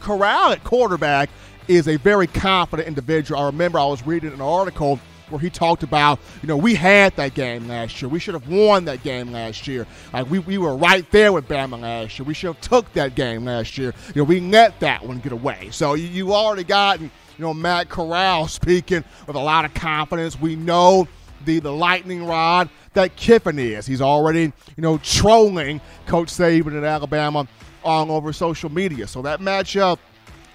Corral 0.00 0.50
at 0.52 0.64
quarterback 0.64 1.30
is 1.70 1.86
a 1.86 1.96
very 1.98 2.26
confident 2.26 2.88
individual. 2.88 3.40
I 3.40 3.46
remember 3.46 3.78
I 3.78 3.86
was 3.86 4.04
reading 4.04 4.32
an 4.32 4.40
article 4.40 4.98
where 5.28 5.38
he 5.38 5.48
talked 5.48 5.84
about, 5.84 6.18
you 6.42 6.48
know, 6.48 6.56
we 6.56 6.74
had 6.74 7.14
that 7.14 7.34
game 7.34 7.68
last 7.68 8.02
year. 8.02 8.08
We 8.08 8.18
should 8.18 8.34
have 8.34 8.48
won 8.48 8.84
that 8.86 9.04
game 9.04 9.30
last 9.30 9.68
year. 9.68 9.86
Like 10.12 10.28
we, 10.28 10.40
we 10.40 10.58
were 10.58 10.76
right 10.76 11.08
there 11.12 11.32
with 11.32 11.46
Bama 11.46 11.80
last 11.80 12.18
year. 12.18 12.26
We 12.26 12.34
should 12.34 12.48
have 12.48 12.60
took 12.60 12.92
that 12.94 13.14
game 13.14 13.44
last 13.44 13.78
year. 13.78 13.94
You 14.08 14.22
know, 14.22 14.24
we 14.24 14.40
let 14.40 14.80
that 14.80 15.04
one 15.06 15.20
get 15.20 15.30
away. 15.30 15.68
So 15.70 15.94
you, 15.94 16.08
you 16.08 16.34
already 16.34 16.64
got, 16.64 17.00
you 17.00 17.10
know, 17.38 17.54
Matt 17.54 17.88
Corral 17.88 18.48
speaking 18.48 19.04
with 19.28 19.36
a 19.36 19.40
lot 19.40 19.64
of 19.64 19.72
confidence. 19.72 20.40
We 20.40 20.56
know 20.56 21.06
the 21.44 21.60
the 21.60 21.72
lightning 21.72 22.26
rod 22.26 22.68
that 22.94 23.14
Kiffin 23.14 23.60
is. 23.60 23.86
He's 23.86 24.02
already, 24.02 24.42
you 24.42 24.52
know, 24.82 24.98
trolling 24.98 25.80
Coach 26.06 26.28
Saban 26.28 26.76
at 26.76 26.84
Alabama 26.84 27.46
all 27.84 28.10
over 28.10 28.32
social 28.32 28.70
media. 28.70 29.06
So 29.06 29.22
that 29.22 29.40
matchup 29.40 29.98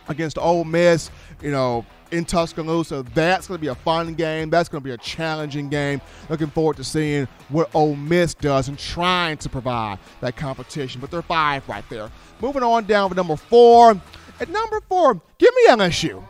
against 0.08 0.38
Ole 0.38 0.64
Miss, 0.64 1.12
you 1.42 1.52
know, 1.52 1.86
in 2.12 2.26
Tuscaloosa. 2.26 3.04
That's 3.14 3.48
going 3.48 3.58
to 3.58 3.62
be 3.62 3.68
a 3.68 3.76
fun 3.76 4.14
game. 4.14 4.50
That's 4.50 4.70
going 4.70 4.82
to 4.82 4.86
be 4.86 4.92
a 4.92 4.98
challenging 4.98 5.70
game. 5.70 6.02
Looking 6.30 6.48
forward 6.48 6.78
to 6.78 6.84
seeing 6.84 7.28
what 7.50 7.70
Ole 7.74 7.96
Miss 7.96 8.34
does 8.34 8.68
and 8.68 8.78
trying 8.78 9.38
to 9.38 9.50
provide 9.50 10.00
that 10.22 10.36
competition. 10.36 11.02
But 11.02 11.12
they're 11.12 11.22
five 11.22 11.68
right 11.68 11.88
there. 11.90 12.10
Moving 12.42 12.64
on 12.64 12.86
down 12.86 13.10
to 13.10 13.16
number 13.16 13.36
four. 13.36 14.00
At 14.40 14.50
number 14.50 14.82
four, 14.90 15.14
give 15.38 15.54
me 15.56 15.68
LSU. 15.70 16.24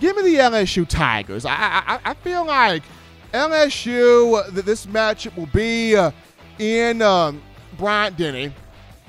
Give 0.00 0.16
me 0.16 0.22
the 0.22 0.36
LSU 0.36 0.88
Tigers. 0.88 1.44
I, 1.44 1.52
I, 1.52 2.00
I 2.04 2.14
feel 2.14 2.46
like 2.46 2.82
LSU, 3.32 4.46
this 4.52 4.86
matchup 4.86 5.36
will 5.36 5.46
be 5.46 5.94
uh, 5.94 6.10
in 6.58 7.02
um, 7.02 7.42
Bryant 7.78 8.16
Denny. 8.16 8.52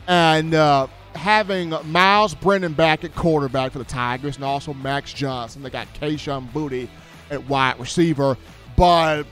And 0.07 0.53
uh, 0.53 0.87
having 1.15 1.73
Myles 1.85 2.33
Brennan 2.35 2.73
back 2.73 3.03
at 3.03 3.15
quarterback 3.15 3.71
for 3.71 3.79
the 3.79 3.85
Tigers 3.85 4.35
and 4.35 4.45
also 4.45 4.73
Max 4.73 5.13
Johnson. 5.13 5.63
They 5.63 5.69
got 5.69 5.87
Kayshon 5.95 6.51
Boutte 6.51 6.87
at 7.29 7.47
wide 7.47 7.79
receiver. 7.79 8.37
But 8.75 9.25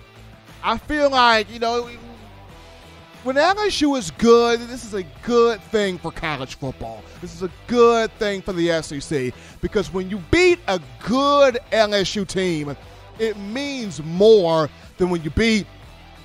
I 0.64 0.78
feel 0.78 1.10
like, 1.10 1.52
you 1.52 1.60
know, 1.60 1.90
when 3.24 3.36
LSU 3.36 3.98
is 3.98 4.12
good, 4.12 4.60
this 4.62 4.84
is 4.84 4.94
a 4.94 5.04
good 5.24 5.62
thing 5.62 5.98
for 5.98 6.12
college 6.12 6.56
football. 6.56 7.04
This 7.22 7.36
is 7.36 7.44
a 7.44 7.52
good 7.68 8.12
thing 8.14 8.42
for 8.42 8.54
the 8.54 8.82
SEC 8.82 9.34
because 9.62 9.94
when 9.94 10.10
you 10.10 10.18
beat 10.32 10.60
a 10.68 10.80
good 11.04 11.60
LSU 11.72 12.28
team, 12.28 12.76
it 13.20 13.38
means 13.38 14.02
more 14.04 14.70
than 14.98 15.10
when 15.10 15.22
you 15.24 15.30
beat 15.32 15.68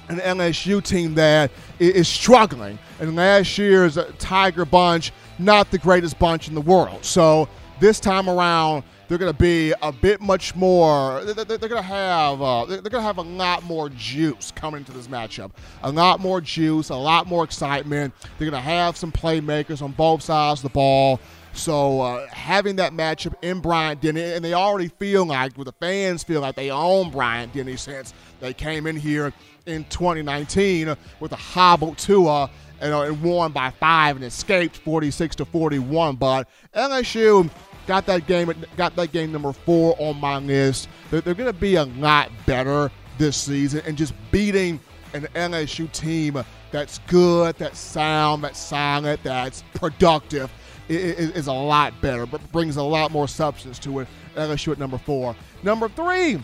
an 0.08 0.18
LSU 0.18 0.82
team 0.82 1.14
that 1.14 1.50
is 1.78 2.08
struggling. 2.08 2.78
And 3.00 3.14
last 3.14 3.58
year's 3.58 3.98
Tiger 4.18 4.64
bunch 4.64 5.12
not 5.38 5.70
the 5.70 5.78
greatest 5.78 6.18
bunch 6.18 6.48
in 6.48 6.54
the 6.54 6.60
world. 6.60 7.04
So 7.04 7.48
this 7.80 8.00
time 8.00 8.28
around, 8.28 8.84
they're 9.08 9.18
going 9.18 9.32
to 9.32 9.38
be 9.38 9.72
a 9.82 9.92
bit 9.92 10.20
much 10.20 10.54
more. 10.56 11.22
They're, 11.24 11.34
going 11.34 11.70
to 11.70 11.82
have 11.82 12.42
uh, 12.42 12.64
they're 12.64 12.80
going 12.80 12.92
to 12.92 13.02
have 13.02 13.18
a 13.18 13.22
lot 13.22 13.62
more 13.62 13.88
juice 13.90 14.50
coming 14.50 14.78
into 14.78 14.92
this 14.92 15.06
matchup. 15.06 15.52
A 15.82 15.90
lot 15.90 16.20
more 16.20 16.40
juice, 16.40 16.88
a 16.88 16.96
lot 16.96 17.26
more 17.26 17.44
excitement. 17.44 18.14
They're 18.38 18.50
going 18.50 18.60
to 18.60 18.68
have 18.68 18.96
some 18.96 19.12
playmakers 19.12 19.80
on 19.80 19.92
both 19.92 20.22
sides 20.22 20.60
of 20.60 20.64
the 20.64 20.74
ball. 20.74 21.20
So 21.52 22.02
uh, 22.02 22.26
having 22.28 22.76
that 22.76 22.92
matchup 22.92 23.34
in 23.42 23.60
Bryant 23.60 24.02
Denny, 24.02 24.20
and 24.20 24.44
they 24.44 24.52
already 24.52 24.88
feel 24.88 25.24
like, 25.24 25.56
well, 25.56 25.64
the 25.64 25.72
fans 25.72 26.22
feel 26.22 26.42
like 26.42 26.54
they 26.54 26.70
own 26.70 27.10
Bryant 27.10 27.54
Denny 27.54 27.76
since 27.76 28.12
they 28.40 28.52
came 28.52 28.86
in 28.86 28.96
here 28.96 29.32
in 29.64 29.84
2019 29.84 30.94
with 31.18 31.32
a 31.32 31.36
hobbled 31.36 31.96
Tua 31.96 32.50
and 32.80 33.22
won 33.22 33.52
by 33.52 33.70
five 33.70 34.16
and 34.16 34.24
escaped 34.24 34.76
46 34.78 35.36
to 35.36 35.44
41. 35.44 36.16
But 36.16 36.48
LSU 36.74 37.50
got 37.86 38.06
that 38.06 38.26
game 38.26 38.52
got 38.76 38.96
that 38.96 39.12
game 39.12 39.32
number 39.32 39.52
four 39.52 39.96
on 39.98 40.16
my 40.20 40.38
list. 40.38 40.88
They're, 41.10 41.20
they're 41.20 41.34
going 41.34 41.52
to 41.52 41.58
be 41.58 41.76
a 41.76 41.84
lot 41.84 42.30
better 42.44 42.90
this 43.18 43.36
season 43.36 43.82
and 43.86 43.96
just 43.96 44.14
beating 44.30 44.80
an 45.14 45.26
LSU 45.34 45.90
team 45.92 46.42
that's 46.70 46.98
good, 47.06 47.56
that's 47.56 47.78
sound, 47.78 48.44
that's 48.44 48.58
solid, 48.58 49.20
that's 49.22 49.62
productive 49.74 50.50
is, 50.88 51.30
is 51.30 51.46
a 51.46 51.52
lot 51.52 51.98
better, 52.00 52.26
but 52.26 52.40
brings 52.52 52.76
a 52.76 52.82
lot 52.82 53.10
more 53.10 53.28
substance 53.28 53.78
to 53.80 54.00
it. 54.00 54.08
LSU 54.34 54.72
at 54.72 54.78
number 54.78 54.98
four. 54.98 55.34
Number 55.62 55.88
three, 55.88 56.42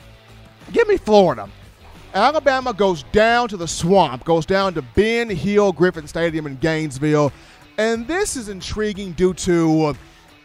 give 0.72 0.88
me 0.88 0.96
Florida. 0.96 1.48
Alabama 2.14 2.74
goes 2.74 3.04
down 3.04 3.48
to 3.48 3.56
the 3.56 3.68
swamp, 3.68 4.24
goes 4.24 4.44
down 4.44 4.74
to 4.74 4.82
Ben 4.82 5.30
Hill 5.30 5.72
Griffin 5.72 6.06
Stadium 6.06 6.46
in 6.46 6.56
Gainesville. 6.56 7.32
And 7.78 8.06
this 8.06 8.36
is 8.36 8.48
intriguing 8.48 9.12
due 9.12 9.32
to 9.34 9.84
uh, 9.86 9.94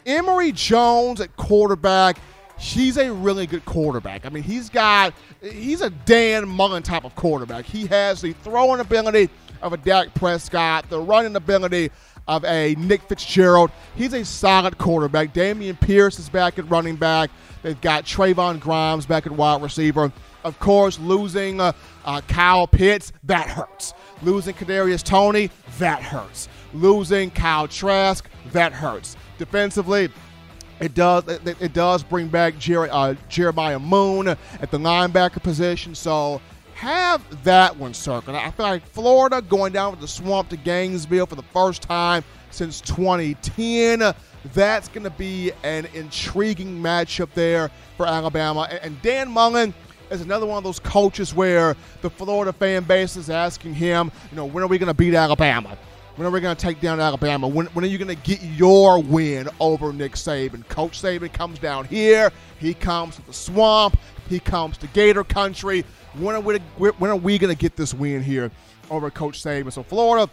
Emory 0.06 0.54
Jones 0.54 1.20
at 1.20 1.36
quarterback. 1.36 2.20
He's 2.58 2.98
a 2.98 3.12
really 3.12 3.46
good 3.46 3.66
quarterback. 3.66 4.26
I 4.26 4.30
mean, 4.30 4.44
he's 4.44 4.70
got, 4.70 5.14
he's 5.42 5.82
a 5.82 5.90
Dan 5.90 6.48
Mullen 6.48 6.84
type 6.84 7.04
of 7.04 7.16
quarterback. 7.16 7.66
He 7.66 7.86
has 7.88 8.22
the 8.22 8.34
throwing 8.34 8.80
ability 8.80 9.30
of 9.62 9.74
a 9.74 9.78
Dak 9.78 10.14
Prescott, 10.14 10.90
the 10.90 11.00
running 11.00 11.36
ability 11.36 11.92
of 12.28 12.44
a 12.46 12.76
Nick 12.76 13.02
Fitzgerald. 13.04 13.72
He's 13.96 14.14
a 14.14 14.24
solid 14.24 14.78
quarterback. 14.78 15.34
Dameon 15.34 15.80
Pierce 15.80 16.18
is 16.18 16.30
back 16.30 16.58
at 16.58 16.70
running 16.70 16.96
back. 16.96 17.30
They've 17.62 17.80
got 17.80 18.06
Trevon 18.06 18.60
Grimes 18.60 19.06
back 19.06 19.26
at 19.26 19.32
wide 19.32 19.62
receiver. 19.62 20.12
Of 20.44 20.60
course, 20.60 21.00
losing 21.00 21.60
uh, 21.60 21.74
uh, 22.06 22.22
Kyle 22.28 22.68
Pitts, 22.68 23.12
that 23.24 23.48
hurts. 23.48 23.94
Losing 24.22 24.56
Kadarius 24.56 25.04
Toney, 25.04 25.50
that 25.80 26.02
hurts. 26.02 26.48
Losing 26.74 27.32
Kyle 27.32 27.68
Trask, 27.68 28.28
that 28.52 28.74
hurts. 28.74 29.16
Defensively, 29.38 30.10
it 30.80 30.94
does 30.94 31.28
it, 31.28 31.62
it 31.62 31.74
does 31.74 32.04
bring 32.04 32.28
back 32.28 32.58
Jer- 32.58 32.92
uh, 32.92 33.16
Jeremiah 33.30 33.80
Moon 33.80 34.28
at 34.28 34.72
the 34.72 34.78
linebacker 34.78 35.42
position. 35.42 35.96
So 35.96 36.42
have 36.76 37.44
that 37.44 37.76
one 37.76 37.94
circled. 37.94 38.36
I 38.36 38.52
feel 38.52 38.68
like 38.68 38.86
Florida 38.88 39.42
going 39.42 39.74
down 39.74 39.92
with 39.92 40.00
the 40.00 40.08
swamp 40.08 40.50
to 40.50 40.58
Gainesville 40.58 41.26
for 41.26 41.36
the 41.36 41.42
first 41.42 41.82
time 41.82 42.24
since 42.52 42.82
2010. 42.82 44.14
That's 44.54 44.88
going 44.88 45.04
to 45.04 45.10
be 45.10 45.52
an 45.64 45.88
intriguing 45.96 46.80
matchup 46.80 47.30
there 47.34 47.72
for 47.98 48.06
Alabama. 48.06 48.70
And 48.84 49.02
Dan 49.02 49.30
Mullen 49.32 49.74
is 50.10 50.22
another 50.22 50.46
one 50.46 50.58
of 50.58 50.64
those 50.64 50.80
coaches 50.80 51.34
where 51.34 51.76
the 52.02 52.10
Florida 52.10 52.54
fan 52.54 52.84
base 52.84 53.16
is 53.16 53.30
asking 53.30 53.74
him, 53.74 54.12
you 54.32 54.38
know, 54.38 54.46
when 54.46 54.64
are 54.64 54.68
we 54.68 54.78
going 54.78 54.88
to 54.88 54.94
beat 54.94 55.14
Alabama? 55.14 55.78
When 56.16 56.28
are 56.28 56.32
we 56.32 56.42
going 56.42 56.56
to 56.56 56.62
take 56.62 56.82
down 56.82 57.00
Alabama? 57.00 57.48
When, 57.48 57.68
when 57.68 57.86
are 57.86 57.88
you 57.88 58.00
going 58.00 58.16
to 58.16 58.24
get 58.24 58.42
your 58.42 59.00
win 59.00 59.50
over 59.60 59.94
Nick 59.94 60.14
Saban? 60.14 60.68
Coach 60.68 61.00
Saban 61.00 61.32
comes 61.32 61.60
down 61.60 61.86
here. 61.86 62.32
He 62.60 62.74
comes 62.74 63.18
to 63.18 63.26
the 63.28 63.34
swamp. 63.34 63.98
He 64.28 64.40
comes 64.40 64.78
to 64.80 64.88
Gator 64.88 65.24
Country. 65.24 65.86
When 66.16 66.36
are 66.36 66.42
we, 66.42 66.58
when 66.58 67.12
are 67.12 67.16
we 67.16 67.38
going 67.38 67.56
to 67.56 67.60
get 67.60 67.76
this 67.76 67.94
win 67.94 68.24
here 68.24 68.50
over 68.90 69.12
Coach 69.12 69.44
Saban? 69.44 69.72
So 69.72 69.84
Florida, 69.84 70.32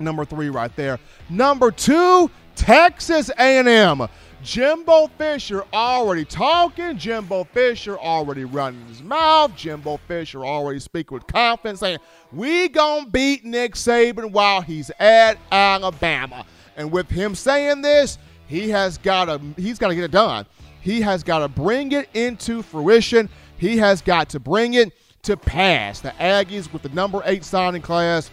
number 0.00 0.24
three 0.24 0.48
right 0.48 0.74
there. 0.76 0.98
Number 1.28 1.70
two, 1.70 2.30
Texas 2.54 3.30
A&M. 3.38 4.06
Jimbo 4.42 5.08
Fisher 5.18 5.64
already 5.72 6.24
talking. 6.24 6.96
Jimbo 6.96 7.44
Fisher 7.44 7.98
already 7.98 8.44
running 8.44 8.86
his 8.86 9.02
mouth. 9.02 9.54
Jimbo 9.54 9.98
Fisher 10.08 10.44
already 10.44 10.80
speaking 10.80 11.14
with 11.14 11.26
confidence, 11.26 11.80
saying, 11.80 11.98
"We 12.32 12.68
gonna 12.68 13.06
beat 13.06 13.44
Nick 13.44 13.74
Saban 13.74 14.30
while 14.30 14.62
he's 14.62 14.90
at 14.98 15.36
Alabama." 15.52 16.46
And 16.76 16.90
with 16.90 17.10
him 17.10 17.34
saying 17.34 17.82
this, 17.82 18.16
he 18.46 18.70
has 18.70 18.96
got 18.96 19.26
to 19.26 19.40
he's 19.56 19.78
got 19.78 19.88
to 19.88 19.94
get 19.94 20.04
it 20.04 20.10
done. 20.10 20.46
He 20.80 21.02
has 21.02 21.22
got 21.22 21.40
to 21.40 21.48
bring 21.48 21.92
it 21.92 22.08
into 22.14 22.62
fruition. 22.62 23.28
He 23.58 23.76
has 23.76 24.00
got 24.00 24.30
to 24.30 24.40
bring 24.40 24.74
it 24.74 24.92
to 25.22 25.36
pass. 25.36 26.00
The 26.00 26.10
Aggies 26.18 26.72
with 26.72 26.80
the 26.80 26.88
number 26.90 27.22
eight 27.26 27.44
signing 27.44 27.82
class 27.82 28.30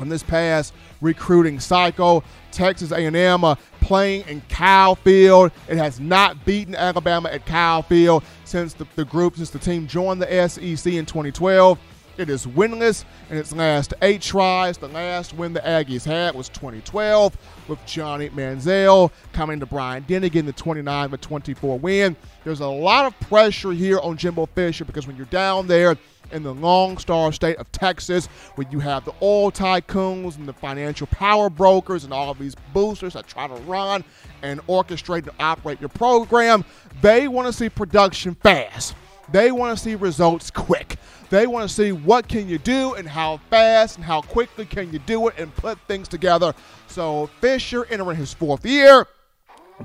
on 0.00 0.08
this 0.08 0.24
past 0.24 0.74
recruiting 1.00 1.60
cycle. 1.60 2.24
Texas 2.50 2.92
A&M 2.92 3.44
uh, 3.44 3.54
playing 3.80 4.26
in 4.28 4.40
Kyle 4.48 4.94
Field. 4.94 5.52
It 5.68 5.76
has 5.78 6.00
not 6.00 6.44
beaten 6.44 6.74
Alabama 6.74 7.28
at 7.28 7.46
Kyle 7.46 7.82
Field 7.82 8.24
since 8.44 8.74
the, 8.74 8.86
the 8.96 9.04
group, 9.04 9.36
since 9.36 9.50
the 9.50 9.58
team 9.58 9.86
joined 9.86 10.22
the 10.22 10.48
SEC 10.48 10.92
in 10.92 11.06
2012. 11.06 11.78
It 12.18 12.28
is 12.28 12.46
winless 12.46 13.04
in 13.30 13.36
its 13.36 13.52
last 13.52 13.94
eight 14.02 14.20
tries. 14.20 14.76
The 14.76 14.88
last 14.88 15.34
win 15.34 15.52
the 15.52 15.60
Aggies 15.60 16.04
had 16.04 16.34
was 16.34 16.48
2012 16.48 17.36
with 17.68 17.78
Johnny 17.86 18.28
Manziel 18.30 19.12
coming 19.32 19.60
to 19.60 19.66
Bryant-Denny 19.66 20.28
getting 20.28 20.46
the 20.46 20.52
29 20.52 21.10
24 21.10 21.78
win. 21.78 22.16
There's 22.42 22.58
a 22.58 22.66
lot 22.66 23.06
of 23.06 23.18
pressure 23.20 23.70
here 23.70 24.00
on 24.00 24.16
Jimbo 24.16 24.46
Fisher 24.46 24.84
because 24.84 25.06
when 25.06 25.16
you're 25.16 25.26
down 25.26 25.68
there 25.68 25.96
in 26.32 26.42
the 26.42 26.54
long 26.54 26.98
Star 26.98 27.32
State 27.32 27.56
of 27.56 27.70
Texas, 27.72 28.26
where 28.54 28.66
you 28.70 28.80
have 28.80 29.04
the 29.04 29.14
oil 29.22 29.50
tycoons 29.50 30.36
and 30.36 30.46
the 30.46 30.52
financial 30.52 31.06
power 31.08 31.50
brokers 31.50 32.04
and 32.04 32.12
all 32.12 32.30
of 32.30 32.38
these 32.38 32.54
boosters 32.72 33.14
that 33.14 33.26
try 33.26 33.46
to 33.46 33.54
run 33.62 34.04
and 34.42 34.60
orchestrate 34.66 35.22
and 35.22 35.30
operate 35.40 35.80
your 35.80 35.88
program, 35.88 36.64
they 37.00 37.28
want 37.28 37.46
to 37.46 37.52
see 37.52 37.68
production 37.68 38.34
fast. 38.34 38.94
They 39.30 39.52
want 39.52 39.76
to 39.76 39.82
see 39.82 39.94
results 39.94 40.50
quick. 40.50 40.96
They 41.30 41.46
want 41.46 41.68
to 41.68 41.74
see 41.74 41.92
what 41.92 42.28
can 42.28 42.48
you 42.48 42.58
do 42.58 42.94
and 42.94 43.06
how 43.06 43.38
fast 43.50 43.96
and 43.96 44.04
how 44.04 44.22
quickly 44.22 44.64
can 44.64 44.90
you 44.92 44.98
do 45.00 45.28
it 45.28 45.34
and 45.36 45.54
put 45.54 45.78
things 45.80 46.08
together. 46.08 46.54
So 46.86 47.28
Fisher 47.40 47.84
entering 47.90 48.16
his 48.16 48.32
fourth 48.32 48.64
year, 48.64 49.06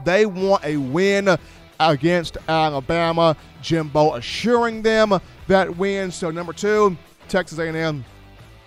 they 0.06 0.26
want 0.26 0.64
a 0.64 0.78
win 0.78 1.38
against 1.80 2.38
Alabama. 2.48 3.36
Jimbo 3.62 4.16
assuring 4.16 4.82
them 4.82 5.20
that 5.48 5.78
win. 5.78 6.12
So 6.12 6.32
number 6.32 6.54
two, 6.54 6.98
Texas 7.28 7.60
A&M. 7.60 8.04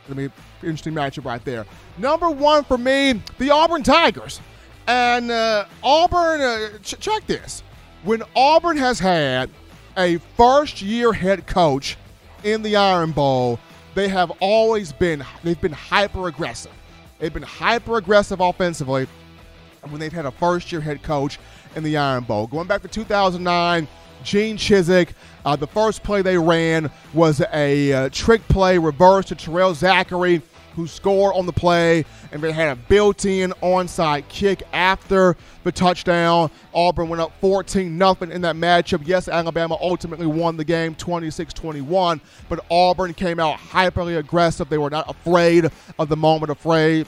I 0.09 0.15
mean, 0.15 0.33
interesting 0.63 0.95
matchup 0.95 1.25
right 1.25 1.45
there. 1.45 1.67
Number 1.99 2.31
one 2.31 2.65
for 2.65 2.79
me, 2.79 3.21
the 3.39 3.51
Auburn 3.51 3.83
Tigers. 3.83 4.41
And 4.87 5.31
uh, 5.31 5.67
Auburn, 5.83 6.41
uh, 6.41 6.79
ch- 6.83 6.99
check 7.01 7.27
this. 7.27 7.63
When 8.05 8.23
Auburn 8.37 8.77
has 8.77 9.01
had 9.01 9.51
a 9.97 10.19
first 10.37 10.81
year 10.81 11.13
head 11.13 11.47
coach 11.47 11.97
in 12.45 12.63
the 12.63 12.77
Iron 12.77 13.11
Bowl, 13.11 13.59
they 13.95 14.09
have 14.09 14.31
always 14.41 14.93
been 14.93 15.25
they've 15.43 15.61
been 15.61 15.73
hyper 15.73 16.29
aggressive. 16.29 16.73
They've 17.19 17.33
been 17.33 17.43
hyper 17.43 17.97
aggressive 17.97 18.41
offensively 18.41 19.09
when 19.91 20.01
they've 20.01 20.12
had 20.12 20.26
a 20.26 20.30
first 20.30 20.72
year 20.72 20.80
head 20.80 21.03
coach 21.03 21.39
in 21.74 21.82
the 21.82 21.97
Iron 21.97 22.24
Bowl. 22.24 22.47
Going 22.47 22.66
back 22.66 22.82
to 22.82 22.89
2009, 22.89 23.89
Gene 24.22 24.57
Chizik, 24.57 25.11
uh, 25.45 25.57
the 25.57 25.66
first 25.66 26.03
play 26.03 26.22
they 26.22 26.39
ran 26.39 26.91
was 27.14 27.43
a 27.53 27.93
uh, 27.93 28.09
trick 28.11 28.47
play 28.49 28.78
reverse 28.78 29.26
to 29.26 29.34
Terrell 29.34 29.72
Zachery 29.72 30.43
who 30.76 30.87
scored 30.87 31.34
on 31.34 31.47
the 31.47 31.53
play, 31.53 32.05
and 32.30 32.43
they 32.43 32.53
had 32.53 32.68
a 32.68 32.76
built-in 32.76 33.51
onside 33.62 34.28
kick 34.28 34.62
after 34.74 35.34
the 35.64 35.72
touchdown. 35.72 36.51
Auburn 36.74 37.09
went 37.09 37.20
up 37.20 37.32
14 37.41 37.99
0 37.99 38.16
in 38.30 38.43
that 38.43 38.57
matchup. 38.57 39.03
Yes, 39.07 39.26
Alabama 39.26 39.78
ultimately 39.80 40.26
won 40.26 40.59
the 40.59 40.64
game 40.64 40.95
26-21, 40.95 42.20
but 42.51 42.64
Auburn 42.70 43.14
came 43.14 43.41
out 43.41 43.59
hyperly 43.59 44.18
aggressive. 44.18 44.68
They 44.68 44.78
were 44.78 44.91
not 44.91 45.09
afraid 45.09 45.70
of 45.99 46.11
the 46.11 46.16
moment, 46.16 46.53
afraid 46.53 47.07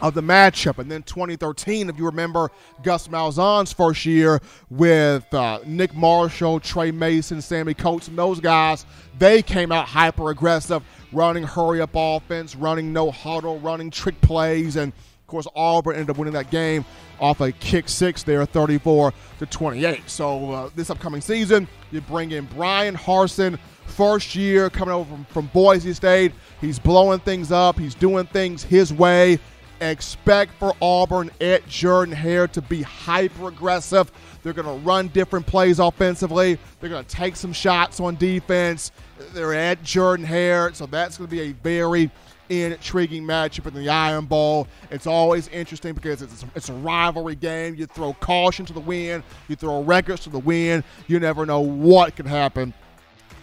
of 0.00 0.14
the 0.14 0.20
matchup. 0.20 0.78
And 0.78 0.90
then 0.90 1.02
2013, 1.02 1.88
if 1.88 1.98
you 1.98 2.04
remember 2.06 2.50
Gus 2.82 3.08
Malzahn's 3.08 3.72
first 3.72 4.04
year 4.04 4.40
with 4.70 5.32
uh, 5.32 5.60
Nick 5.64 5.94
Marshall, 5.94 6.60
Tre 6.60 6.90
Mason, 6.90 7.40
Sammy 7.40 7.74
Coates, 7.74 8.08
and 8.08 8.18
those 8.18 8.40
guys, 8.40 8.84
they 9.18 9.42
came 9.42 9.72
out 9.72 9.86
hyper 9.86 10.30
aggressive, 10.30 10.82
running 11.12 11.44
hurry 11.44 11.80
up 11.80 11.90
offense, 11.94 12.54
running 12.54 12.92
no 12.92 13.10
huddle, 13.10 13.58
running 13.60 13.90
trick 13.90 14.20
plays. 14.20 14.76
And 14.76 14.92
of 14.92 15.26
course, 15.28 15.46
Auburn 15.56 15.96
ended 15.96 16.10
up 16.10 16.18
winning 16.18 16.34
that 16.34 16.50
game 16.50 16.84
off 17.18 17.40
a 17.40 17.50
kick 17.50 17.88
six 17.88 18.22
there, 18.22 18.44
34 18.44 19.12
to 19.38 19.46
28. 19.46 20.08
So 20.08 20.50
uh, 20.52 20.70
this 20.76 20.90
upcoming 20.90 21.20
season, 21.20 21.66
you 21.90 22.00
bring 22.02 22.30
in 22.30 22.44
Bryan 22.46 22.94
Harsin, 22.94 23.58
first 23.86 24.34
year 24.34 24.68
coming 24.70 24.94
over 24.94 25.10
from, 25.10 25.24
from 25.24 25.46
Boise 25.46 25.94
State. 25.94 26.32
He's 26.60 26.78
blowing 26.78 27.20
things 27.20 27.50
up, 27.50 27.78
he's 27.78 27.94
doing 27.94 28.26
things 28.26 28.62
his 28.62 28.92
way. 28.92 29.38
Expect 29.80 30.52
for 30.58 30.74
Auburn 30.80 31.30
at 31.40 31.66
Jordan 31.68 32.14
Hare 32.14 32.48
to 32.48 32.62
be 32.62 32.82
hyper 32.82 33.48
aggressive. 33.48 34.10
They're 34.42 34.52
going 34.52 34.66
to 34.66 34.86
run 34.86 35.08
different 35.08 35.46
plays 35.46 35.78
offensively. 35.78 36.58
They're 36.80 36.90
going 36.90 37.04
to 37.04 37.10
take 37.14 37.36
some 37.36 37.52
shots 37.52 38.00
on 38.00 38.16
defense. 38.16 38.92
They're 39.32 39.54
at 39.54 39.82
Jordan 39.82 40.24
Hare, 40.24 40.72
so 40.72 40.86
that's 40.86 41.18
going 41.18 41.28
to 41.28 41.36
be 41.36 41.42
a 41.42 41.52
very 41.52 42.10
intriguing 42.48 43.24
matchup 43.24 43.66
in 43.66 43.74
the 43.74 43.88
Iron 43.88 44.26
Bowl. 44.26 44.68
It's 44.90 45.06
always 45.06 45.48
interesting 45.48 45.94
because 45.94 46.22
it's, 46.22 46.44
it's 46.54 46.68
a 46.68 46.74
rivalry 46.74 47.34
game. 47.34 47.74
You 47.74 47.86
throw 47.86 48.12
caution 48.14 48.64
to 48.66 48.72
the 48.72 48.80
wind, 48.80 49.24
you 49.48 49.56
throw 49.56 49.82
records 49.82 50.22
to 50.22 50.30
the 50.30 50.38
wind. 50.38 50.84
You 51.06 51.18
never 51.18 51.44
know 51.44 51.60
what 51.60 52.16
can 52.16 52.26
happen 52.26 52.72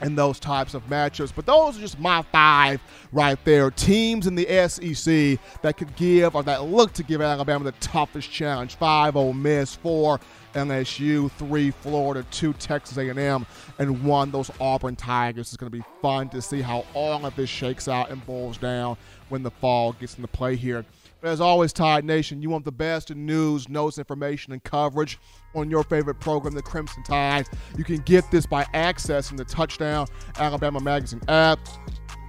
in 0.03 0.15
those 0.15 0.39
types 0.39 0.73
of 0.73 0.87
matchups. 0.87 1.33
But 1.35 1.45
those 1.45 1.77
are 1.77 1.81
just 1.81 1.99
my 1.99 2.21
five 2.23 2.81
right 3.11 3.37
there. 3.45 3.71
Teams 3.71 4.27
in 4.27 4.35
the 4.35 4.45
SEC 4.67 5.39
that 5.61 5.77
could 5.77 5.95
give 5.95 6.35
or 6.35 6.43
that 6.43 6.65
look 6.65 6.93
to 6.93 7.03
give 7.03 7.21
Alabama 7.21 7.63
the 7.65 7.71
toughest 7.73 8.29
challenge. 8.31 8.75
Five 8.75 9.15
Ole 9.15 9.33
Miss, 9.33 9.75
four 9.75 10.19
LSU, 10.53 11.31
three 11.31 11.71
Florida, 11.71 12.25
two 12.31 12.53
Texas 12.53 12.97
A&M, 12.97 13.45
and 13.79 14.03
one 14.03 14.31
those 14.31 14.51
Auburn 14.59 14.95
Tigers. 14.95 15.47
It's 15.47 15.57
going 15.57 15.71
to 15.71 15.77
be 15.77 15.83
fun 16.01 16.29
to 16.29 16.41
see 16.41 16.61
how 16.61 16.85
all 16.93 17.25
of 17.25 17.35
this 17.35 17.49
shakes 17.49 17.87
out 17.87 18.11
and 18.11 18.23
boils 18.25 18.57
down 18.57 18.97
when 19.29 19.43
the 19.43 19.51
fall 19.51 19.93
gets 19.93 20.15
into 20.15 20.27
play 20.27 20.55
here. 20.55 20.85
But 21.23 21.29
as 21.29 21.39
always, 21.39 21.71
Tide 21.71 22.03
Nation, 22.03 22.41
you 22.41 22.49
want 22.49 22.65
the 22.65 22.71
best 22.73 23.09
in 23.09 23.25
news, 23.25 23.69
notes, 23.69 23.97
information, 23.97 24.51
and 24.51 24.61
coverage 24.61 25.17
on 25.55 25.69
your 25.69 25.85
favorite 25.85 26.19
program, 26.19 26.53
the 26.53 26.61
Crimson 26.61 27.01
Tide. 27.03 27.47
You 27.77 27.85
can 27.85 27.99
get 27.99 28.29
this 28.29 28.45
by 28.45 28.65
accessing 28.73 29.37
the 29.37 29.45
Touchdown 29.45 30.07
Alabama 30.37 30.81
Magazine 30.81 31.21
app. 31.29 31.59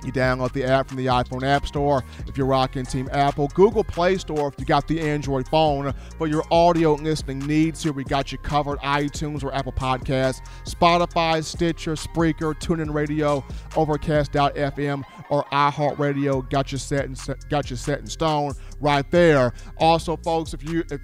You 0.04 0.12
download 0.12 0.52
the 0.52 0.64
app 0.64 0.88
from 0.88 0.98
the 0.98 1.06
iPhone 1.06 1.42
App 1.42 1.66
Store 1.66 2.04
if 2.26 2.36
you're 2.36 2.46
rocking 2.46 2.84
Team 2.84 3.08
Apple, 3.12 3.48
Google 3.54 3.84
Play 3.84 4.18
Store 4.18 4.48
if 4.48 4.54
you 4.58 4.66
got 4.66 4.86
the 4.86 5.00
Android 5.00 5.48
phone. 5.48 5.94
For 6.18 6.26
your 6.26 6.44
audio 6.50 6.94
listening 6.94 7.38
needs, 7.40 7.82
here 7.82 7.92
we 7.92 8.04
got 8.04 8.32
you 8.32 8.38
covered 8.38 8.78
iTunes 8.80 9.42
or 9.42 9.54
Apple 9.54 9.72
Podcasts, 9.72 10.40
Spotify, 10.64 11.42
Stitcher, 11.42 11.94
Spreaker, 11.94 12.54
TuneIn 12.54 12.92
Radio, 12.92 13.44
Overcast.fm, 13.76 15.04
or 15.30 15.44
iHeartRadio. 15.44 16.48
Got 16.50 16.72
you 16.72 16.78
set 16.78 17.04
and 17.06 17.18
got 17.48 17.70
you 17.70 17.76
set 17.76 18.00
in 18.00 18.06
stone 18.06 18.52
right 18.80 19.10
there. 19.10 19.52
Also, 19.78 20.16
folks, 20.18 20.52
if 20.52 20.62
you 20.62 20.84
if 20.90 21.00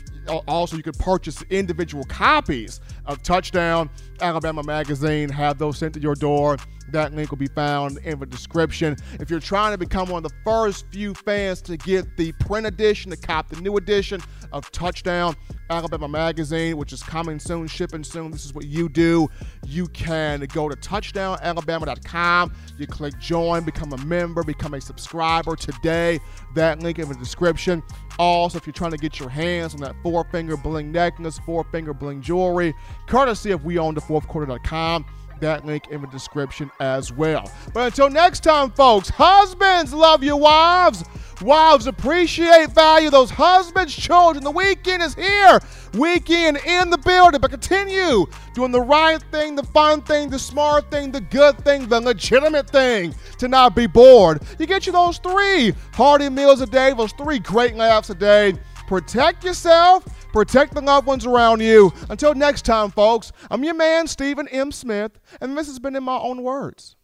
also 0.47 0.77
you 0.77 0.83
can 0.83 0.93
purchase 0.95 1.43
individual 1.51 2.05
copies 2.05 2.81
of 3.07 3.23
Touchdown 3.23 3.89
Alabama 4.21 4.63
Magazine, 4.63 5.29
have 5.29 5.59
those 5.59 5.79
sent 5.79 5.95
to 5.95 6.01
your 6.01 6.15
door. 6.15 6.57
That 6.93 7.15
link 7.15 7.31
will 7.31 7.39
be 7.39 7.47
found 7.49 7.99
in 7.99 8.19
the 8.19 8.27
description. 8.27 8.97
If 9.21 9.31
you're 9.31 9.41
trying 9.41 9.73
to 9.73 9.79
become 9.79 10.09
one 10.09 10.25
of 10.25 10.31
the 10.31 10.37
first 10.45 10.87
few 10.91 11.15
fans 11.15 11.63
to 11.63 11.77
get 11.77 12.17
the 12.17 12.33
print 12.33 12.67
edition, 12.67 13.11
to 13.11 13.17
cop 13.17 13.49
the 13.49 13.61
new 13.61 13.77
edition 13.77 14.21
of 14.53 14.71
Touchdown 14.73 15.37
Alabama 15.71 16.09
Magazine, 16.09 16.77
which 16.77 16.93
is 16.93 17.03
coming 17.03 17.39
soon, 17.39 17.69
shipping 17.69 18.03
soon, 18.03 18.33
this 18.33 18.45
is 18.45 18.53
what 18.53 18.67
you 18.67 18.89
do. 18.89 19.29
You 19.67 19.87
can 19.89 20.41
go 20.53 20.69
to 20.69 20.77
touchdownalabama.com. 20.77 22.53
You 22.77 22.87
click 22.87 23.19
join, 23.19 23.65
become 23.65 23.93
a 23.93 23.99
member, 23.99 24.43
become 24.43 24.75
a 24.75 24.81
subscriber 24.81 25.55
today. 25.55 26.19
That 26.55 26.83
link 26.83 26.99
in 26.99 27.09
the 27.09 27.15
description. 27.15 27.83
Also, 28.19 28.59
if 28.59 28.67
you're 28.67 28.75
trying 28.75 28.91
to 28.91 28.99
get 28.99 29.21
your 29.21 29.29
hands 29.29 29.75
on 29.75 29.81
that 29.81 29.95
four 30.03 30.25
finger 30.25 30.57
bling 30.57 30.91
necklace, 30.91 31.39
four 31.39 31.65
finger 31.65 31.95
bling 31.95 32.21
jewelry, 32.21 32.75
courtesy 33.07 33.53
of 33.53 33.63
WeOwnTheFourthQuarter.com 33.63 35.07
that 35.41 35.65
link 35.65 35.89
in 35.89 36.01
the 36.01 36.07
description 36.09 36.71
as 36.81 37.13
well. 37.13 37.51
But 37.73 37.87
until 37.87 38.11
next 38.11 38.43
time, 38.43 38.71
folks, 38.71 39.09
husbands 39.09 39.93
love 39.93 40.23
your 40.23 40.37
wives. 40.37 41.05
Wives 41.43 41.87
appreciate, 41.87 42.71
value 42.73 43.09
those 43.09 43.31
husbands, 43.31 43.95
children. 43.95 44.45
The 44.45 44.51
weekend 44.51 45.03
is 45.03 45.15
here. 45.15 45.59
Weekend 45.95 46.59
in 46.67 46.91
the 46.91 46.99
building. 46.99 47.41
But 47.41 47.51
continue 47.51 48.27
doing 48.55 48.73
the 48.73 48.81
right 48.81 49.23
thing, 49.31 49.57
the 49.57 49.63
fun 49.63 50.03
thing, 50.03 50.29
the 50.29 50.39
smart 50.39 50.91
thing, 50.91 51.11
the 51.11 51.23
good 51.23 51.59
thing, 51.65 51.89
the 51.89 51.99
legitimate 51.99 52.69
thing 52.69 53.15
to 53.39 53.49
not 53.49 53.75
be 53.75 53.87
bored. 53.87 54.43
You 54.59 54.67
get 54.67 54.85
you 54.87 54.93
those 54.93 55.17
three 55.17 55.73
hearty 55.95 56.29
meals 56.29 56.61
a 56.61 56.67
day, 56.67 56.93
those 56.93 57.13
three 57.13 57.39
great 57.39 57.75
laughs 57.75 58.11
a 58.11 58.15
day. 58.15 58.53
Protect 58.91 59.45
yourself 59.45 60.05
Protect 60.33 60.75
the 60.75 60.81
loved 60.81 61.07
ones 61.07 61.27
around 61.27 61.61
you. 61.61 61.93
Until 62.09 62.35
next 62.35 62.65
time, 62.65 62.91
folks, 62.91 63.33
I'm 63.51 63.65
your 63.65 63.75
man, 63.75 64.07
Stephen 64.07 64.47
M. 64.49 64.71
Smith, 64.71 65.19
and 65.41 65.57
this 65.57 65.67
has 65.67 65.79
been 65.79 65.97
in 65.97 66.05
my 66.05 66.17
own 66.17 66.43
words. 66.43 66.97